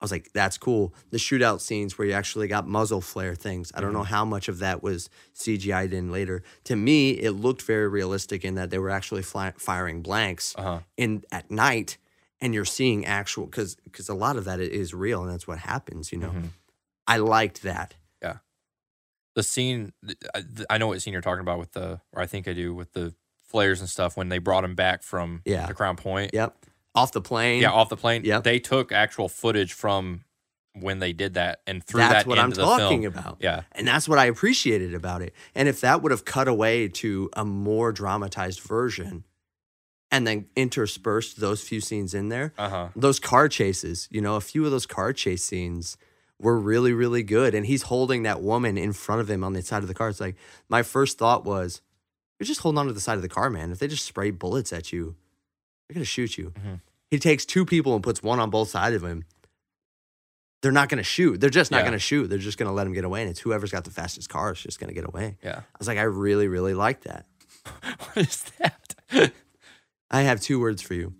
I 0.00 0.04
was 0.04 0.10
like, 0.10 0.32
that's 0.32 0.58
cool. 0.58 0.92
The 1.10 1.16
shootout 1.16 1.60
scenes 1.60 1.96
where 1.96 2.08
you 2.08 2.12
actually 2.12 2.48
got 2.48 2.66
muzzle 2.66 3.00
flare 3.00 3.36
things. 3.36 3.70
I 3.72 3.80
don't 3.80 3.92
know 3.92 4.02
how 4.02 4.24
much 4.24 4.48
of 4.48 4.58
that 4.58 4.82
was 4.82 5.08
CGI'd 5.32 5.92
in 5.92 6.10
later. 6.10 6.42
To 6.64 6.74
me, 6.74 7.12
it 7.12 7.30
looked 7.30 7.62
very 7.62 7.86
realistic 7.86 8.44
in 8.44 8.56
that 8.56 8.70
they 8.70 8.78
were 8.78 8.90
actually 8.90 9.22
fly- 9.22 9.54
firing 9.58 10.02
blanks 10.02 10.56
uh 10.58 10.62
huh. 10.62 10.78
in 10.96 11.22
at 11.30 11.52
night 11.52 11.98
and 12.40 12.52
you're 12.52 12.64
seeing 12.64 13.06
actual 13.06 13.46
because 13.46 13.76
because 13.84 14.08
a 14.08 14.14
lot 14.14 14.36
of 14.36 14.44
that 14.44 14.58
is 14.58 14.92
real 14.92 15.22
and 15.22 15.30
that's 15.32 15.46
what 15.46 15.58
happens 15.58 16.10
you 16.10 16.18
know 16.18 16.30
Mhm. 16.30 16.48
i 17.06 17.16
liked 17.18 17.62
that 17.62 17.94
Yeah, 18.20 18.38
the 19.36 19.44
scene. 19.44 19.92
I, 20.34 20.42
I 20.68 20.78
know 20.78 20.88
what 20.88 21.00
scene 21.00 21.12
you're 21.12 21.22
talking 21.22 21.40
about 21.42 21.60
with 21.60 21.72
the 21.72 22.00
or 22.12 22.20
I 22.20 22.26
think 22.26 22.48
I 22.48 22.52
do 22.54 22.74
with 22.74 22.92
the 22.92 23.14
flares 23.52 23.78
and 23.80 23.88
stuff 23.88 24.16
when 24.16 24.28
they 24.28 24.38
brought 24.38 24.64
him 24.64 24.74
back 24.74 25.02
from 25.04 25.42
Yeah. 25.44 25.66
the 25.66 25.74
Crown 25.74 25.96
Point. 25.96 26.30
yep 26.34 26.56
off 26.94 27.12
the 27.12 27.22
plane 27.22 27.62
Yeah, 27.62 27.70
off 27.70 27.88
the 27.88 27.96
plane. 27.96 28.22
Yep. 28.24 28.44
They 28.44 28.58
took 28.58 28.92
actual 28.92 29.28
footage 29.30 29.72
from 29.72 30.24
when 30.74 30.98
they 30.98 31.12
did 31.14 31.34
that 31.34 31.60
and 31.66 31.82
threw 31.84 32.00
that's 32.00 32.24
that 32.24 32.26
what 32.26 32.38
i'm 32.38 32.50
talking 32.52 33.02
film. 33.02 33.12
about 33.14 33.36
Yeah. 33.40 33.62
and 33.72 33.86
that's 33.86 34.08
what 34.08 34.18
i 34.18 34.24
appreciated 34.24 34.94
about 34.94 35.20
it 35.22 35.34
and 35.54 35.68
if 35.68 35.80
that 35.82 36.00
would 36.02 36.10
have 36.12 36.24
cut 36.24 36.48
away 36.48 36.88
to 36.88 37.28
a 37.34 37.44
more 37.44 37.92
dramatized 37.92 38.60
version 38.60 39.24
and 40.10 40.26
then 40.26 40.46
interspersed 40.56 41.40
those 41.40 41.62
few 41.62 41.80
scenes 41.80 42.14
in 42.14 42.28
there 42.30 42.52
Uh-huh. 42.58 42.88
those 42.96 43.18
car 43.20 43.48
chases 43.48 44.08
you 44.10 44.20
know 44.22 44.36
a 44.36 44.40
few 44.40 44.64
of 44.64 44.70
those 44.70 44.86
car 44.86 45.12
chase 45.12 45.44
scenes 45.44 45.96
were 46.38 46.58
really 46.58 46.92
really 46.94 47.22
good 47.22 47.54
and 47.54 47.66
he's 47.66 47.82
holding 47.82 48.22
that 48.24 48.40
woman 48.42 48.76
in 48.78 48.92
front 48.94 49.20
of 49.20 49.30
him 49.30 49.44
on 49.44 49.52
the 49.52 49.60
side 49.62 49.82
of 49.82 49.88
the 49.88 49.94
car 49.94 50.08
it's 50.08 50.20
like 50.20 50.36
my 50.70 50.82
first 50.82 51.18
thought 51.18 51.44
was 51.44 51.82
you're 52.42 52.46
just 52.54 52.60
holding 52.60 52.78
on 52.78 52.86
to 52.86 52.92
the 52.92 53.00
side 53.00 53.14
of 53.16 53.22
the 53.22 53.28
car 53.28 53.48
man 53.50 53.70
if 53.70 53.78
they 53.78 53.86
just 53.86 54.04
spray 54.04 54.30
bullets 54.30 54.72
at 54.72 54.92
you 54.92 55.14
they're 55.88 55.94
gonna 55.94 56.04
shoot 56.04 56.36
you 56.36 56.52
Mhm. 56.58 56.80
he 57.10 57.18
takes 57.18 57.44
two 57.44 57.64
people 57.64 57.94
and 57.94 58.02
puts 58.02 58.22
one 58.22 58.40
on 58.40 58.50
both 58.50 58.68
sides 58.68 58.96
of 58.96 59.04
him 59.04 59.24
they're 60.62 60.72
not 60.72 60.88
gonna 60.88 61.02
shoot 61.02 61.40
they're 61.40 61.50
just 61.50 61.70
not 61.70 61.78
Yeah. 61.78 61.84
gonna 61.84 61.98
shoot 61.98 62.28
they're 62.28 62.38
just 62.38 62.58
gonna 62.58 62.72
let 62.72 62.86
him 62.86 62.92
get 62.92 63.04
away 63.04 63.20
and 63.22 63.30
it's 63.30 63.40
whoever's 63.40 63.70
got 63.70 63.84
the 63.84 63.90
fastest 63.90 64.28
car 64.28 64.52
is 64.52 64.60
just 64.60 64.80
gonna 64.80 64.92
get 64.92 65.04
away 65.06 65.36
Yeah. 65.42 65.58
i 65.60 65.78
was 65.78 65.86
like 65.88 65.98
i 65.98 66.02
really 66.02 66.48
really 66.48 66.74
like 66.74 67.02
that 67.02 67.26
what 67.98 68.16
is 68.16 68.44
that? 68.58 68.94
I 70.10 70.22
have 70.22 70.40
two 70.40 70.58
words 70.60 70.82
for 70.82 70.92
you. 70.94 71.14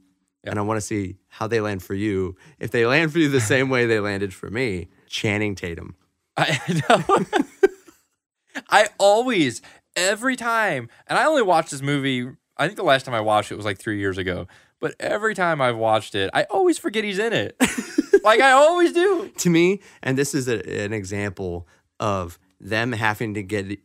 Yeah. 0.45 0.51
And 0.51 0.59
I 0.59 0.63
want 0.63 0.77
to 0.77 0.81
see 0.83 1.17
how 1.29 1.47
they 1.47 1.61
land 1.63 1.83
for 1.83 1.95
you. 1.95 2.37
If 2.59 2.71
they 2.73 2.85
land 2.85 3.11
for 3.13 3.19
you 3.21 3.29
the 3.31 3.41
same 3.41 3.71
way 3.71 3.87
they 3.87 4.01
landed 4.01 4.35
for 4.35 4.51
me, 4.51 4.89
Channing 5.07 5.55
Tatum. 5.55 5.95
I 6.37 6.59
know. 6.91 8.63
I 8.69 8.89
always, 8.99 9.63
every 9.97 10.37
time, 10.37 10.89
and 11.07 11.19
I 11.19 11.25
only 11.25 11.43
watched 11.43 11.71
this 11.71 11.83
movie. 11.83 12.29
I 12.57 12.67
think 12.67 12.77
the 12.77 12.83
last 12.85 13.05
time 13.07 13.15
I 13.15 13.21
watched 13.21 13.51
it 13.51 13.57
was 13.57 13.65
like 13.65 13.79
three 13.79 13.99
years 13.99 14.19
ago. 14.19 14.47
But 14.81 14.95
every 14.99 15.35
time 15.35 15.61
I've 15.61 15.77
watched 15.77 16.15
it, 16.15 16.29
I 16.35 16.43
always 16.45 16.77
forget 16.77 17.05
he's 17.05 17.19
in 17.19 17.33
it. 17.33 17.57
like 18.25 18.41
I 18.41 18.51
always 18.53 18.93
do. 18.93 19.29
To 19.39 19.51
me, 19.51 19.81
and 20.03 20.19
this 20.19 20.35
is 20.35 20.49
a, 20.49 20.85
an 20.85 20.93
example 20.93 21.69
of 22.01 22.39
them 22.61 22.93
having 22.93 23.35
to 23.35 23.43
get 23.43 23.79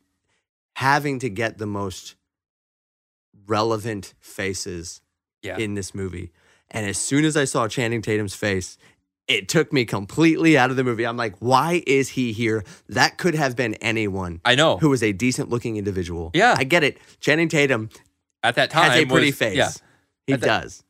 having 0.76 1.20
to 1.20 1.30
get 1.30 1.58
the 1.60 1.66
most 1.68 2.16
relevant 3.46 4.14
faces 4.20 5.02
Yeah. 5.42 5.58
in 5.58 5.76
this 5.76 5.94
movie. 5.96 6.32
And 6.70 6.86
as 6.86 6.98
soon 6.98 7.24
as 7.26 7.38
I 7.38 7.46
saw 7.46 7.68
Channing 7.68 8.02
Tatum's 8.02 8.36
face, 8.36 8.78
it 9.28 9.50
took 9.50 9.74
me 9.74 9.84
completely 9.86 10.58
out 10.58 10.70
of 10.72 10.78
the 10.78 10.84
movie. 10.84 11.06
I'm 11.06 11.18
like, 11.18 11.36
why 11.40 11.84
is 11.86 12.10
he 12.10 12.32
here? 12.32 12.64
That 12.90 13.18
could 13.18 13.36
have 13.36 13.56
been 13.56 13.74
anyone 13.76 14.40
I 14.46 14.56
know. 14.56 14.78
who 14.78 14.90
was 14.90 15.04
a 15.04 15.12
decent 15.12 15.50
looking 15.50 15.78
individual. 15.78 16.32
Yeah. 16.34 16.56
I 16.58 16.64
get 16.64 16.84
it. 16.84 16.98
Channing 17.20 17.50
Tatum 17.50 17.90
At 18.44 18.56
that 18.56 18.70
time, 18.70 18.92
has 18.92 19.02
a 19.02 19.06
pretty 19.06 19.28
was- 19.28 19.38
face. 19.38 19.58
Yeah. 19.58 19.70
He 20.28 20.34
that- 20.34 20.46
does. 20.46 20.84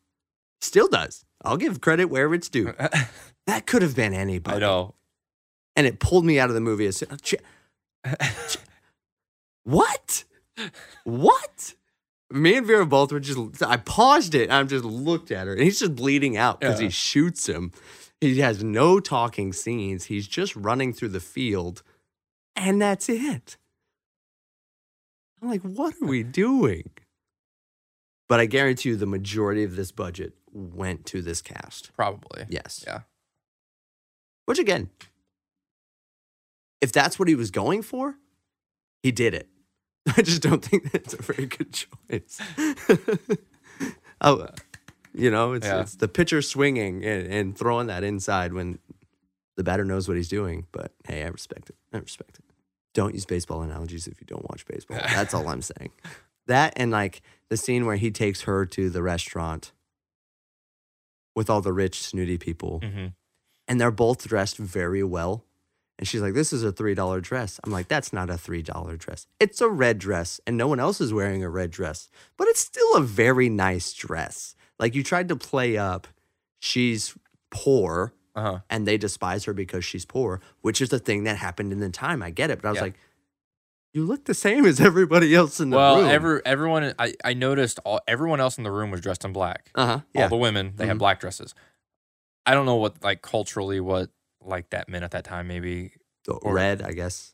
Still 0.61 0.87
does. 0.87 1.23
I'll 1.43 1.57
give 1.57 1.81
credit 1.81 2.05
where 2.05 2.33
it's 2.33 2.49
due. 2.49 2.73
That 3.47 3.65
could 3.65 3.81
have 3.81 3.95
been 3.95 4.13
anybody. 4.13 4.57
I 4.57 4.59
know. 4.59 4.95
And 5.77 5.87
it 5.87 5.99
pulled 6.01 6.25
me 6.25 6.37
out 6.37 6.49
of 6.49 6.53
the 6.55 6.59
movie. 6.59 6.85
As 6.85 6.97
soon- 6.97 7.15
Ch- 7.21 7.35
Ch- 8.05 8.57
what? 9.63 10.23
What? 11.03 11.73
Me 12.31 12.55
and 12.57 12.67
Vera 12.67 12.85
both 12.85 13.11
were 13.11 13.19
just, 13.21 13.63
I 13.63 13.77
paused 13.77 14.35
it. 14.35 14.43
And 14.49 14.53
I 14.53 14.63
just 14.63 14.83
looked 14.83 15.31
at 15.31 15.47
her 15.47 15.53
and 15.53 15.61
he's 15.61 15.79
just 15.79 15.95
bleeding 15.95 16.35
out 16.35 16.59
because 16.59 16.79
Yeah. 16.81 16.87
he 16.87 16.91
shoots 16.91 17.47
him. 17.47 17.71
He 18.19 18.39
has 18.39 18.63
no 18.63 18.99
talking 18.99 19.53
scenes. 19.53 20.05
He's 20.05 20.27
just 20.27 20.55
running 20.55 20.93
through 20.93 21.09
the 21.09 21.19
field 21.19 21.83
and 22.57 22.81
that's 22.81 23.07
it. 23.07 23.57
I'm 25.41 25.49
like, 25.49 25.61
what 25.61 25.93
are 26.01 26.07
we 26.07 26.23
doing? 26.23 26.89
But 28.27 28.39
I 28.39 28.47
guarantee 28.47 28.89
you 28.89 28.95
the 28.95 29.05
majority 29.05 29.63
of 29.63 29.75
this 29.75 29.91
budget 29.91 30.33
went 30.51 31.05
to 31.07 31.21
this 31.21 31.41
cast. 31.41 31.93
Probably. 31.93 32.45
Yes. 32.49 32.83
Yeah. 32.85 33.01
Which 34.45 34.59
again, 34.59 34.89
if 36.81 36.91
that's 36.91 37.19
what 37.19 37.27
he 37.27 37.35
was 37.35 37.51
going 37.51 37.83
for, 37.83 38.15
he 39.03 39.11
did 39.11 39.33
it. 39.35 39.47
I 40.17 40.23
just 40.23 40.41
don't 40.41 40.65
think 40.65 40.91
that's 40.91 41.13
a 41.13 41.21
very 41.21 41.45
good 41.45 41.73
choice. 41.73 42.41
oh, 44.21 44.47
you 45.17 45.31
know, 45.31 45.53
it's, 45.53 45.65
Yeah. 45.67 45.81
it's 45.81 45.95
the 45.95 46.07
pitcher 46.07 46.41
swinging 46.41 47.03
and, 47.03 47.27
and 47.27 47.57
throwing 47.57 47.87
that 47.87 48.03
inside 48.03 48.53
when 48.53 48.79
the 49.55 49.63
batter 49.63 49.83
knows 49.83 50.07
what 50.07 50.15
he's 50.17 50.29
doing. 50.29 50.67
But 50.71 50.91
hey, 51.07 51.23
I 51.23 51.27
respect 51.27 51.69
it. 51.69 51.75
I 51.93 51.97
respect 51.97 52.37
it. 52.39 52.45
Don't 52.93 53.13
use 53.13 53.25
baseball 53.25 53.61
analogies 53.61 54.07
if 54.07 54.19
you 54.21 54.27
don't 54.27 54.47
watch 54.49 54.65
baseball. 54.65 54.97
That's 55.15 55.33
all 55.33 55.47
I'm 55.47 55.61
saying. 55.61 55.91
That 56.47 56.73
and 56.77 56.91
like 56.91 57.21
the 57.49 57.57
scene 57.57 57.85
where 57.85 57.97
he 57.97 58.11
takes 58.11 58.41
her 58.43 58.65
to 58.67 58.89
the 58.89 59.03
restaurant 59.03 59.71
with 61.35 61.49
all 61.49 61.61
the 61.61 61.73
rich, 61.73 62.01
snooty 62.01 62.37
people 62.37 62.79
hmm 62.79 63.07
and 63.69 63.81
they're 63.81 63.91
both 63.91 64.25
dressed 64.25 64.55
very 64.57 65.03
well. 65.03 65.43
And 65.99 66.07
she's 66.07 66.21
like, 66.21 66.33
This 66.33 66.53
is 66.53 66.63
a 66.63 66.71
$3 66.71 67.21
dress. 67.21 67.59
I'm 67.65 67.71
like, 67.73 67.89
That's 67.89 68.13
not 68.13 68.29
a 68.29 68.35
$3 68.35 68.97
dress. 68.97 69.27
It's 69.41 69.59
a 69.59 69.67
red 69.67 69.99
dress, 69.99 70.39
and 70.47 70.55
no 70.55 70.67
one 70.69 70.79
else 70.79 71.01
is 71.01 71.11
wearing 71.13 71.43
a 71.43 71.49
red 71.49 71.69
dress, 71.71 72.09
but 72.37 72.47
it's 72.47 72.61
still 72.61 72.95
a 72.95 73.01
very 73.01 73.49
nice 73.49 73.91
dress. 73.91 74.55
Like, 74.79 74.93
you 74.95 75.03
tried 75.03 75.27
to 75.29 75.35
play 75.35 75.77
up, 75.77 76.07
she's 76.59 77.15
poor, 77.51 78.13
Uh 78.35 78.41
huh. 78.41 78.59
and 78.69 78.87
they 78.87 78.97
despise 78.97 79.45
her 79.45 79.53
because 79.53 79.83
she's 79.83 80.05
poor, 80.05 80.39
which 80.61 80.81
is 80.81 80.89
the 80.89 80.99
thing 80.99 81.23
that 81.23 81.37
happened 81.37 81.71
in 81.71 81.79
the 81.79 81.89
time. 81.89 82.21
I 82.21 82.29
get 82.29 82.49
it. 82.51 82.61
But 82.61 82.67
I 82.67 82.71
was 82.71 82.77
Yeah. 82.77 82.83
like, 82.83 82.95
You 83.93 84.05
look 84.05 84.25
the 84.25 84.33
same 84.35 84.65
as 84.65 84.79
everybody 84.79 85.33
else 85.33 85.59
in 85.59 85.71
the 85.71 85.77
Well, 85.77 86.01
room. 86.01 86.09
every 86.09 86.41
everyone 86.45 86.93
I, 86.99 87.13
I 87.25 87.33
noticed 87.33 87.79
all 87.83 87.99
everyone 88.07 88.39
else 88.39 88.57
in 88.59 88.63
the 88.63 88.69
room 88.69 88.91
was 88.91 89.01
dressed 89.01 89.25
in 89.25 89.33
black. 89.33 89.71
uh 89.73 89.85
huh. 89.85 89.99
All 90.23 90.29
the 90.29 90.35
women 90.37 90.73
they 90.75 90.85
had 90.85 90.97
Mhm. 90.97 90.99
black 90.99 91.19
dresses. 91.19 91.55
I 92.45 92.53
don't 92.53 92.67
know 92.67 92.75
what 92.75 93.01
like 93.03 93.23
culturally 93.23 93.79
what 93.79 94.11
like 94.43 94.69
that 94.69 94.87
meant 94.87 95.03
at 95.03 95.11
that 95.11 95.23
time. 95.23 95.47
Maybe 95.47 95.93
The 96.25 96.33
or- 96.33 96.53
red, 96.53 96.83
I 96.83 96.91
guess. 96.91 97.33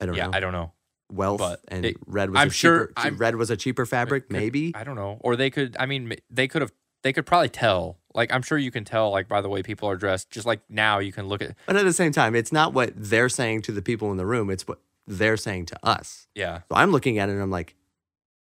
I 0.00 0.06
don't 0.06 0.14
yeah, 0.14 0.26
know. 0.26 0.32
I 0.34 0.40
don't 0.40 0.52
know. 0.52 0.72
Wealth 1.12 1.38
but 1.38 1.60
and 1.68 1.84
it- 1.84 1.96
red 2.06 2.30
was 2.30 2.40
I'm 2.40 2.48
a 2.48 2.50
sure- 2.50 2.86
cheaper, 2.88 2.92
I'm- 3.00 3.16
red 3.16 3.36
was 3.36 3.50
a 3.50 3.56
cheaper 3.56 3.86
fabric, 3.86 4.28
Could- 4.28 4.32
maybe. 4.36 4.72
I 4.74 4.82
don't 4.84 4.96
know. 4.96 5.18
Or 5.20 5.36
they 5.36 5.50
could. 5.50 5.76
I 5.78 5.86
mean, 5.86 6.12
they 6.30 6.48
could 6.48 6.62
have. 6.62 6.72
they 7.02 7.12
could 7.12 7.26
probably 7.26 7.48
tell. 7.48 7.98
Like 8.14 8.32
I'm 8.32 8.42
sure 8.42 8.58
you 8.58 8.70
can 8.70 8.84
tell 8.84 9.10
like 9.10 9.28
by 9.28 9.40
the 9.40 9.48
way 9.48 9.62
people 9.62 9.88
are 9.88 9.96
dressed. 9.96 10.30
Just 10.30 10.46
like 10.46 10.60
now 10.68 10.98
you 10.98 11.12
can 11.12 11.28
look 11.28 11.42
at 11.42 11.54
But 11.66 11.76
at 11.76 11.84
the 11.84 11.92
same 11.92 12.10
time, 12.12 12.34
it's 12.34 12.50
not 12.52 12.72
what 12.72 12.92
they're 12.96 13.28
saying 13.28 13.62
to 13.62 13.72
the 13.72 13.82
people 13.82 14.10
in 14.10 14.16
the 14.16 14.26
room, 14.26 14.50
it's 14.50 14.66
what 14.66 14.80
they're 15.06 15.36
saying 15.36 15.66
to 15.66 15.78
us. 15.86 16.26
yeah. 16.34 16.60
So 16.68 16.74
I'm 16.76 16.90
looking 16.90 17.18
at 17.18 17.28
it 17.28 17.32
and 17.32 17.42
I'm 17.42 17.50
like, 17.50 17.76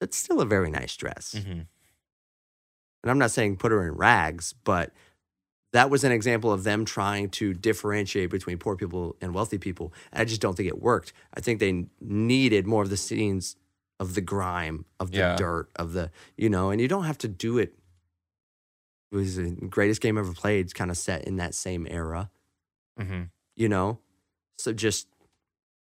that's 0.00 0.16
still 0.16 0.40
a 0.40 0.46
very 0.46 0.70
nice 0.70 0.96
dress. 0.96 1.32
hmm 1.32 1.50
And 3.02 3.10
I'm 3.10 3.18
not 3.18 3.30
saying 3.32 3.56
put 3.58 3.72
her 3.72 3.86
in 3.86 3.94
rags, 3.94 4.54
but 4.64 4.92
that 5.72 5.90
was 5.90 6.04
an 6.04 6.12
example 6.12 6.52
of 6.52 6.64
them 6.64 6.84
trying 6.84 7.28
to 7.30 7.52
differentiate 7.52 8.30
between 8.30 8.58
poor 8.58 8.76
people 8.76 9.16
and 9.20 9.34
wealthy 9.34 9.58
people. 9.58 9.92
I 10.12 10.24
just 10.24 10.40
don't 10.40 10.56
think 10.56 10.68
it 10.68 10.80
worked. 10.80 11.12
I 11.34 11.40
think 11.40 11.60
they 11.60 11.86
needed 12.00 12.66
more 12.66 12.82
of 12.82 12.90
the 12.90 12.96
scenes 12.96 13.56
of 13.98 14.14
the 14.14 14.20
grime, 14.20 14.84
of 15.00 15.10
the 15.10 15.18
Yeah. 15.18 15.36
dirt, 15.36 15.68
of 15.76 15.92
the, 15.92 16.10
you 16.36 16.48
know, 16.48 16.70
and 16.70 16.80
you 16.80 16.88
don't 16.88 17.04
have 17.04 17.18
to 17.18 17.28
do 17.28 17.58
it. 17.58 17.74
It 19.12 19.16
was 19.16 19.36
the 19.36 19.50
greatest 19.68 20.00
game 20.00 20.18
ever 20.18 20.32
played, 20.32 20.64
It's 20.66 20.72
kind 20.72 20.90
of 20.90 20.96
set 20.96 21.24
in 21.24 21.36
that 21.36 21.54
same 21.54 21.86
era, 21.88 22.30
hmm 22.98 23.24
you 23.56 23.68
know? 23.68 23.98
So 24.58 24.72
just 24.74 25.08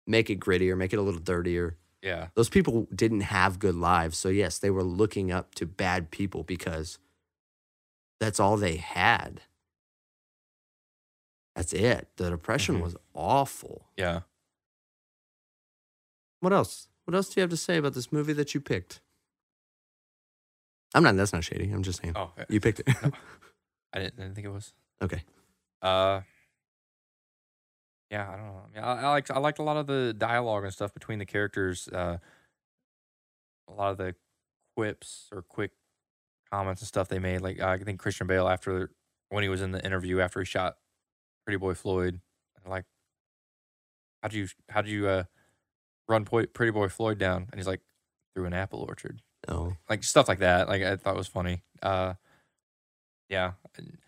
make 0.06 0.30
it 0.30 0.40
grittier, 0.40 0.76
make 0.76 0.92
it 0.92 0.98
a 0.98 1.02
little 1.02 1.20
dirtier. 1.20 1.76
Yeah. 2.02 2.28
Those 2.34 2.48
people 2.48 2.88
didn't 2.92 3.20
have 3.20 3.60
good 3.60 3.76
lives. 3.76 4.18
So, 4.18 4.28
yes, 4.28 4.58
they 4.58 4.70
were 4.70 4.82
looking 4.82 5.30
up 5.30 5.54
to 5.56 5.66
bad 5.66 6.10
people 6.10 6.42
because 6.42 6.98
that's 8.18 8.40
all 8.40 8.56
they 8.56 8.76
had. 8.76 9.42
That's 11.54 11.72
it. 11.72 12.08
The 12.16 12.30
depression 12.30 12.78
Mhm. 12.78 12.82
was 12.82 12.96
awful. 13.14 13.88
Yeah. 13.96 14.20
What 16.40 16.52
else? 16.52 16.88
What 17.04 17.14
else 17.14 17.28
do 17.28 17.40
you 17.40 17.42
have 17.42 17.50
to 17.50 17.56
say 17.56 17.76
about 17.76 17.94
this 17.94 18.10
movie 18.12 18.32
that 18.32 18.54
you 18.54 18.60
picked? 18.60 19.00
I'm 20.94 21.02
not, 21.02 21.16
that's 21.16 21.32
not 21.32 21.44
shady. 21.44 21.70
I'm 21.70 21.82
just 21.82 22.00
saying. 22.02 22.14
Oh, 22.16 22.32
eh, 22.36 22.44
You 22.48 22.60
picked 22.60 22.80
it. 22.80 22.88
No. 23.02 23.10
I 23.92 23.98
didn't, 23.98 24.14
I 24.18 24.22
didn't 24.22 24.34
think 24.34 24.46
it 24.46 24.50
was. 24.50 24.72
okay. 25.02 25.22
Uh, 25.82 26.20
yeah, 28.10 28.28
I 28.30 28.36
don't 28.36 28.46
know. 28.46 28.62
I, 28.64 28.74
mean, 28.74 28.84
I, 28.84 29.02
I 29.02 29.08
liked 29.08 29.30
I 29.30 29.38
liked 29.38 29.58
a 29.58 29.62
lot 29.62 29.76
of 29.78 29.86
the 29.86 30.14
dialogue 30.16 30.64
and 30.64 30.72
stuff 30.72 30.92
between 30.94 31.18
the 31.18 31.26
characters. 31.26 31.88
Uh, 31.88 32.18
a 33.68 33.72
lot 33.72 33.90
of 33.90 33.96
the 33.98 34.14
quips 34.76 35.28
or 35.32 35.42
quick 35.42 35.72
comments 36.50 36.82
and 36.82 36.88
stuff 36.88 37.08
they 37.08 37.18
made. 37.18 37.40
Like 37.40 37.60
I 37.60 37.78
think 37.78 38.00
Christian 38.00 38.26
Bale 38.26 38.48
after 38.48 38.90
when 39.30 39.42
he 39.42 39.48
was 39.48 39.60
in 39.62 39.72
the 39.72 39.84
interview 39.84 40.20
after 40.20 40.40
he 40.40 40.46
shot 40.46 40.76
Pretty 41.44 41.58
Boy 41.58 41.74
Floyd, 41.74 42.20
like 42.66 42.84
how'd 44.22 44.32
you 44.32 44.48
how'd 44.68 44.86
you 44.86 45.08
uh 45.08 45.24
run 46.08 46.24
Poi- 46.24 46.46
Pretty 46.46 46.70
Boy 46.72 46.88
Floyd 46.88 47.18
down? 47.18 47.46
And 47.50 47.58
he's 47.58 47.66
like 47.66 47.80
through 48.34 48.46
an 48.46 48.52
apple 48.54 48.80
orchard 48.88 49.20
Oh, 49.48 49.74
like 49.90 50.04
stuff 50.04 50.28
like 50.28 50.38
that. 50.38 50.68
Like 50.68 50.82
I 50.82 50.96
thought 50.96 51.16
was 51.16 51.26
funny. 51.26 51.64
Uh, 51.82 52.14
yeah, 53.28 53.52
and 53.76 53.98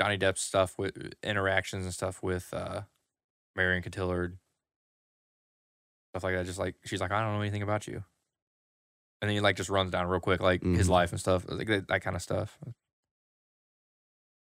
Johnny 0.00 0.16
Depp's 0.16 0.40
stuff 0.40 0.74
with 0.78 0.96
interactions 1.22 1.84
and 1.84 1.92
stuff 1.92 2.22
with 2.22 2.52
uh, 2.54 2.82
Marion 3.56 3.82
Cotillard, 3.82 4.36
stuff 6.12 6.22
like 6.22 6.34
that. 6.34 6.46
Just 6.46 6.58
like 6.60 6.76
she's 6.84 7.00
like, 7.00 7.10
I 7.10 7.20
don't 7.20 7.34
know 7.34 7.40
anything 7.40 7.62
about 7.62 7.88
you, 7.88 8.04
and 9.20 9.28
then 9.28 9.30
he 9.34 9.40
like 9.40 9.56
just 9.56 9.68
runs 9.70 9.90
down 9.90 10.06
real 10.06 10.20
quick 10.20 10.40
like 10.40 10.62
his 10.62 10.86
Mhm. 10.86 10.90
life 10.90 11.10
and 11.10 11.18
stuff, 11.20 11.44
like 11.48 11.66
that, 11.66 11.88
that 11.88 12.02
kind 12.02 12.14
of 12.14 12.22
stuff. 12.22 12.56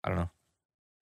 I 0.03 0.09
don't 0.09 0.17
know. 0.17 0.29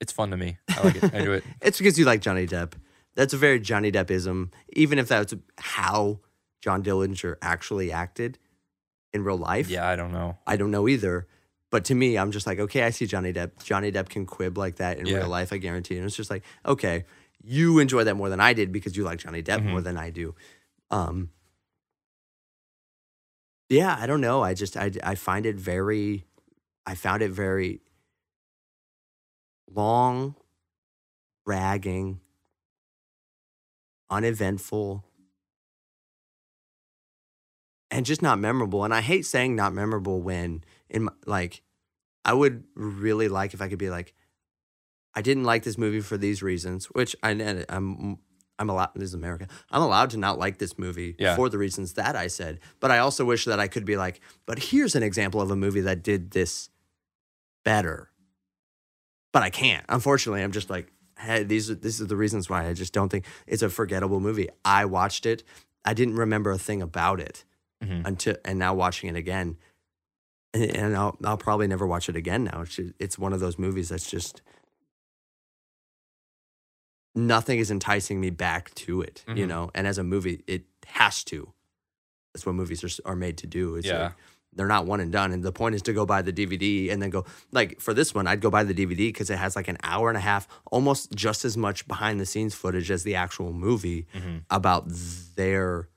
It's 0.05 0.11
fun 0.13 0.29
to 0.29 0.37
me. 0.37 0.57
I 0.69 0.83
like 0.83 0.97
it. 0.97 1.13
I 1.15 1.17
enjoy 1.17 1.33
it. 1.37 1.43
it's 1.63 1.79
because 1.79 1.97
you 1.97 2.05
like 2.05 2.21
Johnny 2.21 2.45
Depp. 2.45 2.73
That's 3.15 3.33
a 3.33 3.37
very 3.37 3.59
Johnny 3.59 3.91
Deppism, 3.91 4.51
even 4.73 4.99
if 4.99 5.07
that's 5.07 5.33
how 5.57 6.19
John 6.61 6.83
Dillinger 6.83 7.37
actually 7.41 7.91
acted 7.91 8.37
in 9.13 9.23
real 9.23 9.37
life. 9.37 9.67
Yeah, 9.67 9.87
I 9.89 9.95
don't 9.95 10.11
know. 10.11 10.37
I 10.45 10.57
don't 10.57 10.69
know 10.69 10.87
either. 10.87 11.25
But 11.71 11.85
to 11.85 11.95
me, 11.95 12.19
I'm 12.19 12.29
just 12.31 12.45
like, 12.45 12.59
okay, 12.59 12.83
I 12.83 12.91
see 12.91 13.07
Johnny 13.07 13.33
Depp. 13.33 13.63
Johnny 13.63 13.91
Depp 13.91 14.09
can 14.09 14.27
quib 14.27 14.57
like 14.59 14.75
that 14.75 14.99
in 14.99 15.07
Yeah. 15.07 15.17
real 15.17 15.27
life, 15.27 15.51
I 15.51 15.57
guarantee. 15.57 15.97
And 15.97 16.05
it's 16.05 16.15
just 16.15 16.29
like, 16.29 16.43
okay, 16.67 17.05
you 17.43 17.79
enjoy 17.79 18.03
that 18.03 18.15
more 18.15 18.29
than 18.29 18.39
I 18.39 18.53
did 18.53 18.71
because 18.71 18.95
you 18.95 19.03
like 19.05 19.17
Johnny 19.17 19.41
Depp 19.41 19.61
Mhm. 19.61 19.71
more 19.71 19.81
than 19.81 19.97
I 19.97 20.11
do. 20.11 20.35
Um, 20.91 21.31
yeah, 23.69 23.97
I 23.99 24.05
don't 24.05 24.21
know. 24.21 24.43
I 24.43 24.53
just 24.53 24.77
I 24.77 24.91
I 25.03 25.15
find 25.15 25.47
it 25.47 25.55
very, 25.55 26.25
I 26.85 26.93
found 26.93 27.23
it 27.23 27.31
very 27.31 27.81
long, 29.71 30.35
dragging, 31.45 32.19
uneventful, 34.09 35.03
and 37.91 38.05
just 38.05 38.21
not 38.21 38.39
memorable. 38.39 38.83
And 38.83 38.93
I 38.93 39.01
hate 39.01 39.25
saying 39.25 39.55
not 39.55 39.73
memorable 39.73 40.21
when 40.21 40.63
in 40.89 41.03
my, 41.03 41.11
like 41.25 41.61
I 42.23 42.33
would 42.33 42.63
really 42.75 43.27
like 43.27 43.53
if 43.53 43.61
I 43.61 43.67
could 43.69 43.79
be 43.79 43.89
like 43.89 44.13
I 45.13 45.21
didn't 45.21 45.45
like 45.45 45.63
this 45.63 45.77
movie 45.77 46.01
for 46.01 46.17
these 46.17 46.43
reasons, 46.43 46.85
which 46.87 47.15
I 47.23 47.31
I'm 47.69 48.17
I'm 48.57 48.69
allowed 48.69 48.91
this 48.95 49.09
is 49.09 49.13
America. 49.13 49.47
I'm 49.69 49.81
allowed 49.81 50.09
to 50.11 50.17
not 50.17 50.39
like 50.39 50.57
this 50.57 50.77
movie 50.77 51.15
Yeah. 51.19 51.35
for 51.35 51.49
the 51.49 51.57
reasons 51.57 51.93
that 51.93 52.15
I 52.15 52.27
said. 52.27 52.59
But 52.79 52.91
I 52.91 52.99
also 52.99 53.25
wish 53.25 53.45
that 53.45 53.59
I 53.59 53.67
could 53.67 53.85
be 53.85 53.97
like, 53.97 54.21
but 54.45 54.59
here's 54.59 54.95
an 54.95 55.03
example 55.03 55.41
of 55.41 55.51
a 55.51 55.55
movie 55.55 55.81
that 55.81 56.03
did 56.03 56.31
this 56.31 56.69
better. 57.63 58.09
But 59.35 59.43
I 59.43 59.49
can't. 59.49 59.83
Unfortunately, 59.89 60.41
I'm 60.41 60.53
just 60.53 60.69
like, 60.69 60.87
hey, 61.19 61.43
these 61.43 61.69
are 61.69 61.75
these 61.75 62.01
are 62.01 62.05
the 62.05 62.15
reasons 62.15 62.49
why 62.49 62.69
I 62.69 62.73
just 62.73 62.93
don't 62.93 63.09
think 63.09 63.25
it's 63.47 63.61
a 63.61 63.69
forgettable 63.69 64.21
movie. 64.21 64.47
I 64.63 64.85
watched 64.85 65.25
it. 65.25 65.43
I 65.83 65.93
didn't 65.93 66.15
remember 66.15 66.51
a 66.51 66.57
thing 66.57 66.81
about 66.81 67.19
it 67.19 67.43
Mhm. 67.83 68.05
until 68.07 68.37
and 68.45 68.57
now 68.57 68.73
watching 68.73 69.09
it 69.09 69.17
again 69.17 69.57
and, 70.53 70.63
and 70.73 70.95
I'll, 70.95 71.17
I'll 71.25 71.35
probably 71.35 71.67
never 71.67 71.85
watch 71.85 72.07
it 72.07 72.15
again 72.15 72.45
now 72.45 72.61
it's, 72.61 72.77
just, 72.77 72.93
it's 72.97 73.19
one 73.19 73.33
of 73.33 73.41
those 73.41 73.59
movies 73.59 73.89
that's 73.89 74.09
just 74.09 74.41
nothing 77.13 77.59
is 77.59 77.69
enticing 77.71 78.21
me 78.21 78.29
back 78.29 78.73
to 78.75 79.01
it 79.01 79.23
you 79.27 79.45
Mhm. 79.45 79.49
know 79.49 79.71
and 79.75 79.85
as 79.85 79.97
a 79.97 80.03
movie 80.03 80.43
it 80.47 80.63
has 80.85 81.23
to 81.25 81.51
that's 82.33 82.45
what 82.45 82.55
movies 82.55 82.83
are, 82.85 83.11
are 83.11 83.15
made 83.17 83.37
to 83.39 83.47
do 83.47 83.75
it's 83.75 83.87
Yeah. 83.87 84.03
like, 84.05 84.13
they're 84.55 84.67
not 84.67 84.85
one 84.85 84.99
and 84.99 85.11
done 85.11 85.31
and 85.31 85.43
the 85.43 85.51
point 85.51 85.75
is 85.75 85.81
to 85.81 85.91
go 85.93 86.05
buy 86.05 86.21
the 86.21 86.31
dvd 86.33 86.91
and 86.91 87.01
then 87.01 87.09
go 87.09 87.25
like 87.51 87.79
for 87.81 87.93
this 87.93 88.13
one 88.15 88.25
i'd 88.27 88.39
go 88.41 88.49
buy 88.49 88.63
the 88.63 88.73
dvd 88.73 88.97
because 88.97 89.29
it 89.29 89.37
has 89.37 89.55
like 89.55 89.67
an 89.67 89.77
hour 89.83 90.07
and 90.09 90.17
a 90.17 90.21
half 90.21 90.47
almost 90.71 91.11
just 91.13 91.43
as 91.45 91.55
much 91.57 91.87
behind 91.87 92.19
the 92.19 92.25
scenes 92.25 92.53
footage 92.55 92.89
as 92.89 93.03
the 93.03 93.15
actual 93.15 93.51
movie 93.53 94.07
Mhm. 94.15 94.43
about 94.49 94.85
their 95.35 95.89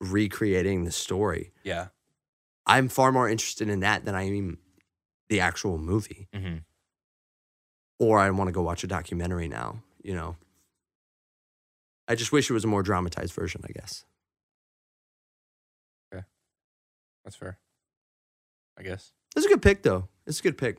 recreating 0.00 0.84
the 0.84 0.90
story. 0.90 1.52
Yeah. 1.62 1.88
I'm 2.66 2.88
far 2.88 3.12
more 3.12 3.28
interested 3.28 3.68
in 3.68 3.80
that 3.80 4.04
than 4.04 4.14
I 4.14 4.22
am 4.24 4.58
the 5.28 5.40
actual 5.40 5.78
movie. 5.78 6.28
hmm 6.34 6.56
Or 7.98 8.18
I 8.18 8.30
want 8.30 8.48
to 8.48 8.52
go 8.52 8.62
watch 8.62 8.82
a 8.84 8.88
documentary 8.88 9.48
now, 9.48 9.82
you 10.02 10.14
know. 10.14 10.36
I 12.08 12.14
just 12.16 12.32
wish 12.32 12.50
it 12.50 12.52
was 12.52 12.64
a 12.64 12.68
more 12.68 12.82
dramatized 12.82 13.32
version, 13.32 13.62
I 13.64 13.72
guess. 13.72 14.04
That's 17.24 17.36
fair. 17.36 17.58
I 18.78 18.82
guess. 18.82 19.12
It's 19.36 19.46
a 19.46 19.48
good 19.48 19.62
pick 19.62 19.82
though. 19.82 20.08
It's 20.26 20.40
a 20.40 20.42
good 20.42 20.58
pick. 20.58 20.78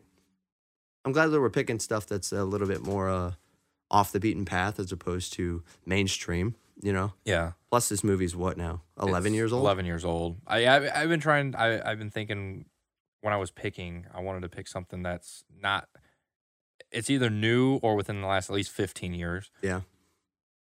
I'm 1.06 1.12
glad 1.12 1.28
that 1.28 1.40
we're 1.42 1.50
picking 1.50 1.80
stuff 1.80 2.06
that's 2.08 2.32
a 2.32 2.44
little 2.46 2.68
bit 2.68 2.82
more 2.82 3.10
uh, 3.10 3.32
off 3.92 4.12
the 4.12 4.20
beaten 4.20 4.46
path 4.46 4.80
as 4.80 4.92
opposed 4.92 5.34
to 5.34 5.64
mainstream, 5.86 6.56
you 6.82 6.94
know. 6.94 7.14
Yeah. 7.26 7.52
Plus 7.70 7.90
this 7.90 8.04
movie's 8.04 8.36
what 8.36 8.58
now? 8.58 8.82
11 9.02 9.34
It's 9.34 9.36
years 9.36 9.54
old? 9.54 9.64
11 9.64 9.86
years 9.86 10.06
old. 10.06 10.38
I, 10.48 10.66
I 10.66 11.02
I've 11.02 11.10
been 11.10 11.20
trying 11.20 11.56
I 11.56 11.90
I've 11.90 12.00
been 12.00 12.12
thinking 12.12 12.66
when 13.22 13.34
I 13.34 13.38
was 13.38 13.52
picking, 13.52 14.06
I 14.14 14.22
wanted 14.22 14.42
to 14.42 14.50
pick 14.50 14.68
something 14.68 15.02
that's 15.04 15.44
not 15.62 15.88
it's 16.92 17.10
either 17.10 17.30
new 17.30 17.78
or 17.78 17.96
within 17.96 18.22
the 18.22 18.28
last 18.28 18.50
at 18.50 18.56
least 18.56 18.72
15 18.72 19.14
years. 19.14 19.50
Yeah. 19.62 19.82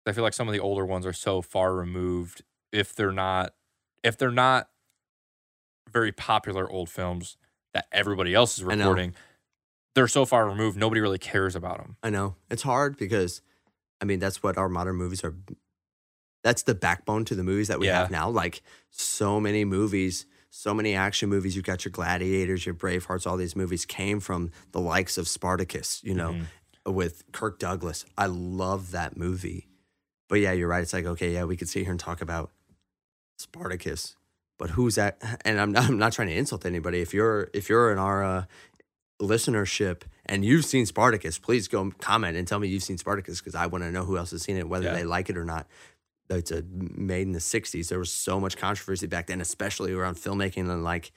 I 0.05 0.11
feel 0.11 0.23
like 0.23 0.33
some 0.33 0.47
of 0.47 0.53
the 0.53 0.59
older 0.59 0.85
ones 0.85 1.05
are 1.05 1.13
so 1.13 1.41
far 1.41 1.73
removed 1.75 2.43
if 2.71 2.95
they're 2.95 3.11
not 3.11 3.53
if 4.03 4.17
they're 4.17 4.31
not 4.31 4.69
very 5.93 6.11
popular 6.11 6.69
old 6.69 6.89
films 6.89 7.37
that 7.73 7.85
everybody 7.91 8.33
else 8.33 8.57
is 8.57 8.63
recording. 8.63 9.13
They're 9.95 10.07
so 10.07 10.25
far 10.25 10.47
removed, 10.47 10.75
nobody 10.77 11.01
really 11.01 11.19
cares 11.19 11.55
about 11.55 11.77
them. 11.77 11.97
I 12.01 12.09
know. 12.09 12.35
It's 12.49 12.63
hard 12.63 12.97
because 12.97 13.41
I 14.01 14.05
mean 14.05 14.19
that's 14.19 14.41
what 14.43 14.57
our 14.57 14.67
modern 14.69 14.95
movies 14.95 15.23
are 15.23 15.35
that's 16.43 16.63
the 16.63 16.75
backbone 16.75 17.23
to 17.25 17.35
the 17.35 17.43
movies 17.43 17.69
that 17.69 17.79
we 17.79 17.87
Yeah. 17.87 17.99
have 17.99 18.11
now. 18.11 18.29
Like 18.29 18.61
so 18.89 19.39
many 19.39 19.63
movies, 19.63 20.25
so 20.49 20.73
many 20.73 20.93
action 20.93 21.29
movies, 21.29 21.55
you've 21.55 21.63
got 21.65 21.85
your 21.85 21.91
gladiators, 21.91 22.65
your 22.65 22.75
Bravehearts, 22.75 23.25
all 23.25 23.37
these 23.37 23.55
movies 23.55 23.85
came 23.85 24.19
from 24.19 24.51
the 24.71 24.81
likes 24.81 25.17
of 25.17 25.27
Spartacus, 25.29 26.01
you 26.03 26.13
know, 26.13 26.33
Mhm. 26.85 26.93
with 26.93 27.23
Kirk 27.31 27.59
Douglas. 27.59 28.03
I 28.17 28.25
love 28.25 28.91
that 28.91 29.15
movie. 29.15 29.69
But 30.27 30.41
yeah, 30.41 30.51
you're 30.51 30.67
right. 30.67 30.81
It's 30.81 30.91
like, 30.93 31.05
okay, 31.05 31.31
yeah, 31.33 31.45
we 31.45 31.55
could 31.55 31.69
sit 31.69 31.83
here 31.83 31.91
and 31.91 31.99
talk 31.99 32.19
about 32.21 32.51
Spartacus. 33.37 34.15
But 34.57 34.71
who's 34.71 34.95
that? 34.95 35.17
And 35.45 35.59
I'm 35.59 35.71
not, 35.71 35.85
I'm 35.85 35.97
not 35.97 36.13
trying 36.13 36.29
to 36.29 36.35
insult 36.35 36.65
anybody. 36.65 37.01
If 37.01 37.13
you're 37.13 37.49
if 37.53 37.69
you're 37.69 37.91
in 37.91 37.97
our 37.97 38.23
uh, 38.23 38.45
listenership 39.21 40.01
and 40.25 40.43
you've 40.45 40.65
seen 40.65 40.85
Spartacus, 40.85 41.37
please 41.39 41.67
go 41.67 41.91
comment 41.99 42.37
and 42.37 42.47
tell 42.47 42.59
me 42.59 42.67
you've 42.67 42.83
seen 42.83 42.97
Spartacus 42.97 43.39
because 43.39 43.55
I 43.55 43.65
want 43.67 43.83
to 43.83 43.91
know 43.91 44.03
who 44.05 44.17
else 44.17 44.31
has 44.31 44.43
seen 44.43 44.57
it, 44.57 44.67
whether 44.67 44.85
Yeah. 44.85 44.93
they 44.93 45.03
like 45.03 45.29
it 45.29 45.37
or 45.37 45.45
not. 45.45 45.67
It's 46.29 46.51
a, 46.51 46.63
made 46.71 47.27
in 47.27 47.33
the 47.33 47.39
'60s. 47.39 47.89
There 47.89 47.99
was 47.99 48.11
so 48.11 48.39
much 48.39 48.57
controversy 48.57 49.05
back 49.07 49.27
then, 49.27 49.41
especially 49.41 49.93
around 49.93 50.15
filmmaking 50.15 50.69
and 50.69 50.83
like 50.83 51.11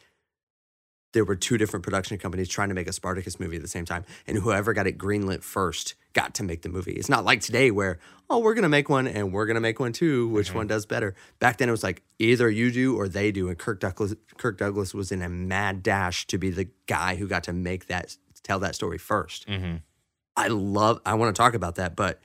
there 1.17 1.25
were 1.25 1.35
two 1.35 1.57
different 1.57 1.83
production 1.83 2.19
companies 2.19 2.47
trying 2.47 2.69
to 2.69 2.75
make 2.75 2.87
a 2.87 2.93
Spartacus 2.93 3.41
movie 3.41 3.57
at 3.57 3.62
the 3.62 3.69
same 3.69 3.87
time, 3.87 4.05
and 4.27 4.37
whoever 4.37 4.75
got 4.75 4.87
it 4.87 4.99
greenlit 4.99 5.43
first 5.43 5.95
got 6.12 6.35
to 6.35 6.43
make 6.43 6.61
the 6.61 6.69
movie. 6.69 6.93
It's 6.93 7.09
not 7.09 7.25
like 7.25 7.41
today 7.41 7.71
where 7.71 7.99
oh 8.29 8.39
we're 8.41 8.53
gonna 8.55 8.69
make 8.69 8.89
one 8.91 9.07
and 9.07 9.33
we're 9.33 9.47
gonna 9.47 9.61
make 9.62 9.81
one 9.81 9.93
too. 9.93 10.29
Which 10.29 10.49
Mm-hmm. 10.49 10.57
one 10.59 10.67
does 10.67 10.85
better? 10.85 11.14
Back 11.39 11.57
then 11.57 11.69
it 11.69 11.73
was 11.73 11.83
like 11.83 12.03
either 12.19 12.51
you 12.51 12.71
do 12.71 12.97
or 12.97 13.09
they 13.09 13.33
do, 13.33 13.49
and 13.49 13.57
Kirk 13.59 13.81
Douglas 13.81 14.14
Kirk 14.37 14.59
Douglas 14.59 14.93
was 14.93 15.11
in 15.11 15.23
a 15.23 15.29
mad 15.31 15.83
dash 15.83 16.27
to 16.27 16.37
be 16.39 16.51
the 16.51 16.69
guy 16.87 17.17
who 17.17 17.27
got 17.27 17.43
to 17.45 17.53
make 17.55 17.87
that 17.87 18.14
tell 18.43 18.59
that 18.61 18.75
story 18.75 18.99
1st 18.99 19.59
hmm 19.61 19.77
I 20.37 20.49
love. 20.49 21.01
I 21.07 21.14
want 21.14 21.35
to 21.35 21.41
talk 21.41 21.55
about 21.55 21.77
that, 21.77 21.97
but 21.97 22.21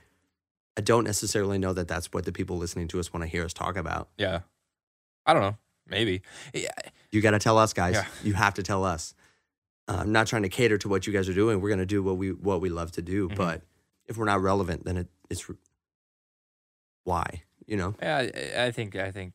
I 0.76 0.82
don't 0.82 1.04
necessarily 1.04 1.56
know 1.56 1.72
that 1.72 1.88
that's 1.88 2.12
what 2.12 2.26
the 2.26 2.32
people 2.32 2.58
listening 2.58 2.86
to 2.88 3.00
us 3.00 3.10
want 3.10 3.22
to 3.24 3.28
hear 3.28 3.42
us 3.42 3.54
talk 3.54 3.74
about. 3.76 4.10
Yeah. 4.18 4.40
I 5.24 5.32
don't 5.32 5.40
know. 5.42 5.56
Maybe. 5.88 6.20
Yeah. 6.52 6.68
You 7.12 7.20
got 7.20 7.32
to 7.32 7.38
tell 7.38 7.58
us, 7.58 7.72
guys. 7.72 7.94
Yeah. 7.94 8.06
You 8.24 8.32
have 8.34 8.54
to 8.54 8.62
tell 8.62 8.84
us. 8.84 9.14
Uh, 9.86 9.98
I'm 10.00 10.12
not 10.12 10.26
trying 10.26 10.42
to 10.42 10.48
cater 10.48 10.78
to 10.78 10.88
what 10.88 11.06
you 11.06 11.12
guys 11.12 11.28
are 11.28 11.34
doing. 11.34 11.60
We're 11.60 11.68
going 11.68 11.78
to 11.80 11.86
do 11.86 12.02
what 12.02 12.16
we 12.16 12.30
what 12.32 12.60
we 12.60 12.68
love 12.70 12.92
to 12.92 13.02
do. 13.02 13.28
Mhm. 13.28 13.36
But 13.36 13.62
if 14.06 14.16
we're 14.16 14.24
not 14.24 14.40
relevant, 14.40 14.84
then 14.84 14.96
it, 14.96 15.08
it's 15.30 15.44
why 17.04 17.42
you 17.66 17.76
know. 17.76 17.94
Yeah, 18.00 18.18
I, 18.56 18.64
I 18.66 18.70
think 18.70 18.96
I 18.96 19.10
think 19.10 19.32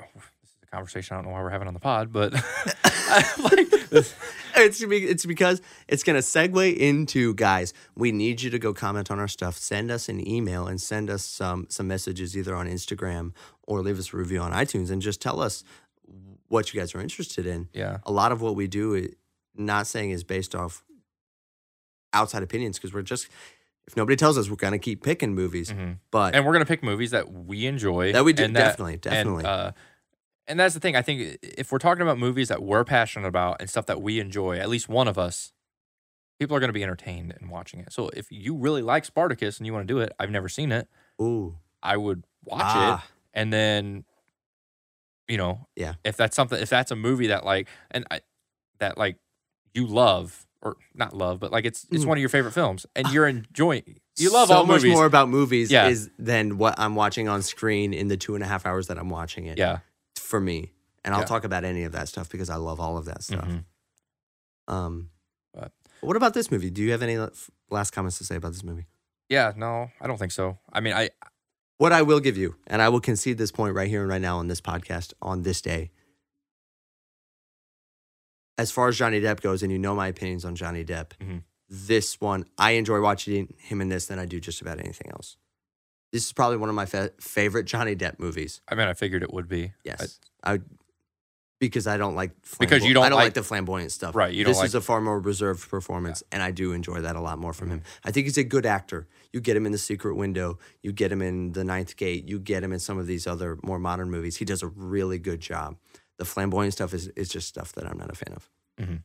oh, 0.00 0.04
this 0.14 0.50
is 0.50 0.56
a 0.62 0.66
conversation 0.66 1.14
I 1.14 1.18
don't 1.18 1.26
know 1.26 1.32
why 1.32 1.42
we're 1.42 1.50
having 1.50 1.68
on 1.68 1.74
the 1.74 1.80
pod, 1.80 2.12
but 2.12 2.32
like 3.38 3.70
this- 3.90 4.14
It's 4.56 4.84
be- 4.84 5.04
it's 5.06 5.26
because 5.26 5.60
it's 5.88 6.04
going 6.04 6.14
to 6.14 6.22
segue 6.22 6.76
into 6.76 7.34
guys. 7.34 7.72
We 7.96 8.12
need 8.12 8.40
you 8.40 8.50
to 8.50 8.58
go 8.58 8.72
comment 8.72 9.10
on 9.10 9.18
our 9.18 9.26
stuff. 9.26 9.56
Send 9.56 9.90
us 9.90 10.08
an 10.08 10.26
email 10.28 10.68
and 10.68 10.80
send 10.80 11.10
us 11.10 11.24
some 11.24 11.66
some 11.70 11.88
messages 11.88 12.36
either 12.36 12.54
on 12.54 12.68
Instagram 12.68 13.32
or 13.64 13.80
leave 13.82 13.98
us 13.98 14.12
a 14.12 14.16
review 14.16 14.38
on 14.40 14.52
iTunes 14.52 14.90
and 14.90 15.02
just 15.02 15.20
tell 15.20 15.40
us 15.40 15.64
what 16.54 16.72
you 16.72 16.80
guys 16.80 16.94
are 16.94 17.00
interested 17.00 17.44
in. 17.46 17.68
yeah, 17.74 17.98
a 18.04 18.12
lot 18.12 18.32
of 18.32 18.40
what 18.40 18.54
we 18.56 18.66
do, 18.66 19.08
not 19.54 19.86
saying 19.86 20.10
is 20.10 20.24
based 20.24 20.54
off 20.54 20.82
outside 22.12 22.42
opinions 22.42 22.78
because 22.78 22.92
we're 22.94 23.02
just 23.02 23.28
if 23.86 23.96
nobody 23.98 24.16
tells 24.16 24.38
us, 24.38 24.48
we're 24.48 24.56
gonna 24.56 24.78
keep 24.78 25.02
picking 25.02 25.34
movies. 25.34 25.70
mhm. 25.70 25.98
But 26.10 26.34
and 26.34 26.46
we're 26.46 26.52
gonna 26.54 26.64
pick 26.64 26.82
movies 26.82 27.10
that 27.10 27.30
we 27.30 27.66
enjoy. 27.66 28.12
that 28.12 28.24
we 28.24 28.32
do 28.32 28.44
and 28.44 28.54
definitely, 28.54 28.96
definitely. 28.96 29.44
And, 29.44 29.46
uh, 29.46 29.72
and 30.46 30.60
that's 30.60 30.74
the 30.74 30.80
thing. 30.80 30.96
I 30.96 31.02
think 31.02 31.38
if 31.42 31.70
we're 31.72 31.78
talking 31.78 32.02
about 32.02 32.18
movies 32.18 32.48
that 32.48 32.62
we're 32.62 32.84
passionate 32.84 33.26
about 33.26 33.56
and 33.60 33.68
stuff 33.68 33.86
that 33.86 34.00
we 34.00 34.20
enjoy, 34.20 34.58
at 34.58 34.68
least 34.68 34.88
one 34.88 35.08
of 35.08 35.18
us, 35.18 35.52
people 36.38 36.56
are 36.56 36.60
going 36.60 36.68
to 36.68 36.74
be 36.74 36.82
entertained 36.82 37.34
in 37.40 37.48
watching 37.48 37.80
it. 37.80 37.92
So 37.92 38.08
if 38.10 38.26
you 38.30 38.54
really 38.56 38.82
like 38.82 39.04
Spartacus 39.06 39.58
and 39.58 39.66
you 39.66 39.72
want 39.72 39.86
to 39.88 39.92
do 39.94 40.00
it, 40.00 40.12
I've 40.18 40.30
never 40.30 40.48
seen 40.48 40.70
it. 40.72 40.86
Ooh, 41.20 41.56
I 41.82 41.96
would 41.96 42.24
watch 42.44 42.60
it. 42.60 42.64
ah, 42.66 43.06
and 43.32 43.52
then 43.52 44.04
you 45.28 45.36
know 45.36 45.66
Yeah. 45.76 45.94
if 46.04 46.16
that's 46.16 46.36
something 46.36 46.60
if 46.60 46.68
that's 46.68 46.90
a 46.90 46.96
movie 46.96 47.28
that 47.28 47.44
like 47.44 47.68
and 47.90 48.06
I, 48.10 48.20
that 48.78 48.98
like 48.98 49.16
you 49.72 49.86
love 49.86 50.46
or 50.62 50.76
not 50.94 51.14
love 51.14 51.40
but 51.40 51.50
like 51.52 51.64
it's 51.64 51.86
it's 51.90 52.04
Mm. 52.04 52.08
one 52.08 52.18
of 52.18 52.20
your 52.20 52.28
favorite 52.28 52.52
films 52.52 52.86
and 52.96 53.08
you're 53.12 53.26
enjoying 53.26 54.00
you 54.16 54.30
love 54.32 54.48
so 54.48 54.54
all 54.56 54.66
much 54.66 54.82
movies 54.82 54.94
more 54.94 55.06
about 55.06 55.28
movies 55.28 55.70
Yeah. 55.70 55.88
is 55.88 56.10
than 56.18 56.58
what 56.58 56.78
I'm 56.78 56.94
watching 56.94 57.28
on 57.28 57.42
screen 57.42 57.92
in 57.94 58.08
the 58.08 58.16
two 58.16 58.34
and 58.34 58.44
a 58.44 58.46
half 58.46 58.64
hours 58.66 58.86
that 58.88 58.98
I'm 58.98 59.10
watching 59.10 59.46
it. 59.46 59.58
yeah 59.58 59.78
for 60.16 60.40
me, 60.40 60.72
and 61.04 61.14
I'll 61.14 61.20
Yeah. 61.20 61.26
talk 61.26 61.44
about 61.44 61.64
any 61.64 61.82
of 61.84 61.92
that 61.92 62.08
stuff 62.08 62.28
because 62.30 62.48
I 62.48 62.56
love 62.56 62.80
all 62.80 62.96
of 62.96 63.04
that 63.04 63.22
stuff. 63.22 63.46
Mhm. 63.46 63.64
Um, 64.68 65.10
But- 65.52 65.72
what 66.00 66.16
about 66.16 66.32
this 66.34 66.50
movie? 66.50 66.70
Do 66.70 66.82
you 66.82 66.92
have 66.92 67.02
any 67.02 67.18
last 67.70 67.90
comments 67.92 68.16
to 68.18 68.24
say 68.24 68.36
about 68.36 68.52
this 68.52 68.64
movie? 68.64 68.86
yeah 69.30 69.52
no 69.56 69.90
i 70.02 70.06
don't 70.06 70.18
think 70.18 70.30
so 70.32 70.58
i 70.70 70.80
mean 70.80 70.92
i 70.92 71.08
What 71.78 71.92
I 71.92 72.02
will 72.02 72.20
give 72.20 72.36
you, 72.36 72.56
and 72.66 72.80
I 72.80 72.88
will 72.88 73.00
concede 73.00 73.36
this 73.38 73.50
point 73.50 73.74
right 73.74 73.88
here 73.88 74.00
and 74.00 74.08
right 74.08 74.20
now 74.22 74.38
on 74.38 74.48
this 74.48 74.60
podcast 74.60 75.12
on 75.20 75.42
this 75.42 75.60
day. 75.60 75.90
As 78.56 78.70
far 78.70 78.88
as 78.88 78.96
Johnny 78.96 79.20
Depp 79.20 79.40
goes, 79.40 79.62
and 79.62 79.72
you 79.72 79.78
know 79.78 79.94
my 79.96 80.06
opinions 80.06 80.44
on 80.44 80.54
Johnny 80.54 80.84
Depp, 80.84 81.10
Mhm. 81.20 81.42
this 81.68 82.20
one, 82.20 82.44
I 82.56 82.72
enjoy 82.72 83.00
watching 83.00 83.52
him 83.58 83.80
in 83.80 83.88
this 83.88 84.06
than 84.06 84.18
I 84.20 84.26
do 84.26 84.38
just 84.38 84.60
about 84.60 84.78
anything 84.78 85.10
else. 85.10 85.36
This 86.12 86.24
is 86.26 86.32
probably 86.32 86.58
one 86.58 86.68
of 86.68 86.76
my 86.76 86.86
fa- 86.86 87.12
favorite 87.18 87.64
Johnny 87.64 87.96
Depp 87.96 88.20
movies. 88.20 88.60
i 88.68 88.76
mean 88.76 88.86
i 88.86 88.94
figured 88.94 89.24
it 89.24 89.32
would 89.32 89.48
be 89.48 89.72
Yes. 89.84 90.20
I, 90.44 90.60
because 91.66 91.86
I 91.86 91.96
don't 91.96 92.14
like 92.14 92.32
Because 92.58 92.84
you 92.84 92.94
don't 92.94 93.04
I 93.04 93.08
don't 93.08 93.16
like, 93.16 93.26
like- 93.26 93.34
the 93.34 93.42
flamboyant 93.42 93.92
stuff. 93.92 94.14
Right, 94.14 94.32
you 94.32 94.44
don't 94.44 94.50
this 94.52 94.58
like- 94.58 94.66
is 94.66 94.74
a 94.74 94.80
far 94.80 95.00
more 95.00 95.18
reserved 95.20 95.68
performance, 95.68 96.22
and 96.32 96.42
I 96.42 96.50
do 96.50 96.72
enjoy 96.72 97.00
that 97.02 97.16
a 97.16 97.20
lot 97.20 97.38
more 97.38 97.52
from 97.52 97.70
him. 97.70 97.82
I 98.04 98.10
think 98.10 98.26
he's 98.26 98.38
a 98.38 98.44
good 98.44 98.66
actor. 98.66 99.06
You 99.32 99.40
get 99.40 99.56
him 99.56 99.66
in 99.66 99.72
The 99.72 99.78
Secret 99.78 100.14
Window, 100.14 100.58
you 100.82 100.92
get 100.92 101.10
him 101.12 101.22
in 101.22 101.52
The 101.52 101.64
Ninth 101.64 101.96
Gate, 101.96 102.28
you 102.28 102.38
get 102.38 102.62
him 102.62 102.72
in 102.72 102.78
some 102.80 102.98
of 102.98 103.06
these 103.06 103.26
other 103.26 103.58
more 103.62 103.78
modern 103.78 104.10
movies. 104.10 104.36
He 104.36 104.44
does 104.44 104.62
a 104.62 104.68
really 104.68 105.18
good 105.18 105.40
job. 105.40 105.76
The 106.18 106.24
flamboyant 106.24 106.72
stuff 106.72 106.94
is 106.94 107.08
is 107.16 107.28
just 107.28 107.48
stuff 107.48 107.72
that 107.72 107.86
I'm 107.86 107.98
not 107.98 108.10
a 108.10 108.14
fan 108.14 108.32
of. 108.34 108.48
Mhm. 108.80 109.02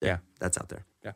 Yeah, 0.00 0.08
Yeah. 0.08 0.18
that's 0.38 0.58
out 0.58 0.68
there. 0.68 0.84
Yeah. 1.04 1.12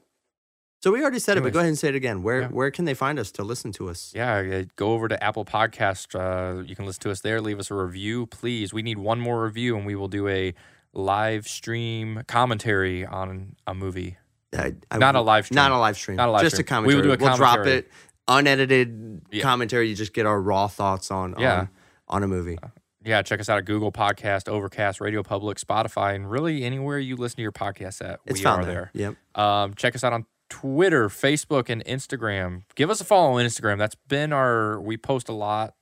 So 0.82 0.90
we 0.90 1.00
already 1.00 1.20
said 1.20 1.38
it, 1.38 1.42
but 1.42 1.52
go 1.52 1.60
ahead 1.60 1.68
and 1.68 1.78
say 1.78 1.88
it 1.90 1.94
again. 1.94 2.22
Where 2.22 2.40
Yeah. 2.42 2.48
where 2.48 2.70
can 2.72 2.84
they 2.86 2.94
find 2.94 3.18
us 3.18 3.30
to 3.32 3.44
listen 3.44 3.70
to 3.72 3.88
us? 3.88 4.12
yeah 4.14 4.34
uh, 4.38 4.64
go 4.76 4.92
over 4.92 5.06
to 5.08 5.22
apple 5.22 5.44
podcast 5.44 6.14
uh, 6.14 6.62
you 6.62 6.74
can 6.74 6.86
listen 6.86 7.02
to 7.02 7.10
us 7.10 7.20
there 7.20 7.40
leave 7.40 7.58
us 7.60 7.70
a 7.70 7.74
review 7.74 8.26
please 8.26 8.72
we 8.74 8.82
need 8.82 8.98
one 8.98 9.20
more 9.20 9.44
review 9.44 9.76
and 9.76 9.86
we 9.86 9.94
will 9.94 10.08
do 10.08 10.26
a 10.28 10.52
live 10.92 11.46
stream 11.46 12.22
commentary 12.26 13.06
on 13.06 13.54
a 13.66 13.74
movie 13.74 14.16
I, 14.52 14.74
I, 14.90 14.98
not 14.98 15.14
a 15.14 15.20
live 15.20 15.46
stream 15.46 15.54
Not 15.56 15.70
a 15.72 15.78
live 15.78 15.96
stream. 15.96 16.16
Not 16.16 16.28
a 16.28 16.32
live 16.32 16.42
just 16.42 16.56
stream. 16.56 16.66
a 16.66 16.68
commentary. 16.68 16.94
We 16.94 17.08
will 17.08 17.16
do 17.16 17.22
a 17.22 17.26
We'll 17.26 17.36
drop 17.36 17.64
it 17.66 17.88
unedited 18.28 19.22
Yeah. 19.30 19.42
commentary. 19.42 19.88
You 19.88 19.94
just 19.94 20.12
get 20.12 20.26
our 20.26 20.40
raw 20.40 20.66
thoughts 20.68 21.10
on 21.10 21.34
Yeah. 21.38 21.60
on, 21.60 21.68
on 22.08 22.22
a 22.22 22.28
movie. 22.28 22.58
Yeah, 23.04 23.22
check 23.22 23.40
us 23.40 23.48
out 23.48 23.58
at 23.58 23.64
Google 23.64 23.90
Podcast, 23.90 24.48
Overcast, 24.48 25.00
Radio 25.00 25.22
Public, 25.22 25.58
Spotify, 25.58 26.14
and 26.14 26.30
really 26.30 26.62
anywhere 26.64 26.98
you 26.98 27.16
listen 27.16 27.36
to 27.36 27.42
your 27.42 27.50
podcast 27.50 28.00
at. 28.04 28.20
It's 28.26 28.38
we 28.38 28.44
found 28.44 28.62
are 28.62 28.66
there. 28.66 28.90
there. 28.94 29.16
Yep. 29.34 29.42
Um, 29.42 29.74
check 29.74 29.94
us 29.96 30.04
out 30.04 30.12
on 30.12 30.24
Twitter, 30.52 31.08
Facebook, 31.08 31.70
and 31.70 31.82
Instagram. 31.86 32.62
Give 32.74 32.90
us 32.90 33.00
a 33.00 33.04
follow 33.04 33.38
on 33.38 33.44
Instagram. 33.46 33.78
That's 33.78 33.94
been 34.08 34.32
our. 34.32 34.78
We 34.80 34.98
post 34.98 35.28
a 35.30 35.32
lot 35.32 35.74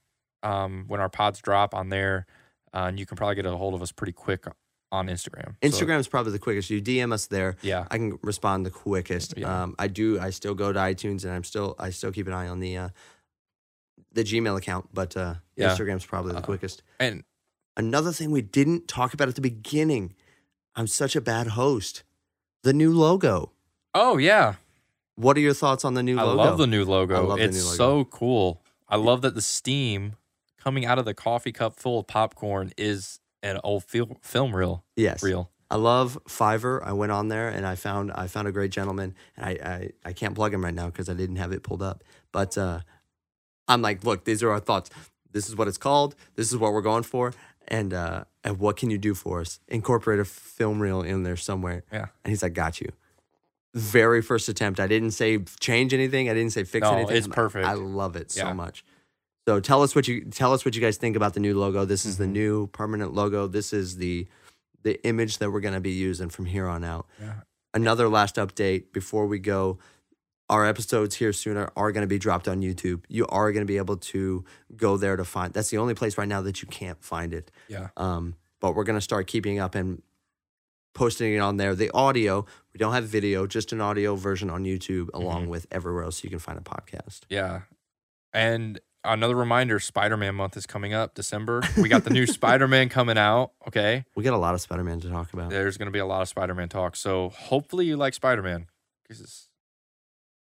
um, 0.44 0.84
when 0.86 1.00
our 1.00 1.08
pods 1.08 1.40
drop 1.40 1.74
on 1.74 1.88
there, 1.88 2.26
uh, 2.72 2.84
and 2.88 2.98
you 2.98 3.04
can 3.06 3.16
probably 3.16 3.34
get 3.34 3.46
a 3.46 3.56
hold 3.56 3.74
of 3.74 3.82
us 3.82 3.90
pretty 3.90 4.12
quick 4.12 4.44
on 4.92 5.08
Instagram. 5.08 5.56
So, 5.62 5.68
Instagram's 5.68 6.06
probably 6.06 6.30
the 6.32 6.38
quickest. 6.38 6.70
You 6.70 6.80
DM 6.80 7.12
us 7.12 7.26
there. 7.26 7.56
yeah, 7.62 7.86
I 7.90 7.96
can 7.98 8.18
respond 8.22 8.64
the 8.64 8.70
quickest. 8.70 9.34
Yeah. 9.36 9.62
Um, 9.64 9.74
I 9.78 9.88
do. 9.88 10.20
I 10.20 10.30
still 10.30 10.54
go 10.54 10.72
to 10.72 10.78
iTunes, 10.78 11.24
and 11.24 11.32
I'm 11.32 11.44
still. 11.44 11.74
I 11.78 11.90
still 11.90 12.12
keep 12.12 12.28
an 12.28 12.32
eye 12.32 12.46
on 12.46 12.60
the 12.60 12.76
uh, 12.76 12.88
the 14.12 14.22
Gmail 14.22 14.56
account, 14.56 14.88
but 14.94 15.16
uh, 15.16 15.34
Yeah. 15.56 15.70
Instagram's 15.74 16.06
probably 16.06 16.32
the 16.32 16.38
Uh, 16.38 16.42
quickest. 16.42 16.82
and 17.00 17.24
Another 17.76 18.12
thing 18.12 18.30
we 18.30 18.42
didn't 18.42 18.88
talk 18.88 19.14
about 19.14 19.28
at 19.28 19.34
the 19.36 19.40
beginning. 19.40 20.14
I'm 20.76 20.86
such 20.86 21.16
a 21.16 21.20
bad 21.20 21.48
host. 21.48 22.02
The 22.62 22.72
new 22.72 22.92
logo. 22.92 23.52
oh 23.94 24.16
yeah, 24.18 24.54
What 25.20 25.36
are 25.36 25.40
your 25.40 25.52
thoughts 25.54 25.84
on 25.84 25.94
the 25.94 26.02
new 26.02 26.18
I 26.18 26.22
logo? 26.22 26.40
I 26.40 26.44
love 26.46 26.58
the 26.58 26.66
new 26.66 26.84
logo. 26.84 27.14
I 27.14 27.18
love 27.20 27.38
the 27.38 27.44
it's 27.44 27.56
new 27.58 27.64
logo. 27.64 27.76
so 27.76 28.04
cool. 28.06 28.62
I 28.88 28.96
love 28.96 29.20
that 29.22 29.34
the 29.34 29.42
steam 29.42 30.16
coming 30.58 30.84
out 30.86 30.98
of 30.98 31.04
the 31.04 31.14
coffee 31.14 31.52
cup 31.52 31.78
full 31.78 32.00
of 32.00 32.06
popcorn 32.06 32.72
is 32.78 33.20
an 33.42 33.60
old 33.62 33.84
fil- 33.84 34.18
film 34.22 34.56
reel. 34.56 34.84
yes. 34.96 35.22
Reel. 35.22 35.50
I 35.70 35.76
love 35.76 36.18
Fiverr. 36.28 36.82
I 36.84 36.92
went 36.94 37.12
on 37.12 37.28
there 37.28 37.48
and 37.48 37.64
I 37.64 37.76
found 37.76 38.10
I 38.12 38.26
found 38.26 38.48
a 38.48 38.52
great 38.52 38.72
gentleman. 38.72 39.14
And 39.36 39.46
I 39.46 39.50
I, 39.50 39.90
I 40.06 40.12
can't 40.12 40.34
plug 40.34 40.52
him 40.52 40.64
right 40.64 40.74
now 40.74 40.86
because 40.86 41.08
I 41.08 41.14
didn't 41.14 41.36
have 41.36 41.52
it 41.52 41.62
pulled 41.62 41.82
up. 41.82 42.02
But 42.32 42.58
uh, 42.58 42.80
I'm 43.68 43.80
like, 43.82 44.02
look, 44.02 44.24
these 44.24 44.42
are 44.42 44.50
our 44.50 44.58
thoughts. 44.58 44.90
This 45.30 45.48
is 45.48 45.54
what 45.54 45.68
it's 45.68 45.78
called. 45.78 46.16
This 46.34 46.50
is 46.50 46.56
what 46.58 46.72
we're 46.72 46.82
going 46.82 47.04
for. 47.04 47.32
And 47.68 47.94
uh, 47.94 48.24
and 48.42 48.58
what 48.58 48.76
can 48.76 48.90
you 48.90 48.98
do 48.98 49.14
for 49.14 49.40
us? 49.40 49.60
Incorporate 49.68 50.18
a 50.18 50.24
film 50.24 50.80
reel 50.80 51.02
in 51.02 51.22
there 51.22 51.36
somewhere. 51.36 51.84
Yeah. 51.92 52.06
And 52.24 52.30
he's 52.32 52.42
like, 52.42 52.54
got 52.54 52.80
you. 52.80 52.90
Very 53.74 54.20
first 54.22 54.48
attempt. 54.48 54.80
I 54.80 54.86
didn't 54.88 55.12
say 55.12 55.38
change 55.60 55.94
anything. 55.94 56.28
I 56.28 56.34
didn't 56.34 56.52
say 56.52 56.64
fix 56.64 56.84
No, 56.84 56.94
anything. 56.96 57.16
it's 57.16 57.26
I'm 57.26 57.32
perfect. 57.32 57.66
I 57.66 57.74
love 57.74 58.16
it 58.16 58.30
so 58.30 58.52
much. 58.52 58.84
So 59.48 59.60
tell 59.60 59.82
us 59.82 59.94
what 59.94 60.06
you 60.08 60.24
tell 60.24 60.52
us 60.52 60.64
what 60.64 60.74
you 60.74 60.80
guys 60.80 60.96
think 60.96 61.16
about 61.16 61.34
the 61.34 61.40
new 61.40 61.58
logo. 61.58 61.84
This 61.84 62.04
is 62.04 62.18
the 62.18 62.24
Mhm. 62.24 62.32
new 62.32 62.66
permanent 62.68 63.14
logo. 63.14 63.46
This 63.46 63.72
is 63.72 63.96
the 63.96 64.26
the 64.82 65.00
image 65.06 65.38
that 65.38 65.50
we're 65.52 65.60
going 65.60 65.74
to 65.74 65.80
be 65.80 65.90
using 65.92 66.30
from 66.30 66.46
here 66.46 66.66
on 66.66 66.82
out. 66.84 67.06
Yeah. 67.20 67.34
Another 67.74 68.08
last 68.08 68.36
update 68.36 68.92
before 68.92 69.26
we 69.26 69.38
go. 69.38 69.78
Our 70.48 70.66
episodes 70.66 71.14
here 71.16 71.32
sooner 71.32 71.70
are 71.76 71.92
going 71.92 72.00
to 72.02 72.08
be 72.08 72.18
dropped 72.18 72.48
on 72.48 72.60
YouTube. 72.62 73.04
You 73.08 73.26
are 73.28 73.52
going 73.52 73.60
to 73.64 73.70
be 73.70 73.76
able 73.76 73.98
to 73.98 74.44
go 74.76 74.96
there 74.96 75.14
to 75.16 75.24
find. 75.24 75.52
That's 75.52 75.68
the 75.70 75.78
only 75.78 75.94
place 75.94 76.18
right 76.18 76.26
now 76.26 76.42
that 76.42 76.60
you 76.62 76.66
can't 76.68 77.00
find 77.04 77.32
it. 77.32 77.50
Yeah. 77.68 77.88
Um, 77.96 78.34
but 78.58 78.74
we're 78.74 78.82
going 78.84 78.96
to 78.96 79.00
start 79.02 79.26
keeping 79.28 79.58
up 79.60 79.74
and 79.76 80.02
posting 80.94 81.32
it 81.34 81.38
on 81.38 81.56
there. 81.56 81.74
The 81.74 81.90
audio, 81.92 82.44
we 82.72 82.78
don't 82.78 82.92
have 82.92 83.04
video, 83.04 83.46
just 83.46 83.72
an 83.72 83.80
audio 83.80 84.16
version 84.16 84.50
on 84.50 84.64
YouTube, 84.64 85.08
along 85.14 85.46
Mhm. 85.46 85.50
with 85.50 85.66
everywhere 85.70 86.02
else 86.04 86.22
you 86.24 86.30
can 86.30 86.38
find 86.38 86.58
a 86.58 86.62
podcast. 86.62 87.20
Yeah. 87.28 87.62
And 88.32 88.80
another 89.04 89.34
reminder 89.34 89.78
Spider 89.80 90.16
Man 90.16 90.34
month 90.34 90.56
is 90.56 90.66
coming 90.66 90.92
up, 90.92 91.14
December. 91.14 91.62
We 91.76 91.88
got 91.88 92.04
the 92.04 92.10
new 92.10 92.26
Spider 92.38 92.68
Man 92.68 92.88
coming 92.88 93.16
out. 93.18 93.52
Okay. 93.68 94.04
We 94.14 94.22
got 94.24 94.34
a 94.34 94.38
lot 94.38 94.54
of 94.54 94.60
Spider 94.60 94.84
Man 94.84 95.00
to 95.00 95.08
talk 95.10 95.32
about. 95.32 95.50
There's 95.50 95.76
going 95.78 95.86
to 95.86 95.92
be 95.92 95.98
a 96.00 96.06
lot 96.06 96.22
of 96.22 96.28
Spider 96.28 96.54
Man 96.54 96.68
talk. 96.68 96.96
So 96.96 97.30
hopefully 97.30 97.86
you 97.86 97.96
like 97.96 98.14
Spider 98.14 98.42
Man. 98.42 98.66
Because 99.02 99.48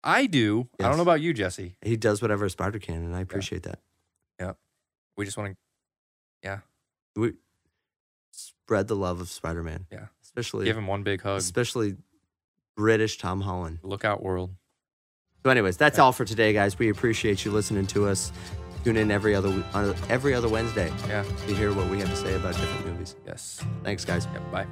I 0.04 0.26
do. 0.26 0.70
I 0.80 0.84
don't 0.84 0.98
know 0.98 1.04
about 1.04 1.22
you, 1.22 1.34
Jesse. 1.34 1.76
He 1.82 1.96
does 1.98 2.22
whatever 2.22 2.46
a 2.46 2.50
spider 2.50 2.80
can, 2.80 2.96
and 3.04 3.16
I 3.16 3.22
appreciate 3.22 3.64
that. 3.64 3.80
Yeah. 4.40 4.54
We 5.18 5.26
just 5.26 5.38
want 5.38 5.52
to. 5.54 5.58
Yeah. 6.44 6.60
We 7.16 7.34
spread 8.32 8.88
the 8.88 8.96
love 8.96 9.20
of 9.22 9.30
Spider 9.30 9.64
Man. 9.64 9.88
Yeah. 9.92 10.08
Especially 10.38 10.66
Give 10.66 10.78
him 10.78 10.88
one 10.88 11.02
big 11.04 11.22
hug. 11.22 11.40
especially 11.40 11.96
British 12.76 13.18
Tom 13.18 13.42
Holland. 13.42 13.80
Look 13.84 14.06
out, 14.06 14.22
world. 14.22 14.52
So, 15.44 15.50
anyways, 15.50 15.78
that's 15.78 15.98
all 15.98 16.12
for 16.12 16.26
today, 16.26 16.54
guys. 16.54 16.78
We 16.78 16.90
appreciate 16.90 17.44
you 17.46 17.52
listening 17.52 17.88
to 17.88 18.08
us. 18.08 18.32
Tune 18.84 18.98
in 18.98 19.10
every 19.12 19.34
other 19.36 19.64
every 20.10 20.34
other 20.34 20.48
Wednesday 20.48 20.92
Yeah. 21.08 21.24
to 21.24 21.56
hear 21.56 21.74
what 21.74 21.90
we 21.90 22.00
have 22.00 22.10
to 22.10 22.16
say 22.16 22.36
about 22.36 22.54
different 22.56 22.86
movies. 22.86 23.16
Yes. 23.26 23.64
Thanks, 23.84 24.06
guys. 24.06 24.28
Yep. 24.34 24.52
Bye. 24.52 24.68